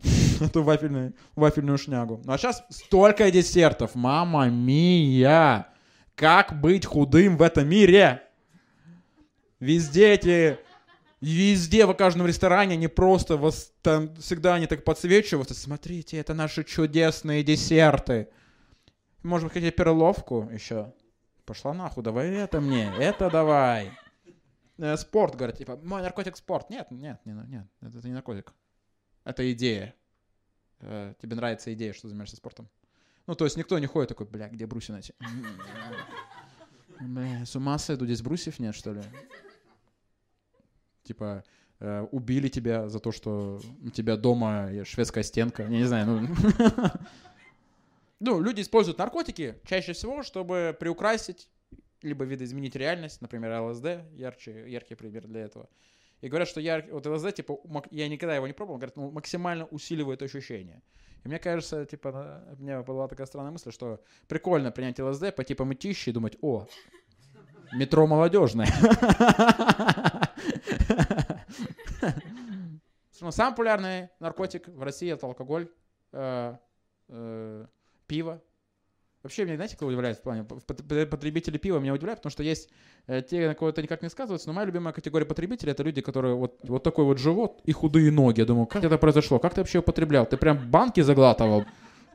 эту 0.41 0.63
вафельную, 0.63 1.13
вафельную 1.35 1.77
шнягу. 1.77 2.21
Ну, 2.25 2.33
а 2.33 2.37
сейчас 2.37 2.63
столько 2.69 3.31
десертов, 3.31 3.95
мама 3.95 4.49
мия. 4.49 5.67
Как 6.15 6.59
быть 6.59 6.85
худым 6.85 7.37
в 7.37 7.41
этом 7.41 7.69
мире? 7.69 8.23
Везде 9.59 10.13
эти 10.13 10.59
Везде, 11.19 11.87
в 11.87 11.93
каждом 11.95 12.27
ресторане 12.27 12.75
они 12.75 12.87
просто 12.87 13.37
вас 13.37 13.71
там 13.81 14.13
всегда 14.17 14.53
они 14.53 14.67
так 14.67 14.83
подсвечиваются. 14.83 15.55
Смотрите, 15.55 16.17
это 16.17 16.35
наши 16.35 16.63
чудесные 16.63 17.43
десерты. 17.43 18.29
Может 19.27 19.47
быть, 19.47 19.53
хотите 19.55 19.75
перловку 19.75 20.49
еще? 20.53 20.93
Пошла 21.45 21.73
нахуй, 21.73 22.01
давай 22.01 22.29
это 22.29 22.61
мне, 22.61 22.89
это 22.97 23.29
давай. 23.29 23.91
Э, 24.77 24.95
спорт, 24.95 25.35
говорят, 25.35 25.57
типа, 25.57 25.77
мой 25.83 26.01
наркотик 26.01 26.37
спорт. 26.37 26.69
Нет, 26.69 26.89
нет, 26.91 27.19
нет, 27.25 27.45
нет, 27.49 27.67
это, 27.81 27.97
это 27.97 28.07
не 28.07 28.13
наркотик. 28.13 28.53
Это 29.25 29.51
идея. 29.51 29.93
Э, 30.79 31.13
тебе 31.21 31.35
нравится 31.35 31.73
идея, 31.73 31.91
что 31.91 32.07
занимаешься 32.07 32.37
спортом. 32.37 32.69
Ну, 33.25 33.35
то 33.35 33.43
есть 33.43 33.57
никто 33.57 33.77
не 33.79 33.85
ходит 33.85 34.07
такой, 34.07 34.27
бля, 34.27 34.47
где 34.47 34.65
брусья 34.65 34.93
найти? 34.93 35.13
Бля, 37.01 37.45
с 37.45 37.53
ума 37.53 37.77
сойду, 37.79 38.05
здесь 38.05 38.21
брусьев 38.21 38.59
нет, 38.59 38.75
что 38.75 38.93
ли? 38.93 39.01
типа, 41.03 41.43
э, 41.81 42.07
убили 42.11 42.47
тебя 42.47 42.87
за 42.87 42.99
то, 43.01 43.11
что 43.11 43.59
у 43.83 43.89
тебя 43.89 44.15
дома 44.15 44.71
шведская 44.85 45.23
стенка. 45.23 45.63
Я 45.63 45.69
не 45.69 45.83
знаю, 45.83 46.05
ну... 46.05 46.35
Ну, 48.19 48.41
люди 48.41 48.61
используют 48.61 48.97
наркотики 48.97 49.59
чаще 49.65 49.93
всего, 49.93 50.23
чтобы 50.23 50.75
приукрасить 50.79 51.49
либо 52.01 52.25
видоизменить 52.25 52.75
реальность, 52.75 53.21
например, 53.21 53.61
ЛСД, 53.61 54.03
ярче, 54.13 54.69
яркий 54.69 54.95
пример 54.95 55.27
для 55.27 55.41
этого. 55.41 55.69
И 56.21 56.29
говорят, 56.29 56.47
что 56.47 56.59
яр... 56.59 56.85
вот 56.91 57.05
ЛСД, 57.05 57.35
типа, 57.35 57.59
я 57.91 58.07
никогда 58.07 58.35
его 58.35 58.47
не 58.47 58.53
пробовал, 58.53 58.77
говорят, 58.79 58.95
ну, 58.95 59.11
максимально 59.11 59.65
усиливает 59.65 60.23
ощущение. 60.23 60.81
И 61.23 61.27
мне 61.27 61.37
кажется, 61.39 61.85
типа, 61.85 62.55
у 62.57 62.61
меня 62.61 62.81
была 62.81 63.07
такая 63.07 63.27
странная 63.27 63.51
мысль, 63.51 63.71
что 63.71 64.01
прикольно 64.27 64.71
принять 64.71 64.99
ЛСД, 64.99 65.35
пойти 65.35 65.53
помыть 65.53 65.85
и 65.85 66.11
думать, 66.11 66.37
о, 66.41 66.67
метро 67.73 68.07
молодежное. 68.07 68.67
Самый 73.11 73.51
популярный 73.51 74.09
наркотик 74.19 74.67
в 74.67 74.81
России 74.83 75.11
это 75.11 75.25
алкоголь, 75.25 75.71
э, 76.11 76.55
э, 77.09 77.65
пиво, 78.07 78.41
Вообще, 79.27 79.43
меня, 79.43 79.55
знаете, 79.55 79.75
кто 79.75 79.87
удивляет 79.87 80.19
в 80.19 80.21
плане 80.21 80.43
потребителей 80.43 81.59
пива? 81.59 81.79
Меня 81.79 81.93
удивляет, 81.93 82.19
потому 82.19 82.31
что 82.31 82.43
есть 82.43 82.69
э, 83.07 83.21
те, 83.21 83.47
на 83.47 83.55
кого 83.55 83.71
это 83.71 83.81
никак 83.81 84.01
не 84.01 84.09
сказывается, 84.09 84.47
но 84.47 84.53
моя 84.53 84.67
любимая 84.67 84.93
категория 84.93 85.25
потребителей— 85.25 85.71
это 85.73 85.83
люди, 85.83 86.01
которые 86.01 86.35
вот, 86.35 86.59
вот 86.63 86.83
такой 86.83 87.03
вот 87.03 87.17
живот 87.17 87.59
и 87.65 87.73
худые 87.73 88.09
ноги. 88.09 88.39
Я 88.39 88.45
думаю, 88.45 88.67
как 88.67 88.85
это 88.85 88.97
произошло? 88.97 89.37
Как 89.37 89.53
ты 89.53 89.59
вообще 89.59 89.79
употреблял? 89.79 90.25
Ты 90.25 90.37
прям 90.37 90.69
банки 90.69 91.01
заглатывал? 91.01 91.65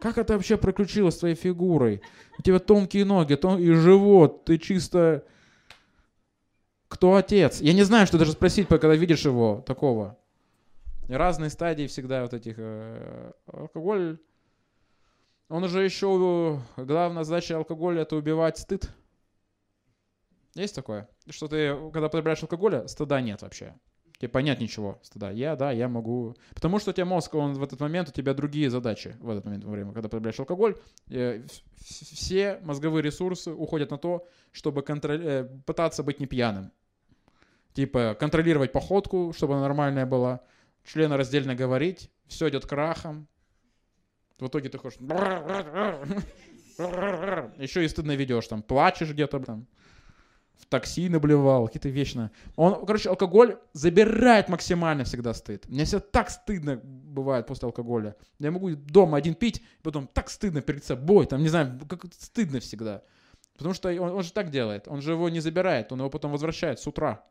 Как 0.01 0.16
это 0.16 0.32
вообще 0.34 0.57
приключилось 0.57 1.16
с 1.16 1.18
твоей 1.18 1.34
фигурой? 1.34 2.01
У 2.38 2.43
тебя 2.43 2.59
тонкие 2.59 3.05
ноги 3.05 3.34
тон... 3.34 3.61
и 3.61 3.72
живот. 3.72 4.47
Ты 4.47 4.57
чисто... 4.57 5.24
Кто 6.88 7.16
отец? 7.16 7.61
Я 7.61 7.74
не 7.74 7.82
знаю, 7.82 8.07
что 8.07 8.16
даже 8.16 8.32
спросить, 8.32 8.68
когда 8.68 8.95
видишь 8.95 9.24
его 9.24 9.62
такого. 9.66 10.18
Разные 11.09 11.51
стадии 11.51 11.86
всегда 11.88 12.22
вот 12.22 12.32
этих... 12.32 12.55
Э, 12.57 13.32
алкоголь 13.47 14.18
он 15.49 15.64
уже 15.64 15.84
еще, 15.84 16.61
главная 16.76 17.24
задача 17.24 17.57
алкоголя 17.57 18.03
это 18.03 18.16
убивать 18.16 18.59
стыд. 18.59 18.90
Есть 20.55 20.74
такое? 20.74 21.09
Что 21.30 21.49
ты, 21.49 21.74
когда 21.93 22.09
потребляешь 22.09 22.43
алкоголя, 22.43 22.86
стыда 22.86 23.20
нет 23.20 23.43
вообще. 23.43 23.74
Типа 24.22 24.38
нет 24.38 24.61
ничего 24.61 25.01
стыда. 25.03 25.32
Я, 25.32 25.57
да, 25.57 25.72
я 25.72 25.88
могу. 25.88 26.36
Потому 26.55 26.78
что 26.78 26.90
у 26.90 26.95
тебя 26.95 27.07
мозг, 27.07 27.34
он 27.34 27.55
в 27.55 27.62
этот 27.62 27.80
момент, 27.80 28.11
у 28.11 28.12
тебя 28.12 28.34
другие 28.34 28.70
задачи 28.70 29.16
в 29.18 29.28
этот 29.28 29.45
момент 29.47 29.64
во 29.64 29.72
время, 29.72 29.93
когда 29.93 30.09
потребляешь 30.09 30.38
алкоголь. 30.38 30.76
Э, 31.11 31.45
все 31.80 32.61
мозговые 32.62 33.03
ресурсы 33.03 33.51
уходят 33.51 33.90
на 33.90 33.99
то, 33.99 34.28
чтобы 34.53 34.82
контроль... 34.82 35.20
Э, 35.24 35.45
пытаться 35.66 36.05
быть 36.05 36.20
не 36.20 36.26
пьяным. 36.26 36.70
Типа 37.74 38.16
контролировать 38.18 38.70
походку, 38.70 39.32
чтобы 39.34 39.55
она 39.55 39.62
нормальная 39.62 40.07
была, 40.07 40.43
члены 40.84 41.16
раздельно 41.16 41.57
говорить, 41.57 42.09
все 42.28 42.49
идет 42.49 42.64
крахом, 42.64 43.26
в 44.39 44.47
итоге 44.47 44.68
ты 44.68 44.78
хочешь... 44.78 44.99
Еще 47.59 47.85
и 47.85 47.89
стыдно 47.89 48.12
ведешь, 48.12 48.47
там, 48.47 48.62
плачешь 48.62 49.11
где-то, 49.11 49.41
там, 49.41 49.66
в 50.62 50.66
такси 50.66 51.09
наблевал, 51.09 51.66
какие-то 51.66 51.89
вечно. 51.89 52.30
Он, 52.57 52.87
короче, 52.87 53.09
алкоголь 53.09 53.59
забирает 53.72 54.49
максимально 54.49 55.05
всегда 55.05 55.35
стыд. 55.35 55.68
Мне 55.68 55.85
всегда 55.85 56.01
так 56.01 56.30
стыдно 56.30 56.80
бывает 56.83 57.47
после 57.47 57.66
алкоголя. 57.66 58.16
Я 58.39 58.51
могу 58.51 58.70
дома 58.74 59.18
один 59.18 59.35
пить, 59.35 59.62
потом 59.83 60.07
так 60.07 60.30
стыдно 60.30 60.62
перед 60.62 60.85
собой, 60.85 61.26
там, 61.26 61.43
не 61.43 61.49
знаю, 61.49 61.78
как 61.89 62.05
стыдно 62.18 62.61
всегда. 62.61 63.03
Потому 63.57 63.74
что 63.74 63.89
он, 63.91 64.11
он 64.11 64.22
же 64.22 64.33
так 64.33 64.51
делает. 64.51 64.89
Он 64.89 65.03
же 65.03 65.12
его 65.12 65.28
не 65.28 65.41
забирает, 65.41 65.93
он 65.93 65.99
его 65.99 66.11
потом 66.11 66.33
возвращает 66.33 66.80
с 66.80 66.87
утра. 66.87 67.24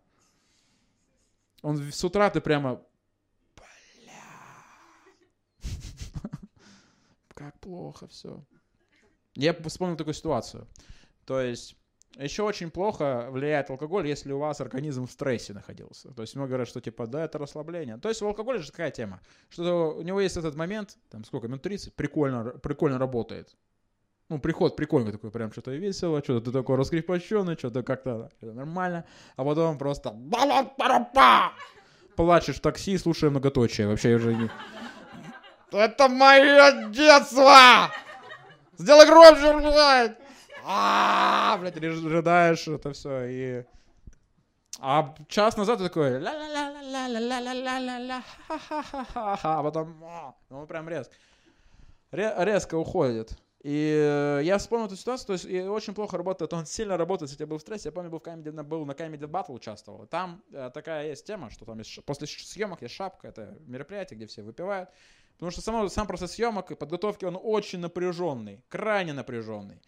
Он 1.61 1.77
с 1.77 2.03
утра 2.03 2.29
ты 2.29 2.41
прямо 2.41 2.81
как 7.41 7.59
плохо 7.59 8.07
все. 8.07 8.43
Я 9.35 9.53
вспомнил 9.53 9.97
такую 9.97 10.13
ситуацию. 10.13 10.67
То 11.25 11.41
есть 11.41 11.75
еще 12.17 12.43
очень 12.43 12.71
плохо 12.71 13.29
влияет 13.31 13.69
алкоголь, 13.69 14.07
если 14.07 14.33
у 14.33 14.39
вас 14.39 14.59
организм 14.59 15.07
в 15.07 15.11
стрессе 15.11 15.53
находился. 15.53 16.13
То 16.13 16.23
есть 16.23 16.35
многие 16.35 16.49
говорят, 16.49 16.67
что 16.67 16.81
типа, 16.81 17.07
да, 17.07 17.23
это 17.23 17.37
расслабление. 17.37 17.97
То 17.97 18.09
есть 18.09 18.21
у 18.21 18.27
алкоголя 18.27 18.59
же 18.59 18.69
такая 18.69 18.91
тема, 18.91 19.21
что 19.49 19.95
у 19.97 20.01
него 20.01 20.19
есть 20.19 20.35
этот 20.35 20.55
момент, 20.55 20.97
там 21.09 21.23
сколько, 21.23 21.47
минут 21.47 21.61
30, 21.61 21.95
прикольно, 21.95 22.43
прикольно 22.43 22.97
работает. 22.97 23.55
Ну, 24.27 24.39
приход 24.39 24.75
прикольный 24.77 25.11
такой, 25.11 25.29
прям 25.31 25.51
что-то 25.51 25.71
весело, 25.71 26.21
что-то 26.23 26.45
ты 26.45 26.51
такой 26.51 26.77
раскрепощенный, 26.77 27.57
что-то 27.57 27.83
как-то 27.83 28.29
нормально. 28.41 29.05
А 29.35 29.43
потом 29.43 29.77
просто 29.77 30.17
плачешь 32.15 32.55
в 32.55 32.61
такси, 32.61 32.97
слушая 32.97 33.29
многоточие. 33.29 33.87
Вообще 33.87 34.15
уже 34.15 34.35
не... 34.35 34.49
Это 35.71 36.09
мое 36.09 36.89
детство! 36.89 37.91
Сделай 38.77 39.07
громче, 39.07 39.53
блядь! 39.57 40.17
А, 40.65 41.57
блядь, 41.59 41.77
рыдаешь, 41.77 42.67
это 42.67 42.91
все, 42.91 43.25
и... 43.25 43.65
А 44.79 45.15
час 45.27 45.57
назад 45.57 45.77
ты 45.77 45.85
такой... 45.85 46.21
А 49.13 49.63
потом... 49.63 50.03
Ну, 50.49 50.65
прям 50.67 50.89
резко. 50.89 51.13
Резко 52.11 52.75
уходит. 52.75 53.37
И 53.63 54.41
я 54.43 54.57
вспомнил 54.57 54.87
эту 54.87 54.95
ситуацию, 54.95 55.27
то 55.27 55.33
есть 55.33 55.45
и 55.45 55.61
очень 55.61 55.93
плохо 55.93 56.17
работает, 56.17 56.51
он 56.51 56.65
сильно 56.65 56.97
работает, 56.97 57.29
если 57.29 57.43
я 57.43 57.47
был 57.47 57.59
в 57.59 57.61
стрессе, 57.61 57.89
я 57.89 57.91
помню, 57.91 58.09
был, 58.09 58.17
в 58.17 58.23
Comedy, 58.23 58.63
был 58.63 58.85
на 58.87 58.93
Comedy 58.93 59.27
Battle 59.27 59.53
участвовал, 59.53 60.07
там 60.07 60.43
такая 60.73 61.09
есть 61.09 61.27
тема, 61.27 61.51
что 61.51 61.63
там 61.63 61.79
после 62.07 62.25
съемок 62.25 62.81
есть 62.81 62.95
шапка, 62.95 63.27
это 63.27 63.55
мероприятие, 63.67 64.17
где 64.17 64.25
все 64.25 64.41
выпивают, 64.41 64.89
Потому 65.41 65.53
что 65.53 65.61
само, 65.61 65.89
сам 65.89 66.05
процесс 66.05 66.33
съемок 66.33 66.69
и 66.69 66.75
подготовки, 66.75 67.25
он 67.25 67.35
очень 67.41 67.79
напряженный, 67.79 68.63
крайне 68.69 69.11
напряженный. 69.11 69.81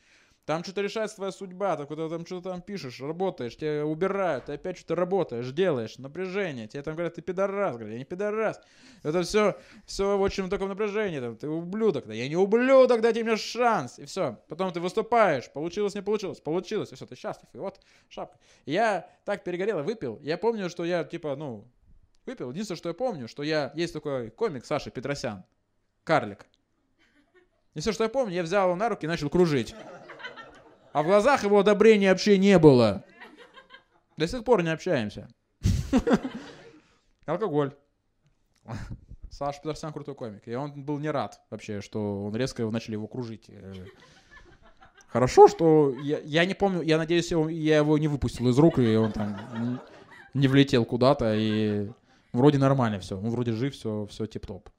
Там 0.48 0.64
что-то 0.64 0.82
решается 0.82 1.18
твоя 1.18 1.32
судьба, 1.32 1.78
ты 1.78 1.86
куда 1.86 2.10
там 2.10 2.26
что-то 2.26 2.50
там 2.50 2.64
пишешь, 2.64 3.00
работаешь, 3.00 3.56
тебя 3.56 3.86
убирают, 3.86 4.46
ты 4.46 4.54
опять 4.54 4.80
что-то 4.80 4.96
работаешь, 4.96 5.52
делаешь, 5.52 6.00
напряжение, 6.00 6.68
тебе 6.68 6.82
там 6.82 6.96
говорят, 6.96 7.14
ты 7.14 7.22
пидорас, 7.22 7.76
говорят, 7.76 7.92
я 7.92 8.00
не 8.00 8.04
пидорас. 8.04 8.60
Это 9.04 9.22
все, 9.22 9.56
все 9.86 10.18
в 10.18 10.22
очень 10.22 10.50
таком 10.50 10.70
напряжении, 10.70 11.20
там, 11.20 11.38
ты 11.38 11.48
ублюдок, 11.48 12.08
да 12.08 12.16
я 12.16 12.28
не 12.28 12.36
ублюдок, 12.36 13.02
дайте 13.02 13.24
мне 13.24 13.38
шанс, 13.38 14.00
и 14.00 14.06
все. 14.06 14.40
Потом 14.48 14.74
ты 14.74 14.80
выступаешь, 14.80 15.52
получилось, 15.52 15.94
не 15.94 16.02
получилось, 16.02 16.40
получилось, 16.40 16.92
и 16.92 16.96
все, 16.96 17.06
ты 17.06 17.16
счастлив, 17.16 17.48
и 17.54 17.60
вот 17.60 17.80
шапка. 18.10 18.40
Я 18.66 19.08
так 19.24 19.44
перегорел 19.44 19.84
выпил, 19.84 20.18
я 20.24 20.40
помню, 20.40 20.68
что 20.72 20.84
я, 20.84 21.04
типа, 21.04 21.36
ну, 21.36 21.68
Выпил. 22.26 22.52
Единственное, 22.52 22.78
что 22.78 22.90
я 22.90 22.94
помню, 22.94 23.28
что 23.28 23.44
я... 23.44 23.72
Есть 23.76 23.94
такой 23.94 24.30
комик 24.30 24.66
Саша 24.66 24.90
Петросян. 24.90 25.44
Карлик. 26.04 26.46
И 27.74 27.80
все, 27.80 27.92
что 27.92 28.04
я 28.04 28.10
помню, 28.10 28.36
я 28.36 28.44
взял 28.44 28.68
его 28.68 28.76
на 28.76 28.90
руки 28.90 29.06
и 29.06 29.10
начал 29.10 29.30
кружить. 29.30 29.76
А 30.94 31.02
в 31.02 31.06
глазах 31.06 31.44
его 31.44 31.60
одобрения 31.60 32.10
вообще 32.10 32.38
не 32.38 32.60
было. 32.60 33.04
До 34.16 34.28
сих 34.28 34.44
пор 34.44 34.64
не 34.64 34.70
общаемся. 34.70 35.28
Алкоголь. 37.26 37.74
Саша 39.32 39.60
Петросян 39.60 39.92
крутой 39.92 40.16
комик. 40.16 40.48
И 40.48 40.54
он 40.54 40.84
был 40.84 41.00
не 41.00 41.10
рад 41.10 41.42
вообще, 41.50 41.82
что 41.82 42.26
он 42.26 42.36
резко 42.36 42.64
начали 42.70 42.94
его 42.94 43.08
кружить. 43.08 43.50
Хорошо, 45.08 45.48
что 45.48 45.96
я, 46.02 46.20
я 46.20 46.46
не 46.46 46.54
помню, 46.54 46.82
я 46.82 46.98
надеюсь, 46.98 47.32
я 47.32 47.78
его 47.78 47.98
не 47.98 48.08
выпустил 48.08 48.50
из 48.50 48.58
рук, 48.58 48.80
и 48.80 48.96
он 48.96 49.12
там 49.12 49.80
не 50.34 50.48
влетел 50.48 50.86
куда-то, 50.86 51.34
и 51.36 51.90
Вроде 52.34 52.58
нормально 52.58 53.00
все, 53.00 53.20
ну 53.20 53.30
вроде 53.30 53.54
жив, 53.54 53.74
все, 53.74 54.06
все 54.08 54.26
тип-топ. 54.26 54.70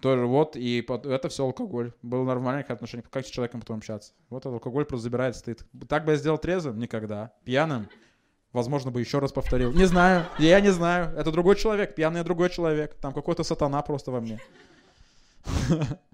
Тоже 0.00 0.26
вот, 0.26 0.56
и 0.56 0.84
это 0.88 1.28
все 1.28 1.44
алкоголь. 1.44 1.92
Было 2.02 2.24
нормальное 2.24 2.64
отношение. 2.64 3.04
Как 3.10 3.26
с 3.26 3.30
человеком 3.30 3.60
потом 3.60 3.78
общаться? 3.78 4.12
Вот 4.28 4.46
алкоголь 4.46 4.84
просто 4.84 5.04
забирает 5.04 5.34
стыд. 5.34 5.64
Так 5.88 6.04
бы 6.04 6.12
я 6.12 6.18
сделал 6.18 6.38
трезвым? 6.38 6.78
Никогда. 6.78 7.32
Пьяным? 7.44 7.88
Возможно, 8.52 8.90
бы 8.90 9.00
еще 9.00 9.18
раз 9.18 9.32
повторил. 9.32 9.72
Не 9.72 9.86
знаю. 9.86 10.26
Я 10.38 10.60
не 10.60 10.70
знаю. 10.70 11.16
Это 11.16 11.32
другой 11.32 11.56
человек. 11.56 11.94
Пьяный 11.94 12.22
другой 12.22 12.50
человек. 12.50 12.94
Там 12.94 13.12
какой-то 13.12 13.42
сатана 13.42 13.82
просто 13.82 14.10
во 14.10 14.20
мне. 14.20 14.40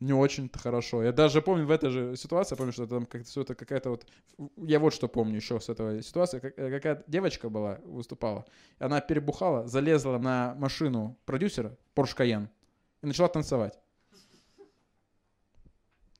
не 0.00 0.12
очень-то 0.12 0.58
хорошо. 0.58 1.02
Я 1.02 1.12
даже 1.12 1.42
помню 1.42 1.66
в 1.66 1.70
этой 1.70 1.90
же 1.90 2.16
ситуации, 2.16 2.54
помню, 2.54 2.72
что 2.72 2.86
там 2.86 3.06
как 3.06 3.24
все 3.24 3.42
это 3.42 3.54
какая-то 3.54 3.90
вот... 3.90 4.06
Я 4.56 4.78
вот 4.78 4.94
что 4.94 5.08
помню 5.08 5.36
еще 5.36 5.58
с 5.58 5.68
этого 5.68 6.02
ситуации. 6.02 6.40
Э, 6.56 6.70
какая 6.70 7.02
девочка 7.06 7.48
была, 7.48 7.80
выступала. 7.84 8.44
Она 8.78 9.00
перебухала, 9.00 9.66
залезла 9.66 10.18
на 10.18 10.54
машину 10.56 11.16
продюсера, 11.24 11.76
Porsche 11.96 12.16
Cayenne, 12.16 12.48
и 13.02 13.06
начала 13.06 13.28
танцевать. 13.28 13.78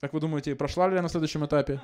Как 0.00 0.12
вы 0.12 0.20
думаете, 0.20 0.54
прошла 0.54 0.86
ли 0.88 0.94
она 0.94 1.02
на 1.02 1.08
следующем 1.08 1.44
этапе? 1.44 1.80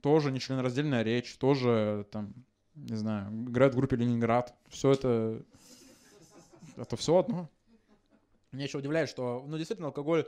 Тоже 0.01 0.31
нечленораздельная 0.31 1.03
речь, 1.03 1.37
тоже 1.39 2.07
там, 2.13 2.33
не 2.89 2.97
знаю, 2.97 3.31
играют 3.49 3.75
в 3.75 3.77
группе 3.77 3.97
Ленинград. 3.97 4.55
Все 4.69 4.93
это... 4.93 5.43
Это 6.77 6.97
все 6.97 7.19
одно. 7.19 7.49
Меня 8.53 8.65
еще 8.65 8.79
удивляет, 8.79 9.09
что, 9.09 9.45
ну, 9.47 9.57
действительно, 9.57 9.89
алкоголь 9.89 10.27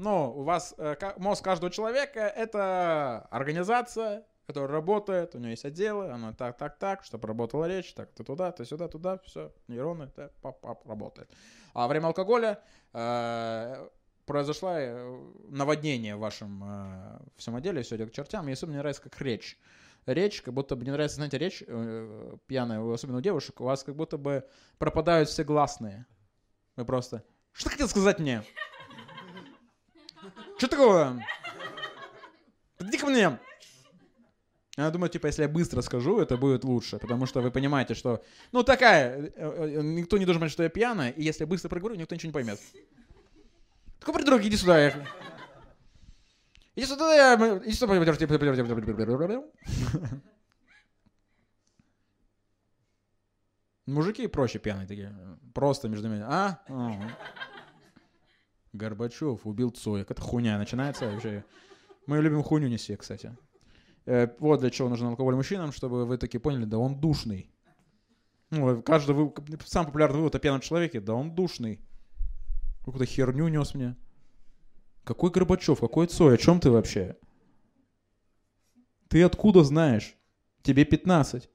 но 0.00 0.32
у 0.32 0.42
вас 0.42 0.74
э, 0.78 0.96
мозг 1.18 1.44
каждого 1.44 1.70
человека— 1.70 2.20
это 2.36 3.26
организация, 3.30 4.24
которая 4.46 4.70
работает, 4.70 5.34
у 5.34 5.38
нее 5.38 5.50
есть 5.50 5.64
отделы, 5.66 6.10
она 6.10 6.32
так, 6.32 6.56
так, 6.56 6.78
так, 6.78 7.04
чтобы 7.04 7.28
работала 7.28 7.66
речь, 7.66 7.92
так, 7.92 8.10
то 8.12 8.24
туда, 8.24 8.50
то 8.50 8.64
сюда, 8.64 8.88
туда, 8.88 9.18
все, 9.24 9.52
нейроны, 9.68 10.08
так, 10.08 10.32
пап, 10.40 10.60
пап, 10.60 10.88
работает. 10.88 11.30
А 11.74 11.86
время 11.86 12.06
алкоголя 12.06 12.60
э, 12.94 13.88
произошло 14.24 14.70
э, 14.72 15.20
наводнение 15.50 16.16
в 16.16 16.20
вашем 16.20 16.64
э, 16.64 17.18
всем 17.36 17.56
отделе, 17.56 17.82
все 17.82 17.96
идет 17.96 18.10
к 18.10 18.14
чертям, 18.14 18.48
и 18.48 18.52
особенно 18.52 18.72
мне 18.72 18.80
нравится 18.80 19.02
как 19.02 19.20
речь. 19.20 19.58
Речь, 20.06 20.42
как 20.42 20.54
будто 20.54 20.76
бы, 20.76 20.82
мне 20.82 20.92
нравится, 20.92 21.16
знаете, 21.16 21.38
речь 21.38 21.62
э, 21.66 22.36
пьяная, 22.46 22.80
особенно 22.92 23.18
у 23.18 23.20
девушек, 23.20 23.60
у 23.60 23.64
вас 23.64 23.84
как 23.84 23.94
будто 23.96 24.16
бы 24.16 24.44
пропадают 24.78 25.28
все 25.28 25.44
гласные. 25.44 26.06
Вы 26.76 26.84
просто, 26.84 27.22
что 27.52 27.64
ты 27.64 27.72
хотел 27.72 27.88
сказать 27.88 28.18
мне? 28.18 28.42
Что 30.58 30.68
такое? 30.68 31.24
Подойди 32.78 32.98
ко 32.98 33.06
мне. 33.06 33.38
Я 34.76 34.90
думаю, 34.90 35.10
типа, 35.10 35.26
если 35.26 35.42
я 35.42 35.48
быстро 35.48 35.82
скажу, 35.82 36.20
это 36.20 36.38
будет 36.38 36.64
лучше, 36.64 36.98
потому 36.98 37.26
что 37.26 37.42
вы 37.42 37.50
понимаете, 37.50 37.94
что, 37.94 38.22
ну, 38.52 38.62
такая, 38.62 39.26
э, 39.26 39.30
э, 39.36 39.82
никто 39.82 40.16
не 40.16 40.24
должен 40.24 40.40
понять, 40.40 40.52
что 40.52 40.62
я 40.62 40.70
пьяная, 40.70 41.10
и 41.10 41.22
если 41.22 41.42
я 41.42 41.46
быстро 41.46 41.68
проговорю, 41.68 41.96
никто 41.96 42.14
ничего 42.14 42.28
не 42.28 42.32
поймет. 42.32 42.58
Такой 43.98 44.14
придурок, 44.14 44.42
иди 44.42 44.56
сюда. 44.56 44.80
Я... 44.80 45.06
Иди 46.80 46.86
сюда, 46.86 47.14
я... 47.14 47.58
Иди 47.62 47.72
сюда. 47.72 47.92
Мужики 53.86 54.26
проще 54.28 54.58
пьяные 54.58 54.86
такие. 54.86 55.14
Просто 55.52 55.90
между 55.90 56.08
ними. 56.08 56.24
А? 56.26 56.58
Горбачев 58.72 59.44
убил 59.44 59.70
Цоя. 59.72 60.06
Это 60.08 60.22
хуйня 60.22 60.56
начинается 60.56 61.10
вообще. 61.10 61.44
Мы 62.06 62.22
любим 62.22 62.42
хуйню 62.42 62.68
неси, 62.68 62.96
кстати. 62.96 63.36
Э, 64.06 64.28
вот 64.38 64.60
для 64.60 64.70
чего 64.70 64.88
нужен 64.88 65.08
алкоголь 65.08 65.34
мужчинам, 65.34 65.72
чтобы 65.72 66.06
вы 66.06 66.16
таки 66.16 66.38
поняли, 66.38 66.64
да 66.64 66.78
он 66.78 66.98
душный. 66.98 67.52
Ну, 68.48 68.82
каждый 68.82 69.14
вы... 69.14 69.34
Сам 69.66 69.84
популярный 69.84 70.16
вывод 70.16 70.34
о 70.34 70.38
пьяном 70.38 70.62
человеке, 70.62 71.00
да 71.00 71.12
он 71.12 71.34
душный. 71.34 71.78
Какую-то 72.78 73.04
херню 73.04 73.48
нес 73.48 73.74
мне. 73.74 73.96
Какой 75.10 75.32
Горбачев, 75.32 75.80
какой 75.80 76.06
Цой, 76.06 76.34
о 76.34 76.36
чем 76.36 76.60
ты 76.60 76.70
вообще? 76.70 77.16
Ты 79.08 79.24
откуда 79.24 79.64
знаешь? 79.64 80.16
Тебе 80.62 80.84
15. 80.84 81.50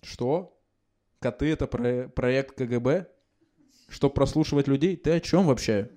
Что? 0.00 0.58
Коты 1.18 1.50
это 1.52 1.66
про- 1.66 2.08
проект 2.08 2.56
КГБ? 2.56 3.06
Чтобы 3.90 4.14
прослушивать 4.14 4.66
людей? 4.66 4.96
Ты 4.96 5.10
о 5.10 5.20
чем 5.20 5.46
вообще? 5.46 5.90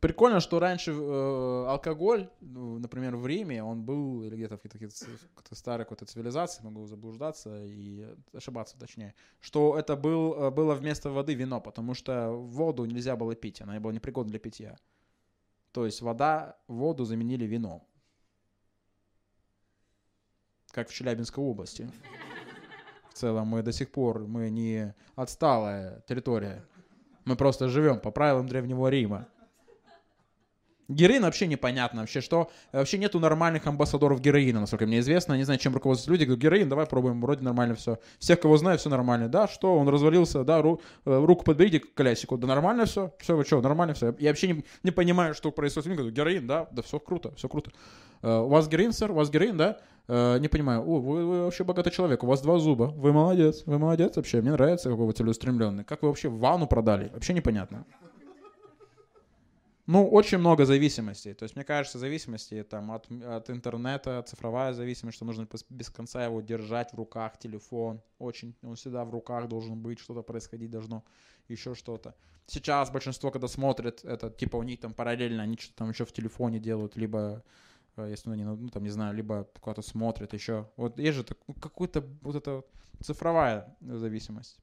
Прикольно, 0.00 0.38
что 0.40 0.60
раньше 0.60 0.92
э, 0.92 1.64
алкоголь, 1.66 2.30
ну, 2.40 2.78
например, 2.78 3.16
в 3.16 3.26
Риме, 3.26 3.64
он 3.64 3.82
был, 3.82 4.22
или 4.22 4.36
где-то 4.36 4.56
в 4.56 4.60
каких-то 4.60 5.54
старой 5.54 5.84
какой-то 5.84 6.06
цивилизации, 6.06 6.62
могу 6.62 6.86
заблуждаться 6.86 7.64
и 7.64 8.06
ошибаться 8.32 8.78
точнее, 8.78 9.14
что 9.40 9.76
это 9.76 9.96
был, 9.96 10.34
э, 10.34 10.50
было 10.50 10.74
вместо 10.74 11.10
воды 11.10 11.34
вино, 11.34 11.60
потому 11.60 11.94
что 11.94 12.30
воду 12.30 12.84
нельзя 12.84 13.16
было 13.16 13.34
пить, 13.34 13.60
она 13.60 13.80
была 13.80 13.92
непригодна 13.92 14.30
для 14.30 14.38
питья. 14.38 14.78
То 15.72 15.84
есть 15.84 16.00
вода, 16.00 16.56
воду 16.68 17.04
заменили 17.04 17.44
вином. 17.44 17.82
Как 20.70 20.88
в 20.88 20.94
Челябинской 20.94 21.42
области 21.42 21.90
целом 23.18 23.48
мы 23.48 23.62
до 23.62 23.72
сих 23.72 23.90
пор, 23.90 24.26
мы 24.26 24.50
не 24.50 24.94
отсталая 25.16 26.00
территория. 26.08 26.64
Мы 27.24 27.36
просто 27.36 27.68
живем 27.68 28.00
по 28.00 28.10
правилам 28.10 28.48
Древнего 28.48 28.88
Рима. 28.88 29.28
Героин 30.88 31.22
вообще 31.22 31.46
непонятно 31.46 32.00
вообще, 32.00 32.22
что 32.22 32.50
вообще 32.72 32.96
нету 32.96 33.20
нормальных 33.20 33.66
амбассадоров 33.66 34.20
героина, 34.22 34.60
насколько 34.60 34.86
мне 34.86 35.00
известно. 35.00 35.34
Не 35.34 35.44
знаю, 35.44 35.60
чем 35.60 35.74
руководствуются 35.74 36.10
люди. 36.10 36.24
Говорят, 36.24 36.42
героин, 36.42 36.68
давай 36.68 36.86
пробуем, 36.86 37.20
вроде 37.20 37.44
нормально 37.44 37.74
все. 37.74 37.98
Всех, 38.18 38.40
кого 38.40 38.56
знаю, 38.56 38.78
все 38.78 38.88
нормально. 38.88 39.28
Да, 39.28 39.48
что, 39.48 39.76
он 39.76 39.88
развалился, 39.88 40.44
да, 40.44 40.62
ру, 40.62 40.80
э, 41.04 41.24
руку 41.24 41.44
подберите 41.44 41.80
к 41.80 41.92
колясику. 41.92 42.38
Да 42.38 42.46
нормально 42.46 42.86
все, 42.86 43.12
все, 43.18 43.36
вы 43.36 43.44
что, 43.44 43.60
нормально 43.60 43.92
все. 43.92 44.14
Я 44.18 44.30
вообще 44.30 44.48
не, 44.48 44.64
не 44.82 44.90
понимаю, 44.90 45.34
что 45.34 45.50
происходит. 45.50 45.94
Говорю, 45.94 46.10
героин, 46.10 46.46
да, 46.46 46.68
да, 46.70 46.80
все 46.80 46.98
круто, 46.98 47.34
все 47.36 47.48
круто. 47.48 47.70
Uh, 48.22 48.44
у 48.44 48.48
вас 48.48 48.66
героин, 48.66 48.92
сэр, 48.92 49.12
у 49.12 49.14
вас 49.14 49.30
героин, 49.30 49.56
да? 49.56 49.78
Uh, 50.08 50.40
не 50.40 50.48
понимаю, 50.48 50.80
о, 50.80 51.00
вы, 51.00 51.24
вы 51.24 51.44
вообще 51.44 51.62
богатый 51.64 51.90
человек, 51.90 52.24
у 52.24 52.26
вас 52.26 52.40
два 52.40 52.58
зуба, 52.58 52.92
вы 52.96 53.12
молодец, 53.12 53.62
вы 53.66 53.78
молодец 53.78 54.16
вообще, 54.16 54.40
мне 54.40 54.52
нравится, 54.52 54.90
какой 54.90 55.06
вы 55.06 55.12
целеустремленный. 55.12 55.84
Как 55.84 56.02
вы 56.02 56.08
вообще 56.08 56.28
ванну 56.28 56.66
продали? 56.66 57.10
Вообще 57.12 57.34
непонятно. 57.34 57.84
Ну, 59.88 60.06
очень 60.06 60.36
много 60.36 60.66
зависимостей. 60.66 61.32
То 61.32 61.44
есть, 61.44 61.56
мне 61.56 61.64
кажется, 61.64 61.98
зависимости 61.98 62.62
там, 62.62 62.90
от, 62.90 63.10
от 63.10 63.48
интернета, 63.48 64.22
цифровая 64.22 64.74
зависимость, 64.74 65.16
что 65.16 65.24
нужно 65.24 65.48
без 65.70 65.88
конца 65.88 66.26
его 66.26 66.42
держать 66.42 66.92
в 66.92 66.96
руках, 66.96 67.38
телефон. 67.38 68.02
Очень, 68.18 68.54
он 68.62 68.74
всегда 68.74 69.06
в 69.06 69.10
руках 69.10 69.48
должен 69.48 69.80
быть, 69.80 69.98
что-то 69.98 70.20
происходить 70.20 70.70
должно, 70.70 71.04
еще 71.48 71.74
что-то. 71.74 72.14
Сейчас 72.46 72.90
большинство, 72.90 73.30
когда 73.30 73.48
смотрят, 73.48 74.04
это 74.04 74.28
типа 74.28 74.56
у 74.56 74.62
них 74.62 74.78
там 74.78 74.92
параллельно, 74.92 75.42
они 75.42 75.56
что-то 75.56 75.76
там 75.76 75.88
еще 75.88 76.04
в 76.04 76.12
телефоне 76.12 76.58
делают, 76.58 76.96
либо 76.96 77.42
э, 77.96 78.10
если 78.10 78.30
они, 78.30 78.44
ну, 78.44 78.68
там, 78.68 78.82
не 78.82 78.90
знаю, 78.90 79.14
либо 79.14 79.48
куда-то 79.58 79.80
смотрят 79.80 80.34
еще. 80.34 80.68
Вот 80.76 80.98
есть 80.98 81.16
же 81.16 81.24
какой-то 81.62 82.04
вот 82.20 82.36
эта 82.36 82.62
цифровая 83.00 83.74
зависимость. 83.80 84.58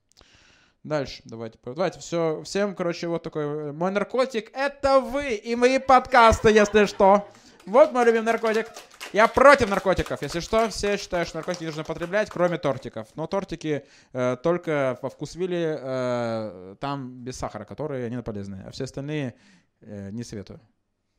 Дальше, 0.86 1.24
давайте. 1.26 1.58
Давайте, 1.66 2.00
все, 2.00 2.44
всем, 2.44 2.76
короче, 2.76 3.08
вот 3.08 3.24
такой. 3.24 3.44
Э, 3.44 3.72
мой 3.72 3.90
наркотик— 3.90 4.52
это 4.54 5.00
вы 5.00 5.34
и 5.34 5.56
мои 5.56 5.80
подкасты, 5.80 6.52
если 6.52 6.86
что. 6.86 7.28
Вот 7.66 7.92
мой 7.92 8.06
любимый 8.06 8.26
наркотик. 8.26 8.68
Я 9.12 9.28
против 9.28 9.68
наркотиков. 9.72 10.22
Если 10.22 10.42
что, 10.42 10.70
все 10.70 10.98
считают, 10.98 11.28
что 11.28 11.40
наркотики 11.40 11.64
нужно 11.64 11.84
потреблять, 11.84 12.30
кроме 12.30 12.60
тортиков. 12.60 13.08
Но 13.16 13.26
тортики 13.26 13.84
э, 14.14 14.38
только 14.44 15.00
во 15.02 15.10
вкус 15.10 15.34
вилли, 15.34 15.76
э, 15.76 16.76
там 16.80 17.24
без 17.24 17.36
сахара, 17.36 17.66
которые 17.66 18.06
они 18.06 18.22
полезные. 18.22 18.66
А 18.68 18.70
все 18.70 18.84
остальные 18.84 19.34
э, 19.82 20.12
не 20.12 20.24
советую. 20.24 20.62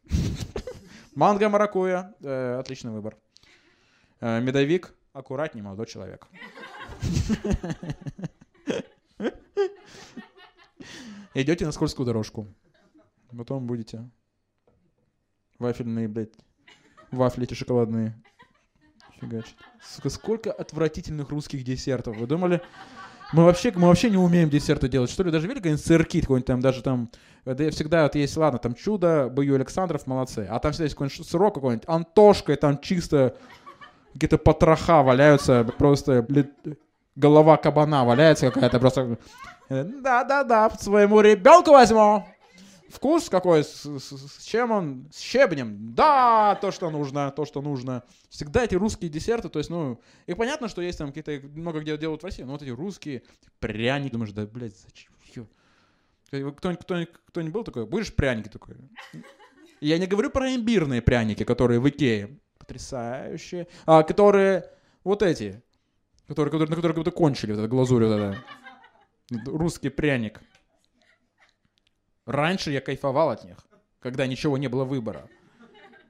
Манго 1.17 1.49
маракуя. 1.49 2.15
Э, 2.23 2.61
отличный 2.61 2.93
выбор. 2.93 3.17
Э, 4.21 4.41
медовик. 4.41 4.95
Аккуратней, 5.13 5.63
молодой 5.63 5.87
человек. 5.87 6.29
Идете 11.35 11.67
на 11.67 11.73
скользкую 11.73 12.07
дорожку. 12.07 12.47
Потом 13.37 13.67
будете 13.67 14.09
вафельные, 15.59 16.09
блядь, 16.09 16.33
вафли 17.11 17.45
эти 17.45 17.55
шоколадные. 17.55 18.15
Фигачить. 19.21 19.57
Сука, 19.83 20.11
сколько 20.11 20.53
отвратительных 20.53 21.31
русских 21.31 21.65
десертов. 21.65 22.17
Вы 22.17 22.27
думали, 22.27 22.63
мы 23.33 23.45
вообще, 23.45 23.73
мы 23.75 23.89
вообще 23.89 24.11
не 24.11 24.19
умеем 24.19 24.51
десерты 24.51 24.89
делать. 24.89 25.11
Что 25.11 25.25
ли, 25.25 25.31
даже 25.31 25.47
видели 25.47 25.61
какой-нибудь 25.61 25.85
сырки, 25.85 26.21
какой-нибудь 26.21 26.47
там, 26.47 26.61
даже 26.61 26.83
там, 26.83 27.11
да 27.45 27.71
всегда 27.71 28.05
вот 28.05 28.15
есть, 28.15 28.37
ладно, 28.37 28.59
там 28.59 28.75
чудо, 28.75 29.29
Бою 29.29 29.57
Александров, 29.57 30.07
молодцы. 30.07 30.47
А 30.49 30.59
там 30.59 30.73
всегда 30.73 30.85
есть 30.85 30.95
какой-нибудь 30.95 31.27
сырок 31.27 31.55
какой-нибудь, 31.55 31.89
Антошка, 31.89 32.53
и 32.53 32.57
там 32.57 32.79
чисто 32.79 33.37
какие-то 34.13 34.39
потроха 34.39 35.03
валяются, 35.03 35.65
просто, 35.77 36.23
блядь, 36.23 36.51
голова 37.17 37.57
кабана 37.57 38.05
валяется 38.05 38.51
какая-то, 38.51 38.79
просто 38.79 39.19
да-да-да, 39.69 40.71
своему 40.71 41.21
ребенку 41.21 41.73
возьму. 41.73 42.25
Вкус 42.89 43.29
какой, 43.29 43.65
с, 43.65 43.85
с, 43.85 44.39
с 44.39 44.45
чем 44.45 44.71
он? 44.71 45.09
С 45.13 45.19
щебнем. 45.19 45.93
Да, 45.95 46.57
то, 46.61 46.71
что 46.71 46.89
нужно, 46.89 47.33
то, 47.33 47.45
что 47.45 47.61
нужно. 47.61 48.05
Всегда 48.29 48.63
эти 48.63 48.77
русские 48.77 49.11
десерты, 49.11 49.49
то 49.49 49.59
есть, 49.59 49.71
ну, 49.71 50.01
и 50.27 50.35
понятно, 50.35 50.69
что 50.69 50.83
есть 50.83 50.99
там 50.99 51.13
какие-то, 51.13 51.45
много 51.49 51.81
где 51.81 51.99
делают 51.99 52.23
в 52.23 52.25
России, 52.25 52.45
но 52.45 52.53
вот 52.53 52.63
эти 52.63 52.71
русские 52.71 53.25
пряники, 53.59 54.13
думаешь, 54.13 54.33
да, 54.33 54.47
блядь, 54.47 54.77
зачем? 54.79 55.13
Кто-нибудь, 56.29 56.57
кто-нибудь, 56.59 57.09
кто-нибудь 57.29 57.53
был 57.53 57.65
такой? 57.65 57.87
Будешь 57.87 58.15
пряники 58.15 58.49
такой? 58.49 58.77
Я 59.81 59.99
не 59.99 60.07
говорю 60.07 60.31
про 60.31 60.55
имбирные 60.55 61.03
пряники, 61.03 61.45
которые 61.45 61.81
в 61.81 61.89
Икее. 61.89 62.39
Потрясающие. 62.59 63.69
А, 63.85 64.03
которые, 64.03 64.71
вот 65.05 65.23
эти, 65.23 65.63
которые, 66.27 66.51
которые, 66.51 66.71
на 66.71 66.77
которые 66.77 66.95
как 66.95 67.05
будто 67.05 67.17
кончили, 67.17 67.53
вот 67.53 67.61
эта 67.61 67.69
глазурь 67.69 68.05
вот 68.05 68.13
эта. 68.13 68.45
Русский 69.47 69.89
пряник. 69.89 70.41
Раньше 72.27 72.71
я 72.73 72.81
кайфовал 72.81 73.31
от 73.31 73.45
них. 73.45 73.59
когда 74.01 74.27
ничего 74.27 74.57
не 74.57 74.69
было 74.69 74.85
выбора. 74.85 75.29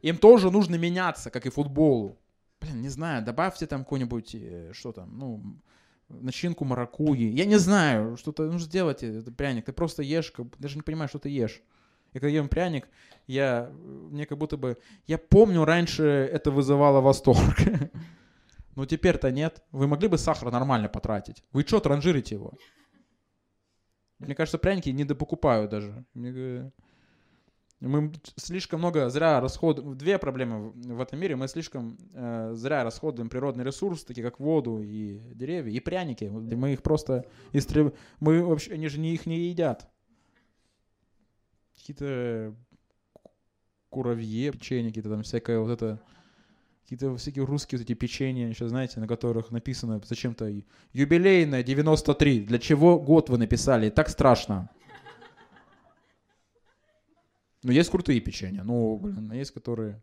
Им 0.03 0.19
тоже 0.19 0.51
нужно 0.51 0.77
меняться, 0.77 1.31
как 1.31 1.47
и 1.47 1.51
футболу. 1.51 2.19
Блин, 2.61 2.83
не 2.83 2.91
знаю, 2.91 3.25
добавьте 3.25 3.67
там 3.67 3.85
какую-нибудь, 3.85 4.35
э, 4.35 4.73
что 4.75 4.93
там, 4.93 5.17
ну, 5.19 5.57
начинку 6.09 6.65
маракуйи. 6.65 7.31
Я 7.31 7.45
не 7.45 7.57
знаю, 7.57 8.17
что-то 8.17 8.45
нужно 8.45 8.61
сделать, 8.61 9.03
этот 9.03 9.37
пряник. 9.37 9.65
Ты 9.65 9.73
просто 9.73 10.03
ешь, 10.03 10.33
даже 10.59 10.77
не 10.77 10.83
понимаешь, 10.83 11.11
что 11.11 11.19
ты 11.19 11.29
ешь. 11.29 11.63
И 12.13 12.19
когда 12.19 12.29
ем 12.29 12.49
пряник, 12.49 12.89
я, 13.27 13.71
мне 13.83 14.27
как 14.27 14.39
будто 14.39 14.57
бы... 14.57 14.79
Я 15.07 15.19
помню, 15.19 15.65
раньше 15.65 16.05
это 16.05 16.51
вызывало 16.51 17.01
восторг. 17.01 17.57
Но 18.77 18.85
теперь-то 18.85 19.33
нет. 19.33 19.65
Вы 19.73 19.89
могли 19.89 20.07
бы 20.07 20.19
сахар 20.19 20.53
нормально 20.53 20.89
потратить? 20.89 21.43
Вы 21.53 21.63
что, 21.63 21.81
транжирите 21.81 22.35
его? 22.37 22.53
Мне 24.19 24.35
кажется, 24.35 24.59
пряники 24.59 24.91
не 24.91 25.05
допокупают 25.05 25.71
даже. 25.71 26.05
Мы 27.81 28.13
слишком 28.37 28.81
много 28.81 29.09
зря 29.09 29.41
расходуем. 29.41 29.97
Две 29.97 30.19
проблемы 30.19 30.71
в 30.71 31.01
этом 31.01 31.19
мире. 31.19 31.37
Мы 31.37 31.49
слишком 31.49 31.99
э, 32.15 32.53
зря 32.55 32.85
расходуем 32.85 33.29
природный 33.29 33.65
ресурс, 33.65 34.05
такие 34.05 34.25
как 34.25 34.41
воду 34.41 34.83
и 34.83 35.21
деревья, 35.35 35.73
и 35.73 35.81
пряники. 35.81 36.25
Мы 36.25 36.75
их 36.75 36.83
просто 36.83 37.27
истреб... 37.53 37.95
Мы 38.21 38.45
вообще, 38.45 38.75
они 38.75 38.89
же 38.89 38.99
не 38.99 39.15
их 39.15 39.27
не 39.27 39.49
едят. 39.49 39.91
Какие-то 41.77 42.55
куравье, 43.89 44.53
печенье, 44.53 44.91
какие-то 44.91 45.11
там 45.11 45.23
всякое 45.23 45.61
вот 45.61 45.71
это 45.71 46.01
какие-то 46.87 47.17
всякие 47.17 47.45
русские 47.45 47.79
вот 47.79 47.85
эти 47.85 47.95
печенья, 47.95 48.53
сейчас 48.53 48.69
знаете, 48.69 49.01
на 49.01 49.09
которых 49.09 49.51
написано 49.51 50.01
зачем-то 50.05 50.49
юбилейное 50.93 51.65
93. 51.65 52.45
Для 52.45 52.61
чего 52.61 53.01
год 53.01 53.29
вы 53.29 53.39
написали? 53.39 53.91
Так 53.91 54.09
страшно. 54.09 54.71
Ну, 57.65 57.73
есть 57.73 57.91
крутые 57.91 58.21
печенья, 58.21 58.63
ну, 58.63 58.97
блин, 58.99 59.33
есть 59.33 59.51
которые... 59.51 60.01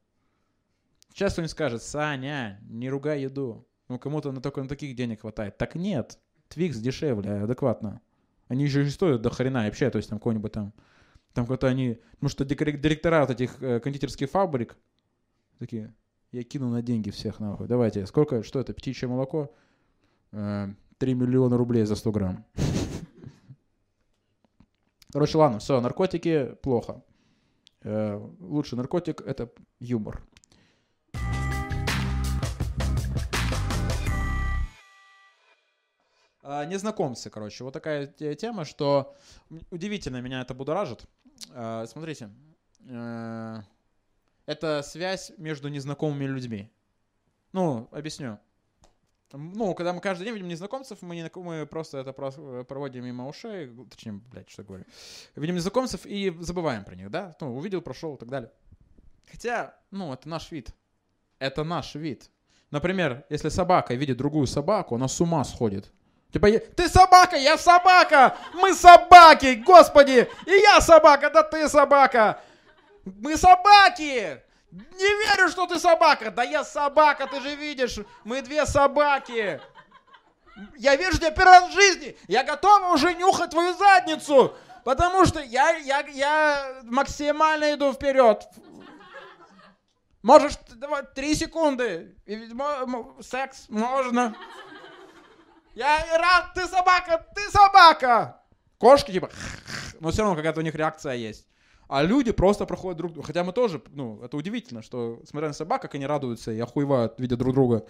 Сейчас 1.13 1.33
кто-нибудь 1.33 1.51
скажет, 1.51 1.83
Саня, 1.83 2.59
не 2.63 2.89
ругай 2.89 3.21
еду. 3.21 3.65
Ну, 3.87 3.97
кому-то 3.97 4.33
на 4.33 4.41
только 4.41 4.61
на 4.61 4.67
таких 4.67 4.93
денег 4.93 5.21
хватает. 5.21 5.57
Так 5.57 5.75
нет, 5.75 6.19
Твикс 6.49 6.77
дешевле, 6.79 7.43
адекватно. 7.43 8.01
Они 8.49 8.67
же 8.67 8.89
стоят 8.89 9.21
до 9.21 9.29
хрена 9.29 9.63
вообще, 9.63 9.89
то 9.89 9.97
есть 9.97 10.09
там 10.09 10.19
какой-нибудь 10.19 10.51
там... 10.51 10.73
Там 11.33 11.45
какой-то 11.45 11.67
они... 11.67 11.99
Потому 12.13 12.29
что 12.29 12.43
директора 12.43 13.21
вот 13.21 13.29
этих 13.29 13.61
э, 13.63 13.79
кондитерских 13.79 14.29
фабрик 14.29 14.75
такие, 15.59 15.93
я 16.33 16.43
кину 16.43 16.69
на 16.69 16.81
деньги 16.81 17.11
всех 17.11 17.39
нахуй. 17.39 17.67
Давайте, 17.67 18.07
сколько, 18.07 18.41
что 18.41 18.59
это, 18.59 18.73
птичье 18.73 19.07
молоко? 19.07 19.53
Э, 20.31 20.67
3 20.97 21.13
миллиона 21.13 21.57
рублей 21.57 21.85
за 21.85 21.95
100 21.95 22.11
грамм. 22.11 22.45
Короче, 25.11 25.37
ладно, 25.37 25.59
все, 25.59 25.79
наркотики 25.79 26.55
плохо. 26.63 27.03
Э, 27.81 28.19
лучший 28.39 28.77
наркотик— 28.77 29.21
это 29.25 29.51
юмор. 29.79 30.23
А, 36.41 36.65
незнакомцы, 36.65 37.29
короче. 37.29 37.63
Вот 37.63 37.73
такая 37.73 38.07
тема, 38.07 38.65
что 38.65 39.15
удивительно 39.69 40.19
меня 40.19 40.41
это 40.41 40.55
будоражит. 40.55 41.05
А, 41.51 41.85
смотрите, 41.85 42.31
э, 42.89 43.59
это 44.45 44.81
связь 44.83 45.31
между 45.37 45.69
незнакомыми 45.69 46.25
людьми. 46.25 46.71
Ну, 47.51 47.87
объясню. 47.91 48.39
Ну, 49.31 49.73
когда 49.73 49.93
мы 49.93 49.99
каждый 49.99 50.25
день 50.25 50.33
видим 50.35 50.47
незнакомцев, 50.47 51.01
мы, 51.01 51.15
не, 51.15 51.31
мы 51.35 51.65
просто 51.65 51.97
это 51.97 52.13
проводим 52.13 53.03
мимо 53.03 53.27
ушей, 53.27 53.67
точнее, 53.89 54.21
блядь, 54.31 54.49
что 54.49 54.63
говорю. 54.63 54.85
Видим 55.35 55.55
незнакомцев 55.55 56.05
и 56.05 56.35
забываем 56.39 56.83
про 56.83 56.95
них, 56.95 57.09
да? 57.09 57.35
Ну, 57.39 57.55
увидел, 57.55 57.81
прошел 57.81 58.15
и 58.15 58.19
так 58.19 58.29
далее. 58.29 58.51
Хотя, 59.31 59.75
ну, 59.89 60.13
это 60.13 60.29
наш 60.29 60.51
вид. 60.51 60.69
Это 61.39 61.63
наш 61.63 61.95
вид. 61.95 62.29
Например, 62.69 63.25
если 63.29 63.49
собака 63.49 63.95
видит 63.95 64.17
другую 64.17 64.45
собаку, 64.45 64.95
она 64.95 65.07
с 65.07 65.19
ума 65.19 65.43
сходит. 65.43 65.91
Типа, 66.31 66.49
ты 66.51 66.87
собака, 66.89 67.35
я 67.35 67.57
собака! 67.57 68.35
Мы 68.53 68.73
собаки, 68.73 69.61
господи! 69.65 70.27
И 70.45 70.51
я 70.51 70.81
собака, 70.81 71.29
да 71.31 71.43
ты 71.43 71.69
собака! 71.69 72.41
Мы 73.05 73.37
собаки! 73.37 74.41
Не 74.71 75.27
верю, 75.27 75.49
что 75.49 75.67
ты 75.67 75.79
собака. 75.79 76.31
Да 76.31 76.43
я 76.43 76.63
собака, 76.63 77.27
ты 77.27 77.39
же 77.41 77.55
видишь. 77.55 77.99
Мы 78.23 78.41
две 78.41 78.65
собаки. 78.65 79.61
Я 80.77 80.95
вижу 80.95 81.17
тебя 81.17 81.31
первый 81.31 81.59
раз 81.59 81.69
в 81.69 81.73
жизни. 81.73 82.17
Я 82.27 82.43
готова 82.43 82.93
уже 82.93 83.13
нюхать 83.13 83.51
твою 83.51 83.75
задницу. 83.75 84.55
Потому 84.83 85.25
что 85.25 85.41
я, 85.41 85.77
я, 85.77 85.99
я 86.07 86.81
максимально 86.83 87.73
иду 87.73 87.93
вперед. 87.93 88.43
Можешь 90.23 90.53
давай, 90.75 91.03
три 91.13 91.35
секунды. 91.35 92.15
Секс 93.21 93.65
можно. 93.69 94.35
Я 95.75 96.03
рад, 96.17 96.53
ты 96.55 96.67
собака, 96.67 97.25
ты 97.35 97.49
собака. 97.49 98.41
Кошки 98.77 99.11
типа, 99.11 99.29
но 99.99 100.11
все 100.11 100.21
равно 100.21 100.35
какая-то 100.35 100.59
у 100.59 100.63
них 100.63 100.75
реакция 100.75 101.13
есть. 101.13 101.47
А 101.87 102.03
люди 102.03 102.31
просто 102.31 102.65
проходят 102.65 102.97
друг 102.97 103.13
друга. 103.13 103.27
Хотя 103.27 103.43
мы 103.43 103.53
тоже, 103.53 103.81
ну, 103.91 104.21
это 104.23 104.37
удивительно, 104.37 104.81
что, 104.81 105.21
смотря 105.25 105.49
на 105.49 105.53
собак, 105.53 105.81
как 105.81 105.95
они 105.95 106.05
радуются 106.05 106.51
и 106.51 106.59
охуевают, 106.59 107.19
видя 107.19 107.37
друг 107.37 107.53
друга. 107.53 107.85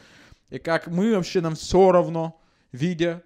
И 0.49 0.59
как 0.59 0.87
мы 0.87 1.15
вообще, 1.15 1.41
нам 1.41 1.55
все 1.55 1.91
равно, 1.91 2.41
видя 2.71 3.23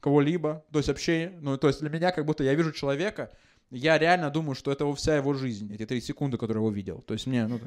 кого-либо, 0.00 0.64
то 0.72 0.78
есть 0.78 0.88
вообще, 0.88 1.32
ну, 1.40 1.56
то 1.56 1.68
есть 1.68 1.80
для 1.80 1.90
меня, 1.90 2.12
как 2.12 2.24
будто 2.24 2.44
я 2.44 2.54
вижу 2.54 2.72
человека, 2.72 3.30
я 3.70 3.98
реально 3.98 4.30
думаю, 4.30 4.54
что 4.54 4.72
это 4.72 4.90
вся 4.94 5.16
его 5.16 5.34
жизнь, 5.34 5.72
эти 5.72 5.84
три 5.86 6.00
секунды, 6.00 6.38
которые 6.38 6.62
его 6.62 6.70
видел. 6.70 7.02
То 7.02 7.14
есть 7.14 7.26
мне, 7.26 7.46
ну, 7.46 7.60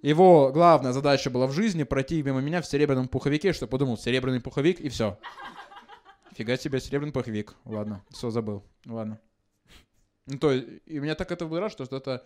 его 0.00 0.50
главная 0.52 0.92
задача 0.92 1.30
была 1.30 1.46
в 1.46 1.52
жизни 1.52 1.84
пройти 1.84 2.22
мимо 2.22 2.40
меня 2.40 2.60
в 2.60 2.66
серебряном 2.66 3.08
пуховике, 3.08 3.52
что 3.52 3.66
подумал, 3.66 3.96
серебряный 3.96 4.40
пуховик 4.40 4.80
и 4.80 4.88
все. 4.88 5.18
Фига 6.34 6.56
себе, 6.56 6.80
серебряный 6.80 7.12
пуховик. 7.12 7.54
Ладно, 7.64 8.02
все 8.10 8.30
забыл. 8.30 8.64
Ладно. 8.86 9.20
Ну, 10.26 10.38
то 10.38 10.52
есть, 10.52 10.68
и 10.86 10.98
меня 10.98 11.14
так 11.14 11.32
это 11.32 11.46
выражает, 11.46 11.72
что 11.72 11.96
это, 11.96 12.24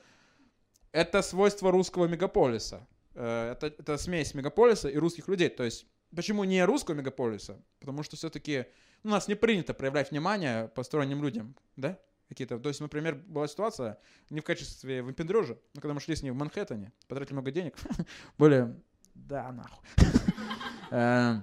это 0.93 1.23
свойство 1.23 1.71
русского 1.71 2.07
мегаполиса. 2.07 2.87
Э, 3.15 3.53
это, 3.53 3.67
это 3.67 3.97
смесь 3.97 4.35
мегаполиса 4.35 4.89
и 4.89 4.97
русских 4.97 5.29
людей. 5.29 5.49
То 5.49 5.65
есть, 5.65 5.87
почему 6.15 6.45
не 6.45 6.65
русского 6.65 6.95
мегаполиса? 6.95 7.63
Потому 7.81 8.03
что 8.03 8.17
все-таки 8.17 8.67
ну, 9.03 9.11
у 9.11 9.15
нас 9.15 9.29
не 9.29 9.35
принято 9.35 9.75
проявлять 9.75 10.11
внимание 10.11 10.69
посторонним 10.69 11.23
людям, 11.23 11.55
да? 11.77 11.99
Какие-то, 12.29 12.59
то 12.59 12.69
есть, 12.69 12.81
например, 12.81 13.15
была 13.15 13.47
ситуация 13.47 13.99
не 14.31 14.41
в 14.41 14.45
качестве 14.45 15.01
выпендрежа, 15.01 15.57
но 15.75 15.81
когда 15.81 15.95
мы 15.95 16.01
шли 16.01 16.17
с 16.17 16.25
ней 16.25 16.33
в 16.33 16.35
Манхэттене, 16.35 16.93
потратили 17.07 17.35
много 17.35 17.53
денег, 17.53 17.77
были, 18.39 18.75
да, 19.15 19.53
нахуй. 19.53 19.85
Э, 20.93 21.41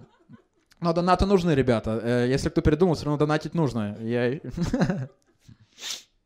но 0.79 0.93
донаты 0.93 1.25
нужны, 1.25 1.51
ребята. 1.51 1.99
Э, 2.01 2.27
если 2.29 2.47
кто 2.47 2.61
передумал, 2.61 2.95
все 2.95 3.05
равно 3.05 3.17
донатить 3.17 3.53
нужно. 3.53 3.97
Я... 3.99 4.39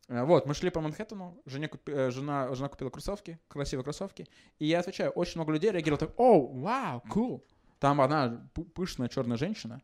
Э, 0.07 0.23
вот, 0.23 0.45
мы 0.45 0.53
шли 0.53 0.69
по 0.69 0.81
Манхэттену, 0.81 1.41
жене 1.45 1.67
купи, 1.67 1.91
э, 1.91 2.11
жена, 2.11 2.53
жена 2.53 2.69
купила 2.69 2.89
кроссовки, 2.89 3.39
красивые 3.47 3.83
кроссовки, 3.83 4.27
и 4.59 4.65
я 4.65 4.79
отвечаю, 4.79 5.11
очень 5.11 5.33
много 5.35 5.51
людей 5.51 5.71
реагировало 5.71 5.99
так, 5.99 6.11
о, 6.17 6.47
вау, 6.47 7.03
cool. 7.13 7.41
Там 7.79 8.01
одна 8.01 8.49
пышная 8.73 9.09
черная 9.09 9.37
женщина, 9.37 9.81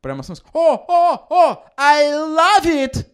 прямо 0.00 0.22
смысл, 0.22 0.44
о, 0.52 0.74
о, 0.88 1.26
о, 1.30 1.64
I 1.76 2.12
love 2.12 2.64
it! 2.64 3.06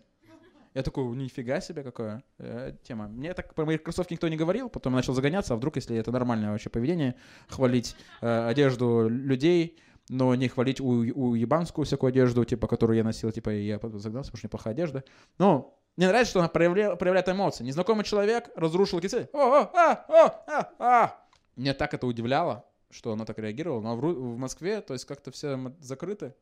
Я 0.75 0.83
такой, 0.83 1.05
нифига 1.17 1.61
себе, 1.61 1.83
какая 1.83 2.23
э, 2.39 2.75
тема. 2.83 3.07
Мне 3.07 3.35
так 3.35 3.55
про 3.55 3.67
мои 3.67 3.77
кроссовки 3.77 4.15
никто 4.15 4.29
не 4.29 4.39
говорил, 4.39 4.71
потом 4.71 4.95
я 4.95 4.97
начал 4.97 5.13
загоняться, 5.13 5.53
а 5.53 5.57
вдруг, 5.59 5.77
если 5.77 5.97
это 5.97 6.13
нормальное 6.13 6.51
вообще 6.51 6.71
поведение, 6.71 7.15
хвалить 7.49 7.95
э, 8.23 8.49
одежду 8.49 9.07
людей, 9.09 9.79
но 10.09 10.35
не 10.35 10.49
хвалить 10.49 10.81
у, 10.81 10.89
у 10.89 11.35
ебанскую 11.35 11.85
всякую 11.85 12.09
одежду, 12.09 12.45
типа, 12.45 12.69
которую 12.69 12.97
я 12.97 13.05
носил, 13.05 13.31
типа, 13.31 13.51
я 13.51 13.79
загнался, 13.83 14.31
потому 14.31 14.39
что 14.39 14.47
неплохая 14.47 14.73
одежда. 14.73 15.05
Но 15.39 15.79
мне 15.97 16.09
нравится, 16.09 16.31
что 16.31 16.41
она 16.41 16.49
проявляет, 16.49 16.99
проявляет 16.99 17.29
эмоции. 17.29 17.65
Незнакомый 17.65 18.05
человек 18.05 18.51
разрушил 18.55 19.01
кисель. 19.01 19.29
О, 19.33 19.39
о, 19.39 19.71
а, 19.75 20.05
о, 20.09 20.45
а, 20.47 20.73
а. 20.79 21.27
Мне 21.55 21.75
так 21.75 21.93
это 21.93 22.07
удивляло, 22.07 22.65
что 22.91 23.13
она 23.13 23.27
так 23.27 23.39
реагировала. 23.39 23.83
Но 23.83 23.97
в, 23.97 24.01
в 24.01 24.39
Москве, 24.39 24.81
то 24.81 24.95
есть 24.95 25.05
как-то 25.05 25.31
все 25.31 25.75
закрыты. 25.81 26.35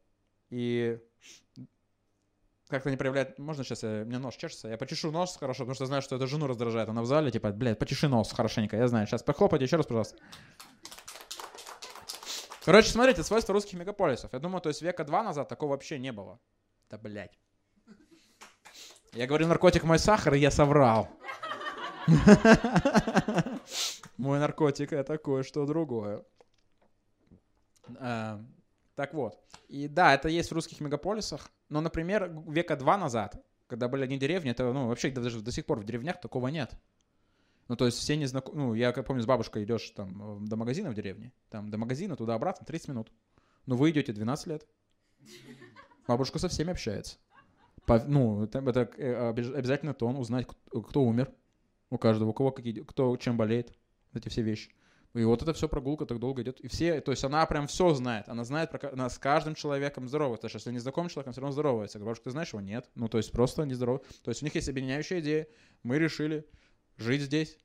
И 0.50 1.00
как-то 2.68 2.90
не 2.90 2.96
проявляет... 2.96 3.38
Можно 3.40 3.64
сейчас 3.64 3.82
я... 3.82 4.04
Мне 4.04 4.18
нос 4.18 4.36
чешется? 4.36 4.68
Я 4.68 4.78
почешу 4.78 5.10
нос 5.10 5.36
хорошо, 5.36 5.64
потому 5.64 5.74
что 5.74 5.86
знаю, 5.86 6.02
что 6.02 6.14
это 6.14 6.28
жену 6.28 6.46
раздражает. 6.46 6.88
Она 6.88 7.02
в 7.02 7.06
зале, 7.06 7.32
типа, 7.32 7.50
блядь, 7.50 7.78
почеши 7.78 8.06
нос 8.06 8.32
хорошенько. 8.32 8.76
Я 8.76 8.86
знаю. 8.86 9.08
Сейчас 9.08 9.24
похлопайте 9.24 9.64
еще 9.64 9.76
раз, 9.76 9.86
пожалуйста. 9.86 10.16
Короче, 12.64 12.90
смотрите, 12.90 13.24
свойства 13.24 13.52
русских 13.52 13.76
мегаполисов. 13.76 14.32
Я 14.32 14.38
думаю, 14.38 14.60
то 14.60 14.68
есть 14.68 14.80
века 14.82 15.02
два 15.02 15.24
назад 15.24 15.48
такого 15.48 15.70
вообще 15.70 15.98
не 15.98 16.12
было. 16.12 16.38
Да, 16.88 16.98
блядь. 16.98 17.36
Я 19.12 19.26
говорю, 19.26 19.46
наркотик 19.46 19.84
мой 19.84 19.98
сахар, 19.98 20.34
и 20.34 20.38
я 20.38 20.50
соврал. 20.50 21.08
Мой 24.16 24.38
наркотик 24.38 24.92
это 24.92 25.16
кое-что 25.16 25.64
другое. 25.66 26.24
А, 27.98 28.44
так 28.94 29.14
вот. 29.14 29.38
И 29.68 29.88
да, 29.88 30.14
это 30.14 30.28
есть 30.28 30.50
в 30.50 30.54
русских 30.54 30.80
мегаполисах. 30.80 31.50
Но, 31.68 31.80
например, 31.80 32.30
века 32.46 32.76
два 32.76 32.98
назад, 32.98 33.42
когда 33.66 33.88
были 33.88 34.04
одни 34.04 34.18
деревни, 34.18 34.50
это 34.50 34.72
ну, 34.72 34.88
вообще 34.88 35.10
даже 35.10 35.40
до 35.40 35.50
сих 35.52 35.64
пор 35.64 35.80
в 35.80 35.84
деревнях 35.84 36.20
такого 36.20 36.48
нет. 36.48 36.72
Ну, 37.68 37.76
то 37.76 37.86
есть 37.86 37.98
все 37.98 38.16
не 38.16 38.26
знакомы. 38.26 38.58
Ну, 38.58 38.74
я 38.74 38.92
как 38.92 39.06
помню, 39.06 39.22
с 39.22 39.26
бабушкой 39.26 39.64
идешь 39.64 39.90
там 39.90 40.44
до 40.44 40.56
магазина 40.56 40.90
в 40.90 40.94
деревне. 40.94 41.32
Там 41.48 41.70
до 41.70 41.78
магазина, 41.78 42.16
туда-обратно 42.16 42.66
30 42.66 42.88
минут. 42.88 43.12
Ну, 43.66 43.76
вы 43.76 43.90
идете 43.90 44.12
12 44.12 44.46
лет. 44.48 44.66
Бабушка 46.06 46.38
со 46.38 46.48
всеми 46.48 46.72
общается. 46.72 47.16
По, 47.90 47.98
ну, 48.06 48.44
это, 48.44 48.60
это 48.60 48.88
э, 48.98 49.30
обязательно 49.30 49.94
тон, 49.94 50.16
узнать, 50.16 50.46
кто, 50.70 51.02
умер. 51.02 51.32
У 51.90 51.98
каждого, 51.98 52.28
у 52.28 52.32
кого 52.32 52.52
какие, 52.52 52.82
кто 52.84 53.16
чем 53.16 53.36
болеет. 53.36 53.76
Эти 54.14 54.28
все 54.28 54.42
вещи. 54.42 54.70
И 55.14 55.24
вот 55.24 55.42
это 55.42 55.52
все 55.54 55.68
прогулка 55.68 56.06
так 56.06 56.20
долго 56.20 56.42
идет. 56.42 56.60
И 56.60 56.68
все, 56.68 57.00
то 57.00 57.10
есть 57.10 57.24
она 57.24 57.44
прям 57.46 57.66
все 57.66 57.92
знает. 57.94 58.28
Она 58.28 58.44
знает, 58.44 58.70
про, 58.70 58.92
она 58.92 59.10
с 59.10 59.18
каждым 59.18 59.56
человеком 59.56 60.06
здоровается. 60.06 60.48
Что 60.48 60.58
если 60.58 60.70
не 60.70 60.78
знаком 60.78 61.08
человеком, 61.08 61.32
все 61.32 61.40
равно 61.40 61.52
здоровается. 61.52 61.98
Говорю, 61.98 62.16
ты 62.22 62.30
знаешь 62.30 62.52
его? 62.52 62.60
Нет. 62.60 62.88
Ну, 62.94 63.08
то 63.08 63.18
есть 63.18 63.32
просто 63.32 63.64
не 63.64 63.74
здоров. 63.74 64.02
То 64.22 64.28
есть 64.28 64.40
у 64.42 64.44
них 64.44 64.54
есть 64.54 64.68
объединяющая 64.68 65.18
идея. 65.18 65.48
Мы 65.82 65.98
решили 65.98 66.46
жить 66.96 67.22
здесь, 67.22 67.58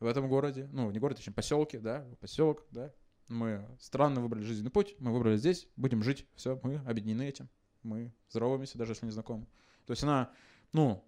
в 0.00 0.06
этом 0.06 0.28
городе. 0.28 0.68
Ну, 0.72 0.90
не 0.90 0.98
город, 0.98 1.18
точнее, 1.18 1.32
поселке, 1.32 1.78
да, 1.78 2.04
поселок, 2.20 2.64
да. 2.72 2.92
Мы 3.28 3.64
странно 3.78 4.20
выбрали 4.20 4.42
жизненный 4.42 4.72
путь. 4.72 4.96
Мы 4.98 5.12
выбрали 5.12 5.36
здесь, 5.36 5.68
будем 5.76 6.02
жить. 6.02 6.26
Все, 6.34 6.58
мы 6.64 6.82
объединены 6.86 7.28
этим. 7.28 7.48
Мы 7.84 8.12
здороваемся, 8.30 8.78
даже 8.78 8.92
если 8.92 9.06
не 9.06 9.12
знакомы. 9.12 9.46
То 9.86 9.92
есть 9.92 10.02
она, 10.02 10.32
ну, 10.72 11.04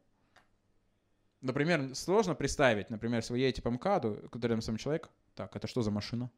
например, 1.40 1.94
сложно 1.94 2.34
представить, 2.34 2.90
например, 2.90 3.16
если 3.16 3.32
вы 3.32 3.40
едете 3.40 3.62
по 3.62 3.70
МКАДу, 3.70 4.28
куда 4.30 4.48
рядом 4.48 4.62
сам 4.62 4.76
человек, 4.76 5.10
так, 5.34 5.56
это 5.56 5.66
что 5.66 5.82
за 5.82 5.90
машина? 5.90 6.30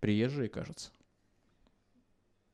Приезжие, 0.00 0.48
кажется. 0.48 0.90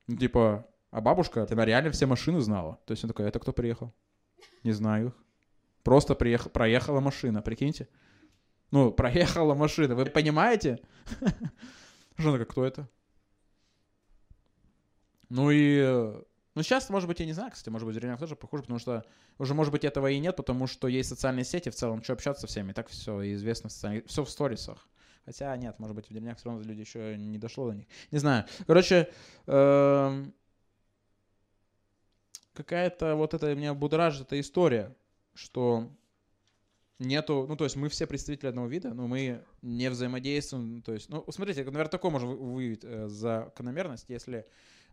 Ну, 0.07 0.17
типа, 0.17 0.69
а 0.91 1.01
бабушка, 1.01 1.47
она 1.51 1.65
реально 1.65 1.91
все 1.91 2.07
машины 2.07 2.41
знала. 2.41 2.79
То 2.87 2.93
есть 2.93 3.03
он 3.05 3.09
такой, 3.09 3.27
это 3.27 3.41
кто 3.41 3.53
приехал? 3.53 3.93
Не 4.63 4.73
знаю 4.73 5.09
их. 5.09 5.15
Просто 5.83 6.15
приехал, 6.15 6.51
проехала 6.51 7.01
машина, 7.01 7.43
прикиньте. 7.43 7.89
Ну, 8.71 8.93
проехала 8.93 9.55
машина, 9.55 9.95
вы 9.95 10.07
понимаете? 10.07 10.81
Жена, 12.17 12.39
как 12.39 12.51
кто 12.51 12.65
это? 12.65 12.89
Ну 15.35 15.51
и 15.51 15.83
ну, 16.55 16.63
сейчас, 16.63 16.89
может 16.91 17.09
быть, 17.09 17.19
я 17.19 17.27
не 17.27 17.33
знаю, 17.33 17.51
кстати, 17.51 17.69
может 17.69 17.85
быть, 17.85 17.97
в 17.97 17.99
деревнях 17.99 18.21
тоже 18.21 18.37
похоже, 18.37 18.63
потому 18.63 18.79
что 18.79 19.05
уже, 19.39 19.53
может 19.53 19.73
быть, 19.73 19.83
этого 19.83 20.09
и 20.09 20.21
нет, 20.21 20.37
потому 20.37 20.69
что 20.69 20.87
есть 20.87 21.09
социальные 21.09 21.45
сети 21.45 21.71
в 21.71 21.75
целом, 21.75 22.05
что 22.05 22.13
общаться 22.13 22.43
со 22.43 22.47
всеми, 22.47 22.73
так 22.73 22.89
все 22.89 23.33
известно, 23.35 23.69
все 23.69 24.25
в 24.25 24.31
сторисах. 24.31 24.89
Хотя 25.25 25.57
нет, 25.57 25.77
может 25.81 25.97
быть, 25.97 26.07
в 26.07 26.11
деревнях 26.11 26.39
все 26.39 26.51
равно 26.51 26.63
люди 26.63 26.83
еще 26.83 27.17
не 27.17 27.39
дошло 27.39 27.71
до 27.71 27.75
них. 27.75 27.87
Не 28.13 28.19
знаю. 28.19 28.45
Короче, 28.69 29.11
эм, 29.47 30.33
какая-то 32.53 33.17
вот 33.17 33.35
это 33.35 33.53
меня 33.57 33.75
будоражит 33.75 34.29
эта 34.29 34.39
история, 34.39 34.95
что 35.35 35.91
нету, 37.01 37.47
ну, 37.49 37.57
то 37.57 37.65
есть 37.65 37.75
мы 37.75 37.89
все 37.89 38.07
представители 38.07 38.51
одного 38.51 38.69
вида, 38.69 38.95
но 38.95 39.09
мы 39.09 39.43
не 39.63 39.91
взаимодействуем, 39.91 40.81
то 40.83 40.93
есть, 40.93 41.09
ну, 41.09 41.25
смотрите, 41.33 41.65
наверное, 41.65 41.89
такое 41.89 42.13
можно 42.13 42.29
выявить 42.29 42.85
э, 42.85 43.09
закономерность, 43.09 44.05
если 44.07 44.47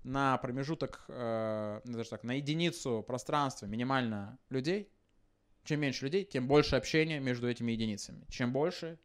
на 0.04 0.38
промежуток, 0.38 1.06
э, 1.08 1.82
ну, 1.86 1.98
даже 1.98 2.10
так, 2.10 2.24
на 2.24 2.34
единицу 2.34 3.04
пространства 3.06 3.66
минимально 3.66 4.38
людей, 4.50 4.90
чем 5.64 5.80
меньше 5.80 6.06
людей, 6.06 6.24
тем 6.24 6.48
больше 6.48 6.76
общения 6.76 7.20
между 7.20 7.48
этими 7.48 7.72
единицами. 7.72 8.26
Чем 8.30 8.52
больше 8.52 8.98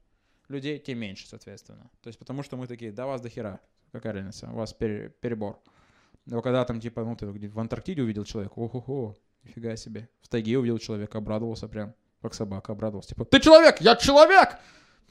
людей, 0.48 0.78
тем 0.78 0.98
меньше, 0.98 1.28
соответственно. 1.28 1.90
То 2.02 2.08
есть 2.08 2.18
потому 2.18 2.42
что 2.42 2.56
мы 2.56 2.66
такие, 2.66 2.92
да 2.92 3.06
вас 3.06 3.20
до 3.20 3.28
хера, 3.28 3.60
какая 3.92 4.14
разница, 4.14 4.50
у 4.50 4.54
вас 4.54 4.72
пере, 4.72 5.10
перебор. 5.20 5.60
Но 6.24 6.42
когда 6.42 6.64
там, 6.64 6.80
типа, 6.80 7.04
ну, 7.04 7.14
ты 7.16 7.26
в 7.26 7.60
Антарктиде 7.60 8.02
увидел 8.02 8.24
человека, 8.24 8.54
охо-хо, 8.58 9.16
нифига 9.44 9.76
себе. 9.76 10.08
В 10.20 10.28
тайге 10.28 10.58
увидел 10.58 10.78
человека, 10.78 11.18
обрадовался 11.18 11.68
прям, 11.68 11.94
как 12.20 12.34
собака 12.34 12.72
обрадовался. 12.72 13.10
Типа, 13.10 13.24
ты 13.24 13.38
человек, 13.40 13.80
я 13.80 13.96
человек! 13.96 14.58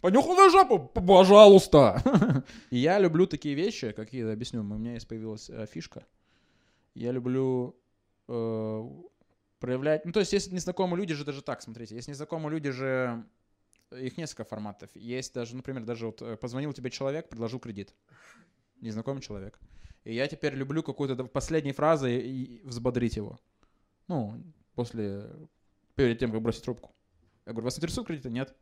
Понюхал 0.05 0.51
жопу, 0.51 0.77
пожалуйста. 0.77 2.43
Я 2.69 2.99
люблю 2.99 3.25
такие 3.25 3.55
вещи, 3.55 3.91
какие 3.91 4.31
объясню. 4.31 4.61
У 4.61 4.63
меня 4.63 4.93
есть 4.93 5.07
появилась 5.07 5.49
э, 5.49 5.65
фишка. 5.65 6.05
Я 6.93 7.11
люблю 7.11 7.75
э, 8.27 8.89
проявлять... 9.57 10.05
Ну, 10.05 10.11
то 10.11 10.19
есть, 10.19 10.31
если 10.31 10.53
незнакомые 10.53 10.99
люди 10.99 11.15
же 11.15 11.25
даже 11.25 11.41
так, 11.41 11.63
смотрите, 11.63 11.95
если 11.95 12.11
незнакомые 12.11 12.51
люди 12.51 12.69
же... 12.69 13.25
Их 13.99 14.15
несколько 14.19 14.43
форматов. 14.43 14.91
Есть 14.93 15.33
даже, 15.33 15.55
например, 15.55 15.83
даже 15.85 16.05
вот 16.05 16.21
э, 16.21 16.37
позвонил 16.37 16.71
тебе 16.71 16.91
человек, 16.91 17.27
предложил 17.27 17.59
кредит. 17.59 17.95
Незнакомый 18.81 19.23
человек. 19.23 19.59
И 20.03 20.13
я 20.13 20.27
теперь 20.27 20.53
люблю 20.53 20.83
какую-то 20.83 21.25
последней 21.25 21.71
фразой 21.71 22.19
и 22.19 22.61
взбодрить 22.63 23.15
его. 23.15 23.39
Ну, 24.07 24.39
после... 24.75 25.31
Перед 25.95 26.19
тем, 26.19 26.31
как 26.31 26.43
бросить 26.43 26.63
трубку. 26.63 26.91
Я 27.47 27.53
говорю, 27.53 27.65
вас 27.65 27.77
интересует 27.79 28.05
кредит? 28.05 28.25
Нет. 28.25 28.55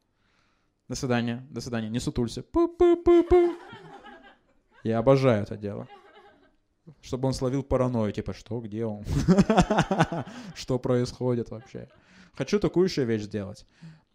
До 0.93 0.97
свидания, 0.97 1.43
до 1.49 1.59
свидания, 1.59 1.89
не 1.89 1.99
сутулься. 1.99 2.43
Пу-пу-пу-пу. 2.43 3.57
Я 4.83 4.99
обожаю 4.99 5.41
это 5.41 5.57
дело. 5.57 5.87
Чтобы 7.01 7.27
он 7.27 7.33
словил 7.33 7.63
паранойю, 7.63 8.13
типа, 8.13 8.31
что, 8.33 8.61
где 8.61 8.85
он? 8.85 9.03
Что 10.55 10.77
происходит 10.77 11.49
вообще? 11.49 11.89
Хочу 12.35 12.59
такую 12.59 12.85
еще 12.85 13.05
вещь 13.05 13.23
сделать. 13.23 13.65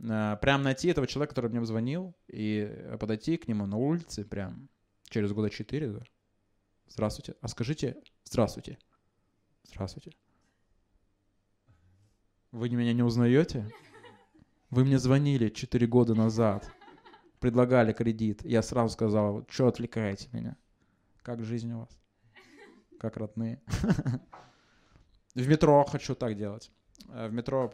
А, 0.09 0.37
прям 0.37 0.63
найти 0.63 0.87
этого 0.87 1.09
человека, 1.09 1.35
который 1.35 1.51
мне 1.51 1.65
звонил, 1.67 2.15
и 2.29 2.73
подойти 3.01 3.39
к 3.39 3.49
нему 3.49 3.67
на 3.67 3.77
улице 3.77 4.25
прям 4.25 4.69
через 5.11 5.33
года 5.33 5.51
четыре. 5.51 6.01
Здравствуйте. 6.87 7.35
А 7.41 7.49
скажите, 7.49 7.97
здравствуйте. 8.23 8.79
Здравствуйте. 9.65 10.13
Вы 12.53 12.69
меня 12.69 12.93
не 12.93 13.03
узнаете? 13.03 13.69
Вы 14.71 14.85
мне 14.85 14.99
звонили 14.99 15.49
4 15.49 15.87
года 15.87 16.15
назад, 16.15 16.71
предлагали 17.41 17.93
кредит. 17.93 18.45
Я 18.45 18.63
сразу 18.63 18.93
сказал, 18.93 19.47
что 19.49 19.69
отвлекаете 19.69 20.29
меня? 20.33 20.57
Как 21.23 21.43
жизнь 21.43 21.73
у 21.73 21.81
вас? 21.81 21.99
Как 22.99 23.17
родные? 23.17 23.63
В 25.35 25.49
метро 25.49 25.85
хочу 25.85 26.15
так 26.15 26.37
делать. 26.37 26.71
Э, 27.11 27.29
в 27.29 27.33
метро, 27.33 27.69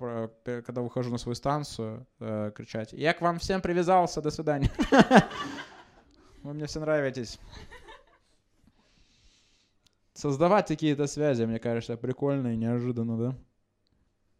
когда 0.44 0.82
выхожу 0.82 1.10
на 1.10 1.18
свою 1.18 1.34
станцию, 1.34 2.06
э, 2.20 2.52
кричать, 2.54 2.92
я 2.92 3.14
к 3.14 3.20
вам 3.20 3.38
всем 3.38 3.60
привязался, 3.60 4.20
до 4.20 4.30
свидания. 4.30 4.70
Вы 6.42 6.52
мне 6.52 6.66
все 6.66 6.80
нравитесь. 6.80 7.38
Создавать 10.12 10.68
какие-то 10.68 11.06
связи, 11.06 11.44
мне 11.44 11.58
кажется, 11.58 11.96
прикольно 11.96 12.52
и 12.52 12.56
неожиданно, 12.56 13.18
да? 13.18 13.36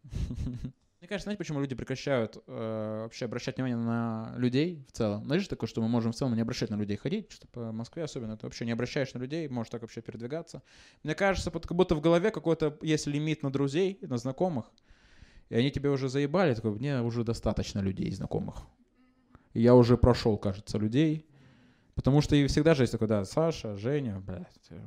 Мне 1.05 1.09
кажется, 1.11 1.25
знаете, 1.25 1.39
почему 1.39 1.61
люди 1.61 1.75
прекращают 1.75 2.43
э, 2.47 3.01
вообще 3.03 3.27
обращать 3.27 3.57
внимание 3.57 3.77
на 3.77 4.33
людей 4.39 4.87
в 4.89 4.93
целом? 4.93 5.27
Знаешь, 5.27 5.47
такое, 5.47 5.69
что 5.69 5.83
мы 5.83 5.89
можем 5.89 6.13
в 6.13 6.15
целом 6.15 6.35
не 6.35 6.41
обращать 6.41 6.71
на 6.71 6.77
людей 6.77 6.97
ходить, 6.97 7.31
что 7.31 7.47
по 7.47 7.73
Москве 7.73 8.05
особенно, 8.05 8.39
ты 8.39 8.47
вообще 8.47 8.65
не 8.65 8.73
обращаешь 8.73 9.13
на 9.13 9.19
людей, 9.19 9.47
можешь 9.49 9.69
так 9.69 9.83
вообще 9.83 10.01
передвигаться. 10.01 10.63
Мне 11.03 11.15
кажется, 11.15 11.51
вот 11.51 11.67
как 11.67 11.77
будто 11.77 11.95
в 11.95 12.01
голове 12.01 12.31
какой-то 12.31 12.79
есть 12.81 13.07
лимит 13.07 13.43
на 13.43 13.53
друзей, 13.53 13.99
на 14.01 14.17
знакомых, 14.17 14.71
и 15.51 15.57
они 15.57 15.71
тебе 15.71 15.91
уже 15.91 16.09
заебали, 16.09 16.55
такой, 16.55 16.71
мне 16.71 17.03
уже 17.03 17.23
достаточно 17.23 17.81
людей 17.81 18.11
знакомых. 18.11 18.63
И 19.53 19.61
я 19.61 19.75
уже 19.75 19.99
прошел, 19.99 20.39
кажется, 20.39 20.79
людей, 20.79 21.27
Потому 21.95 22.21
что 22.21 22.35
и 22.35 22.47
всегда 22.49 22.75
же 22.75 22.83
есть 22.83 22.93
такой, 22.93 23.07
да, 23.07 23.25
Саша, 23.25 23.77
Женя, 23.77 24.21
блядь, 24.21 24.47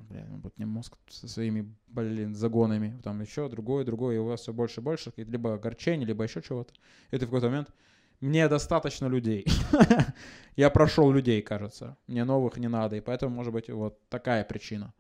блядь, 0.10 0.28
ну, 0.28 0.40
вот 0.44 0.58
мне 0.58 0.66
мозг 0.66 0.98
со 1.08 1.28
своими, 1.28 1.74
блин, 1.88 2.36
загонами, 2.36 3.00
там 3.02 3.22
еще 3.22 3.48
другое, 3.48 3.86
другое, 3.86 4.16
и 4.16 4.20
у 4.20 4.26
вас 4.26 4.42
все 4.42 4.52
больше 4.52 4.82
и 4.82 4.84
больше, 4.84 5.14
либо 5.16 5.54
огорчение, 5.54 6.06
либо 6.06 6.24
еще 6.26 6.42
чего-то. 6.42 6.74
И 7.12 7.18
ты 7.18 7.26
в 7.26 7.30
какой-то 7.30 7.48
момент, 7.48 7.70
мне 8.20 8.48
достаточно 8.50 9.08
людей. 9.08 9.46
Я 10.56 10.70
прошел 10.70 11.12
людей, 11.12 11.42
кажется. 11.42 11.98
Мне 12.08 12.26
новых 12.26 12.58
не 12.58 12.68
надо. 12.68 12.96
И 12.96 13.02
поэтому, 13.02 13.36
может 13.36 13.54
быть, 13.54 13.70
вот 13.70 14.00
такая 14.10 14.44
причина, 14.44 14.94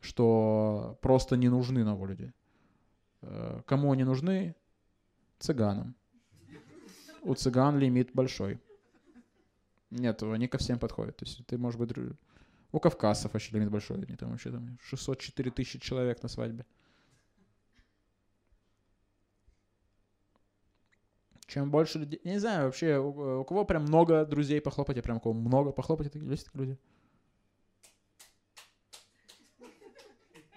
что 0.00 0.98
просто 1.00 1.36
не 1.36 1.48
нужны 1.48 1.82
новые 1.82 2.10
люди. 2.10 2.32
Э, 3.22 3.62
кому 3.66 3.90
они 3.92 4.04
нужны? 4.04 4.54
Цыганам. 5.38 5.94
У 7.22 7.34
цыган 7.34 7.78
лимит 7.78 8.10
большой. 8.12 8.60
Нет, 9.92 10.22
они 10.22 10.48
ко 10.48 10.58
всем 10.58 10.78
подходят. 10.78 11.16
То 11.18 11.26
есть 11.26 11.46
ты, 11.46 11.58
может 11.58 11.78
быть, 11.78 11.92
у 12.72 12.80
кавказцев 12.80 13.32
вообще 13.32 13.52
лимит 13.54 13.70
большой. 13.70 13.98
Они 13.98 14.16
там 14.16 14.30
вообще 14.30 14.50
там 14.50 14.78
604 14.82 15.50
тысячи 15.50 15.78
человек 15.78 16.22
на 16.22 16.28
свадьбе. 16.28 16.64
Чем 21.46 21.70
больше 21.70 21.98
людей... 21.98 22.18
Я 22.24 22.32
не 22.32 22.38
знаю, 22.38 22.64
вообще, 22.64 22.96
у, 22.96 23.40
у 23.40 23.44
кого 23.44 23.66
прям 23.66 23.82
много 23.82 24.24
друзей 24.24 24.62
похлопать, 24.62 24.96
я 24.96 25.02
прям 25.02 25.18
у 25.18 25.20
кого 25.20 25.34
много 25.34 25.70
похлопать, 25.72 26.06
это 26.06 26.18
есть 26.18 26.46
такие 26.46 26.64
люди? 26.64 26.78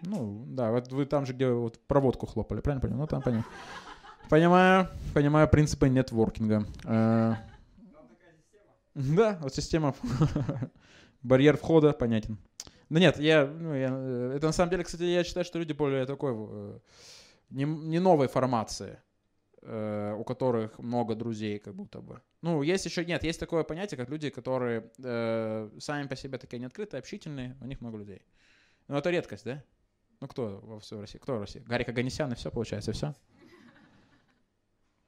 Ну, 0.04 0.46
да, 0.48 0.72
вот 0.72 0.90
вы 0.94 1.06
там 1.06 1.26
же, 1.26 1.34
где 1.34 1.50
вот 1.50 1.80
проводку 1.88 2.26
хлопали, 2.28 2.62
правильно 2.62 2.82
понял? 2.82 2.96
Ну, 2.96 3.08
там 3.08 3.22
понял. 3.22 3.44
Понимаю, 4.30 4.88
понимаю 5.14 5.50
принципы 5.50 5.90
нетворкинга. 5.90 6.66
Да, 9.18 9.38
вот 9.42 9.54
система, 9.54 9.96
барьер 11.24 11.58
входа 11.58 11.94
понятен. 11.94 12.38
Да 12.90 13.00
нет, 13.00 13.20
я, 13.20 13.46
ну, 13.48 13.74
я, 13.76 13.90
э, 13.92 14.34
это 14.38 14.48
на 14.48 14.54
самом 14.54 14.70
деле, 14.72 14.84
кстати, 14.84 15.04
я 15.04 15.24
считаю, 15.24 15.46
что 15.46 15.60
люди 15.60 15.74
более 15.74 16.06
такой, 16.06 16.34
э, 16.36 16.80
не, 17.50 17.66
не 17.66 18.00
новой 18.00 18.28
формации. 18.28 19.00
э, 19.62 20.14
у 20.18 20.24
которых 20.24 20.80
много 20.80 21.16
друзей, 21.16 21.60
как 21.60 21.76
будто 21.76 22.02
бы. 22.02 22.22
Ну, 22.42 22.62
есть 22.64 22.86
еще, 22.86 23.06
нет, 23.06 23.24
есть 23.24 23.40
такое 23.40 23.64
понятие, 23.64 23.98
как 23.98 24.10
люди, 24.10 24.30
которые 24.30 24.92
э, 25.04 25.70
сами 25.80 26.08
по 26.08 26.16
себе 26.16 26.38
такие 26.38 26.60
неоткрытые, 26.60 27.00
общительные, 27.00 27.58
у 27.62 27.66
них 27.66 27.82
много 27.82 27.98
людей. 27.98 28.22
Ну, 28.88 28.98
это 28.98 29.10
редкость, 29.10 29.46
да? 29.46 29.64
Ну, 30.22 30.28
кто 30.28 30.60
во 30.64 30.80
всей 30.80 31.00
России? 31.00 31.18
Кто 31.20 31.38
в 31.38 31.40
России? 31.42 31.60
Гарик 31.68 31.90
Аганесян, 31.90 32.32
и 32.32 32.36
все, 32.36 32.52
получается, 32.52 32.92
все? 32.94 33.14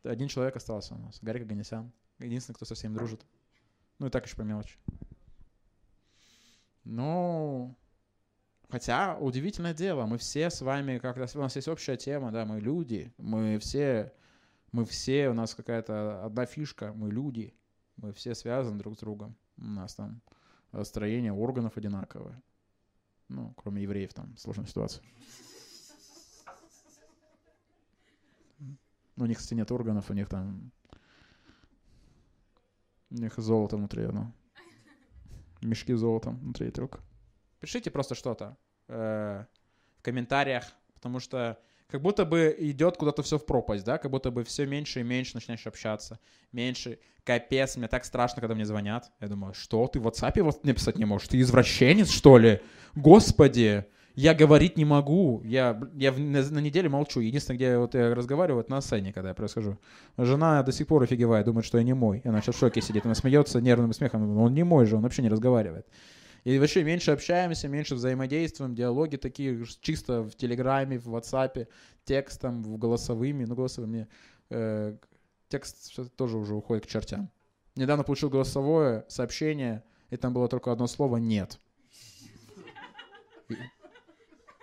Один 0.04 0.28
человек 0.28 0.56
остался 0.56 0.96
у 0.96 0.98
нас. 0.98 1.20
Гарик 1.22 1.44
Аганесян. 1.44 1.92
Единственный, 2.20 2.56
кто 2.56 2.66
со 2.66 2.76
всеми 2.76 2.96
дружит. 2.96 3.26
Ну, 4.00 4.08
и 4.08 4.10
так 4.10 4.26
еще 4.26 4.36
по 4.36 4.42
мелочи. 4.42 4.78
Ну, 6.84 7.76
хотя 8.70 9.18
удивительное 9.18 9.74
дело, 9.74 10.06
мы 10.06 10.18
все 10.18 10.50
с 10.50 10.62
вами, 10.62 11.00
как 11.00 11.18
у 11.18 11.40
нас 11.40 11.56
есть 11.56 11.68
общая 11.68 11.98
тема, 11.98 12.32
да, 12.32 12.46
мы 12.46 12.60
люди, 12.60 13.14
мы 13.18 13.60
все, 13.60 14.14
мы 14.72 14.86
все, 14.86 15.30
у 15.30 15.34
нас 15.34 15.54
какая-то 15.56 16.24
одна 16.24 16.46
фишка, 16.46 16.94
мы 16.94 17.12
люди, 17.12 17.54
мы 17.98 18.14
все 18.14 18.36
связаны 18.36 18.78
друг 18.80 18.96
с 18.96 19.00
другом. 19.00 19.36
У 19.58 19.66
нас 19.66 19.96
там 19.96 20.22
строение 20.84 21.34
органов 21.34 21.78
одинаковое. 21.78 22.42
Ну, 23.28 23.54
кроме 23.58 23.82
евреев, 23.82 24.14
там 24.14 24.38
сложная 24.38 24.68
ситуация. 24.68 25.04
Ну, 28.60 29.24
у 29.24 29.26
них, 29.26 29.40
кстати, 29.40 29.56
нет 29.56 29.72
органов, 29.72 30.10
у 30.10 30.14
них 30.14 30.30
там... 30.30 30.72
У 33.10 33.16
них 33.16 33.34
золото 33.38 33.78
внутри, 33.78 34.08
ну 34.08 34.34
мешки 35.62 35.94
с 35.94 36.00
золотом 36.00 36.38
внутри 36.38 36.72
только. 36.72 37.00
Пишите 37.60 37.90
просто 37.92 38.16
что-то 38.16 38.58
э, 38.88 39.46
в 39.98 40.02
комментариях, 40.02 40.66
потому 40.94 41.20
что 41.20 41.58
как 41.88 42.02
будто 42.02 42.26
бы 42.26 42.56
идет 42.60 42.98
куда-то 42.98 43.24
все 43.24 43.38
в 43.38 43.46
пропасть, 43.46 43.86
да, 43.86 43.98
как 43.98 44.12
будто 44.12 44.30
бы 44.30 44.44
все 44.44 44.66
меньше 44.66 45.00
и 45.00 45.04
меньше 45.04 45.36
начинаешь 45.36 45.66
общаться, 45.66 46.20
меньше. 46.52 47.00
Капец, 47.24 47.76
мне 47.76 47.88
так 47.88 48.06
страшно, 48.06 48.40
когда 48.42 48.56
мне 48.56 48.66
звонят. 48.66 49.12
Я 49.20 49.28
думаю, 49.28 49.54
что 49.54 49.88
ты 49.88 50.00
в 50.00 50.08
WhatsApp 50.08 50.42
вот 50.44 50.64
написать 50.64 50.98
не 50.98 51.06
можешь? 51.06 51.28
Ты 51.28 51.40
извращенец, 51.42 52.10
что 52.10 52.38
ли? 52.38 52.62
Господи, 52.96 53.86
я 54.18 54.34
говорить 54.34 54.78
не 54.78 54.86
могу. 54.86 55.44
Я, 55.46 55.80
я 55.94 56.12
на, 56.12 56.42
на 56.42 56.58
неделе 56.58 56.90
молчу. 56.90 57.20
Единственное, 57.20 57.56
где 57.56 57.78
вот 57.78 57.94
я 57.94 58.16
разговариваю, 58.16 58.62
это 58.62 58.72
на 58.72 58.82
сцене, 58.82 59.14
когда 59.14 59.30
я 59.30 59.36
происхожу. 59.36 59.78
Жена 60.18 60.64
до 60.64 60.72
сих 60.72 60.88
пор 60.88 61.04
офигевает, 61.04 61.46
думает, 61.46 61.66
что 61.66 61.78
я 61.78 61.84
не 61.84 61.94
мой. 61.94 62.22
Она 62.26 62.42
сейчас 62.42 62.56
в 62.56 62.58
шоке 62.58 62.82
сидит. 62.82 63.06
Она 63.06 63.14
смеется 63.14 63.62
нервным 63.62 63.94
смехом. 63.94 64.36
Он 64.40 64.56
не 64.56 64.64
мой 64.64 64.88
же, 64.88 64.96
он 64.96 65.04
вообще 65.04 65.22
не 65.22 65.30
разговаривает. 65.30 65.86
И 66.46 66.58
вообще 66.58 66.84
меньше 66.84 67.12
общаемся, 67.12 67.68
меньше 67.68 67.94
взаимодействуем, 67.94 68.74
диалоги 68.74 69.18
такие 69.18 69.64
чисто 69.82 70.24
в 70.24 70.34
Телеграме, 70.36 70.98
в 70.98 71.16
WhatsApp, 71.16 71.68
текстом, 72.04 72.64
в 72.64 72.76
голосовыми. 72.80 73.46
Ну, 73.46 73.54
голосовыми. 73.54 74.08
Э, 74.50 74.98
текст 75.48 75.96
тоже 76.16 76.38
уже 76.38 76.56
уходит 76.56 76.88
к 76.88 76.90
чертям. 76.90 77.30
Недавно 77.76 78.04
получил 78.04 78.32
голосовое 78.32 79.06
сообщение, 79.10 79.84
и 80.10 80.18
там 80.18 80.34
было 80.34 80.48
только 80.48 80.72
одно 80.72 80.88
слово 80.88 81.18
«нет». 81.18 81.60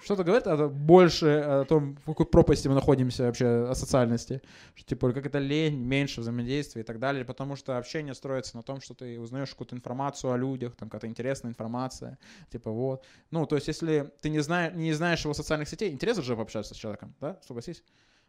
Что-то 0.04 0.22
говорит 0.22 0.46
это 0.46 0.68
больше 0.68 1.26
о 1.26 1.64
том, 1.64 1.96
в 2.04 2.04
какой 2.04 2.26
пропасти 2.26 2.68
мы 2.68 2.74
находимся 2.74 3.22
вообще 3.22 3.70
о 3.70 3.74
социальности. 3.74 4.42
Что, 4.74 4.88
типа, 4.88 5.12
как 5.12 5.24
это 5.24 5.38
лень, 5.38 5.78
меньше 5.78 6.20
взаимодействия 6.20 6.82
и 6.82 6.84
так 6.84 6.98
далее. 6.98 7.24
Потому 7.24 7.56
что 7.56 7.78
общение 7.78 8.12
строится 8.12 8.54
на 8.54 8.62
том, 8.62 8.82
что 8.82 8.92
ты 8.92 9.18
узнаешь 9.18 9.48
какую-то 9.48 9.74
информацию 9.74 10.30
о 10.30 10.36
людях, 10.36 10.76
там 10.76 10.90
какая-то 10.90 11.06
интересная 11.06 11.52
информация. 11.52 12.18
Типа 12.50 12.70
вот. 12.70 13.02
Ну, 13.30 13.46
то 13.46 13.56
есть, 13.56 13.66
если 13.66 14.12
ты 14.20 14.28
не, 14.28 14.40
знаешь, 14.40 14.74
не 14.74 14.92
знаешь 14.92 15.24
его 15.24 15.32
социальных 15.32 15.70
сетей, 15.70 15.90
интересно 15.90 16.22
же 16.22 16.36
пообщаться 16.36 16.74
с 16.74 16.76
человеком, 16.76 17.14
да? 17.22 17.40
Согласись? 17.46 17.82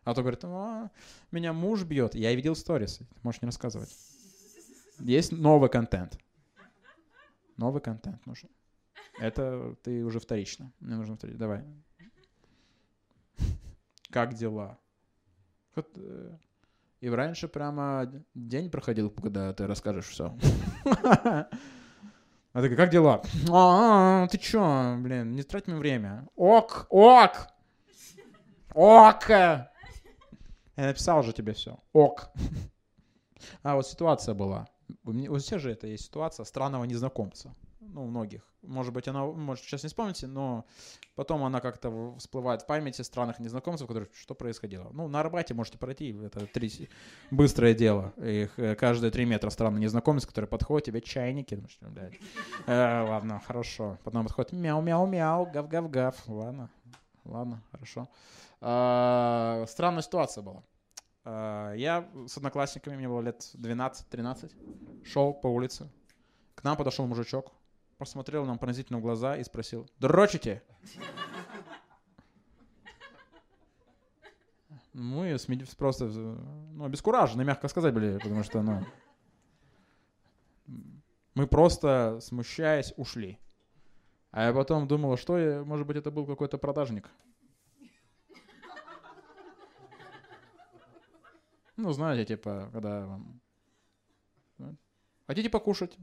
А 0.05 0.13
то 0.13 0.21
говорит, 0.21 0.45
а, 0.45 0.91
меня 1.32 1.51
муж 1.51 1.84
бьет. 1.84 2.15
Я 2.15 2.34
видел 2.36 2.55
сторис. 2.55 3.01
Можешь 3.21 3.41
не 3.41 3.47
рассказывать. 3.47 3.89
Есть 4.99 5.34
новый 5.34 5.69
контент. 5.69 6.17
Новый 7.57 7.82
контент 7.82 8.26
нужен. 8.26 8.49
Это 9.20 9.76
ты 9.84 10.03
уже 10.03 10.20
вторично. 10.20 10.72
Мне 10.80 10.95
нужно 10.95 11.16
вторично. 11.16 11.39
Давай. 11.39 11.63
Как 14.09 14.34
дела? 14.34 14.78
Вот, 15.76 15.89
э, 15.97 16.38
и 17.01 17.09
раньше 17.09 17.47
прямо 17.47 18.11
день 18.34 18.70
проходил, 18.70 19.09
когда 19.09 19.53
ты 19.53 19.68
расскажешь 19.68 20.07
все. 20.07 20.38
А 20.86 22.61
такая, 22.61 22.78
как 22.78 22.89
дела? 22.89 23.22
А, 23.51 24.28
ты 24.28 24.38
чё, 24.38 24.95
блин, 24.99 25.34
не 25.34 25.43
трать 25.43 25.68
мне 25.68 25.76
время. 25.76 26.26
Ок, 26.38 26.88
ок, 26.89 27.47
ок. 28.74 29.30
Я 29.30 29.72
написал 30.78 31.22
же 31.24 31.34
тебе 31.34 31.51
все. 31.51 31.78
Ок. 31.91 32.32
А 33.61 33.76
вот 33.76 33.86
ситуация 33.86 34.34
была. 34.34 34.70
У 35.03 35.38
всех 35.38 35.59
же 35.59 35.72
это 35.72 35.88
есть 35.88 36.05
ситуация 36.05 36.45
странного 36.45 36.86
незнакомца 36.86 37.53
ну, 37.94 38.06
многих. 38.06 38.42
Может 38.62 38.94
быть, 38.94 39.08
она, 39.08 39.26
может, 39.26 39.64
сейчас 39.64 39.84
не 39.84 39.90
вспомните, 39.90 40.28
но 40.28 40.66
потом 41.16 41.44
она 41.44 41.60
как-то 41.62 42.16
всплывает 42.18 42.64
в 42.64 42.66
памяти 42.66 43.02
странных 43.04 43.40
незнакомцев, 43.40 43.88
которые, 43.88 44.10
что 44.14 44.34
происходило. 44.34 44.90
Ну, 44.92 45.08
на 45.08 45.20
Арбате 45.20 45.54
можете 45.54 45.78
пройти, 45.78 46.12
это 46.14 46.48
три, 46.48 46.90
быстрое 47.32 47.74
дело. 47.74 48.14
Их 48.18 48.58
э, 48.58 48.76
каждые 48.76 49.12
три 49.12 49.26
метра 49.26 49.50
странный 49.50 49.82
незнакомец, 49.82 50.26
который 50.26 50.48
подходит, 50.48 50.86
тебе 50.86 51.02
чайники. 51.02 51.64
Блядь. 51.82 52.14
Э, 52.66 53.06
ладно, 53.08 53.42
хорошо. 53.46 53.98
Потом 54.04 54.24
подходит 54.24 54.54
мяу-мяу-мяу, 54.54 55.46
гав-гав-гав. 55.52 56.16
Ладно, 56.28 56.70
ладно, 57.24 57.62
хорошо. 57.72 58.10
А, 58.62 59.66
странная 59.68 60.02
ситуация 60.02 60.42
была. 60.42 60.64
А, 61.24 61.74
я 61.74 62.08
с 62.28 62.38
одноклассниками, 62.38 62.96
мне 62.96 63.08
было 63.08 63.22
лет 63.22 63.42
12-13, 63.56 65.04
шел 65.06 65.34
по 65.34 65.48
улице. 65.48 65.90
К 66.56 66.64
нам 66.64 66.78
подошел 66.78 67.06
мужичок, 67.06 67.52
посмотрел 67.98 68.46
нам 68.46 68.58
пронзительно 68.58 69.00
в 69.00 69.02
глаза 69.02 69.38
и 69.38 69.43
спросил, 69.43 69.89
дрочите? 70.00 70.64
Мы 74.93 75.38
просто, 75.78 76.06
ну, 76.06 76.86
обескуражены, 76.86 77.43
мягко 77.43 77.68
сказать, 77.68 77.93
были, 77.93 78.18
потому 78.18 78.43
что, 78.43 78.62
ну, 78.62 78.86
мы 81.34 81.48
просто, 81.48 82.20
смущаясь, 82.22 82.93
ушли. 82.96 83.38
А 84.32 84.43
я 84.48 84.54
потом 84.54 84.88
думал, 84.88 85.18
что, 85.18 85.38
я, 85.38 85.64
может 85.64 85.86
быть, 85.86 85.98
это 85.98 86.12
был 86.12 86.26
какой-то 86.26 86.58
продажник. 86.58 87.10
Ну, 91.78 91.91
знаете, 91.91 92.26
типа, 92.26 92.70
когда 92.72 93.06
вам... 93.06 93.41
Хотите 95.28 95.50
покушать? 95.50 95.98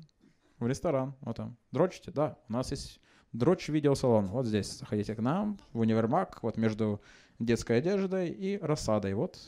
В 0.63 0.69
ресторан, 0.69 1.15
вот 1.21 1.37
там. 1.37 1.57
Дрочите? 1.71 2.11
Да, 2.11 2.39
у 2.49 2.53
нас 2.53 2.71
есть 2.71 3.01
дрочь 3.33 3.69
видеосалон. 3.69 4.27
Вот 4.27 4.47
здесь 4.47 4.79
заходите 4.79 5.15
к 5.15 5.21
нам, 5.21 5.59
в 5.73 5.81
универмаг, 5.81 6.43
вот 6.43 6.57
между 6.57 7.01
детской 7.39 7.79
одеждой 7.79 8.31
и 8.31 8.59
рассадой. 8.59 9.15
Вот 9.15 9.39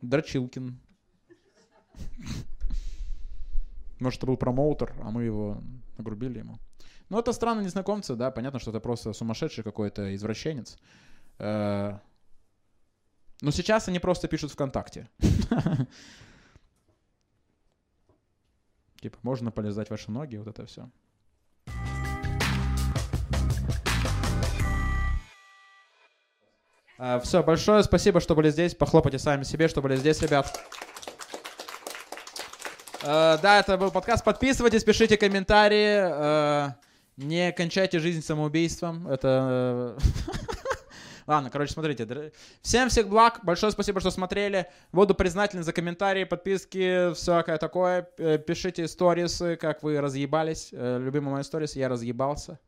Дрочилкин. 0.00 0.78
Может, 4.00 4.18
это 4.18 4.26
был 4.26 4.36
промоутер, 4.36 4.94
а 5.02 5.10
мы 5.10 5.24
его 5.24 5.62
нагрубили 5.96 6.38
ему. 6.40 6.58
Ну, 7.08 7.18
это 7.18 7.32
странные 7.32 7.64
незнакомцы, 7.64 8.14
да, 8.14 8.30
понятно, 8.30 8.58
что 8.58 8.70
это 8.70 8.80
просто 8.80 9.12
сумасшедший 9.12 9.64
какой-то 9.64 10.14
извращенец. 10.14 10.76
Э, 11.38 11.98
но 13.40 13.50
сейчас 13.50 13.88
они 13.88 13.98
просто 13.98 14.28
пишут 14.28 14.52
ВКонтакте. 14.52 15.08
Типа, 19.06 19.18
можно 19.22 19.52
полезать 19.52 19.88
ваши 19.88 20.10
ноги, 20.10 20.34
вот 20.34 20.48
это 20.48 20.66
все. 20.66 20.90
Uh, 26.98 27.20
все, 27.20 27.44
большое 27.44 27.84
спасибо, 27.84 28.18
что 28.18 28.34
были 28.34 28.50
здесь. 28.50 28.74
Похлопайте 28.74 29.20
сами 29.20 29.44
себе, 29.44 29.68
что 29.68 29.80
были 29.80 29.94
здесь, 29.94 30.20
ребят. 30.22 30.60
Uh, 33.02 33.40
да, 33.40 33.60
это 33.60 33.78
был 33.78 33.92
подкаст. 33.92 34.24
Подписывайтесь, 34.24 34.82
пишите 34.82 35.16
комментарии. 35.16 35.98
Uh, 35.98 36.72
не 37.16 37.52
кончайте 37.52 38.00
жизнь 38.00 38.22
самоубийством. 38.22 39.06
Это... 39.06 39.96
Ладно, 41.26 41.50
короче, 41.50 41.72
смотрите. 41.72 42.32
Всем 42.62 42.88
всех 42.88 43.08
благ. 43.08 43.40
Большое 43.42 43.72
спасибо, 43.72 43.98
что 44.00 44.10
смотрели. 44.10 44.66
Буду 44.92 45.14
признателен 45.14 45.64
за 45.64 45.72
комментарии, 45.72 46.24
подписки, 46.24 47.12
всякое 47.14 47.58
такое. 47.58 48.08
Э, 48.18 48.38
пишите 48.38 48.86
сторисы, 48.86 49.56
как 49.56 49.82
вы 49.82 50.00
разъебались. 50.00 50.68
Э, 50.72 50.98
любимый 51.00 51.30
мой 51.30 51.42
сторис, 51.42 51.74
я 51.74 51.88
разъебался. 51.88 52.60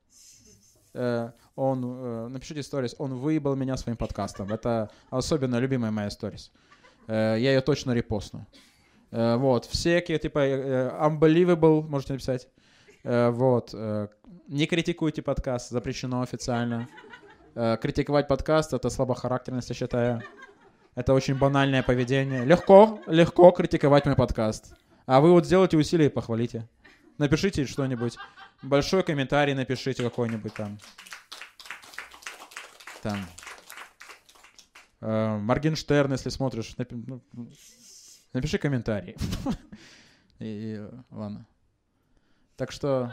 Э, 0.93 1.31
он, 1.55 2.33
напишите 2.33 2.63
сторис, 2.65 2.97
он 2.99 3.15
выебал 3.15 3.55
меня 3.55 3.77
своим 3.77 3.97
подкастом. 3.97 4.53
Это 4.53 4.91
особенно 5.11 5.57
любимая 5.59 5.91
моя 5.91 6.11
сторис. 6.11 6.51
Я 7.09 7.37
ее 7.37 7.61
точно 7.61 7.93
репостну. 7.93 8.47
Вот, 9.11 9.65
всякие, 9.65 10.19
типа, 10.19 10.39
unbelievable, 10.39 11.83
можете 11.83 12.13
написать. 12.13 12.49
Вот, 13.03 13.75
не 14.47 14.67
критикуйте 14.67 15.23
подкаст, 15.23 15.71
запрещено 15.71 16.21
официально. 16.23 16.87
Э, 17.61 17.77
критиковать 17.77 18.29
подкаст— 18.29 18.73
это 18.75 18.89
слабохарактерность, 18.89 19.71
я 19.71 19.75
считаю. 19.75 20.23
Это 20.95 21.13
очень 21.13 21.35
банальное 21.35 21.83
поведение. 21.83 22.45
Легко, 22.45 23.03
легко 23.09 23.51
критиковать 23.51 24.07
мой 24.07 24.15
подкаст. 24.15 24.77
А 25.07 25.21
вы 25.21 25.33
вот 25.33 25.45
сделайте 25.45 25.77
усилия 25.77 26.07
и 26.07 26.09
похвалите. 26.09 26.69
Напишите 27.19 27.67
что-нибудь. 27.67 28.17
Большой 28.63 29.03
комментарий 29.03 29.55
напишите 29.55 30.05
какой-нибудь 30.05 30.55
там. 30.55 30.79
Там. 33.03 33.27
Э, 35.01 35.39
Моргенштерн, 35.39 36.13
если 36.13 36.29
смотришь, 36.29 36.77
напи- 36.79 37.03
ну, 37.09 37.21
напиши 38.35 38.59
комментарий. 38.59 39.17
И, 40.39 40.81
ладно. 41.11 41.45
Так 42.57 42.71
что... 42.71 43.13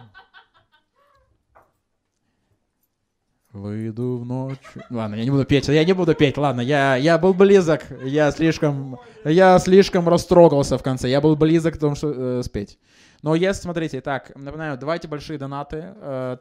Выйду 3.56 4.18
в 4.18 4.26
ночь. 4.26 4.58
Ладно, 4.90 5.16
я 5.16 5.24
не 5.24 5.32
буду 5.32 5.46
петь. 5.46 5.70
Я 5.70 5.86
не 5.86 5.94
буду 5.94 6.14
петь. 6.14 6.38
Ладно, 6.38 6.60
я, 6.60 6.98
я 6.98 7.18
был 7.18 7.34
близок. 7.34 7.84
Я 8.04 8.30
слишком, 8.32 9.00
я 9.24 9.58
слишком 9.60 10.10
растрогался 10.10 10.78
в 10.78 10.84
конце. 10.84 11.10
Я 11.10 11.22
был 11.22 11.38
близок 11.38 11.76
к 11.76 11.78
тому, 11.78 11.96
что 11.96 12.12
э, 12.12 12.44
спеть. 12.44 12.78
Но 13.22 13.34
если, 13.34 13.62
смотрите, 13.62 14.02
так, 14.02 14.36
напоминаю, 14.36 14.78
давайте 14.78 15.08
большие 15.08 15.40
донаты. 15.40 15.94
Э, 15.96 16.38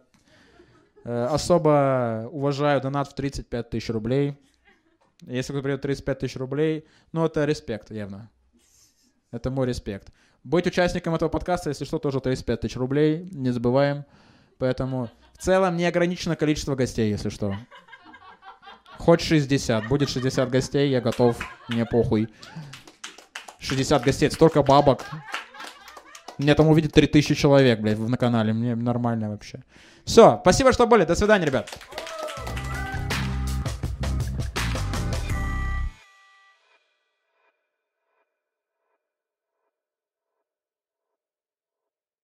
э, 1.04 1.24
особо 1.30 2.28
уважаю 2.32 2.80
донат 2.80 3.06
в 3.06 3.14
35 3.14 3.70
тысяч 3.70 3.90
рублей. 3.90 4.36
Если 5.22 5.52
кто 5.52 5.62
придет 5.62 5.82
35 5.82 6.18
тысяч 6.18 6.36
рублей, 6.36 6.84
ну 7.12 7.24
это 7.24 7.44
респект, 7.44 7.92
явно. 7.92 8.28
Это 9.30 9.52
мой 9.52 9.68
респект. 9.68 10.08
Быть 10.42 10.66
участником 10.66 11.14
этого 11.14 11.28
подкаста, 11.28 11.70
если 11.70 11.84
что, 11.84 12.00
тоже 12.00 12.20
35 12.20 12.60
тысяч 12.60 12.76
рублей, 12.76 13.28
не 13.30 13.52
забываем. 13.52 14.04
Поэтому 14.58 15.10
в 15.32 15.42
целом 15.42 15.76
не 15.76 15.86
ограничено 15.86 16.36
количество 16.36 16.74
гостей, 16.74 17.10
если 17.10 17.28
что. 17.28 17.56
Хоть 18.98 19.20
60. 19.20 19.88
Будет 19.88 20.08
60 20.08 20.50
гостей, 20.50 20.90
я 20.90 21.00
готов, 21.00 21.36
мне 21.68 21.84
похуй. 21.84 22.28
60 23.58 24.02
гостей, 24.02 24.30
столько 24.30 24.62
бабок. 24.62 25.04
Мне 26.38 26.54
там 26.54 26.68
увидит 26.68 26.92
3000 26.92 27.34
человек, 27.34 27.80
блядь, 27.80 27.98
на 27.98 28.16
канале. 28.16 28.52
Мне 28.52 28.74
нормально 28.74 29.30
вообще. 29.30 29.62
Все, 30.04 30.38
спасибо, 30.42 30.72
что 30.72 30.86
были. 30.86 31.04
До 31.04 31.14
свидания, 31.14 31.46
ребят. 31.46 31.70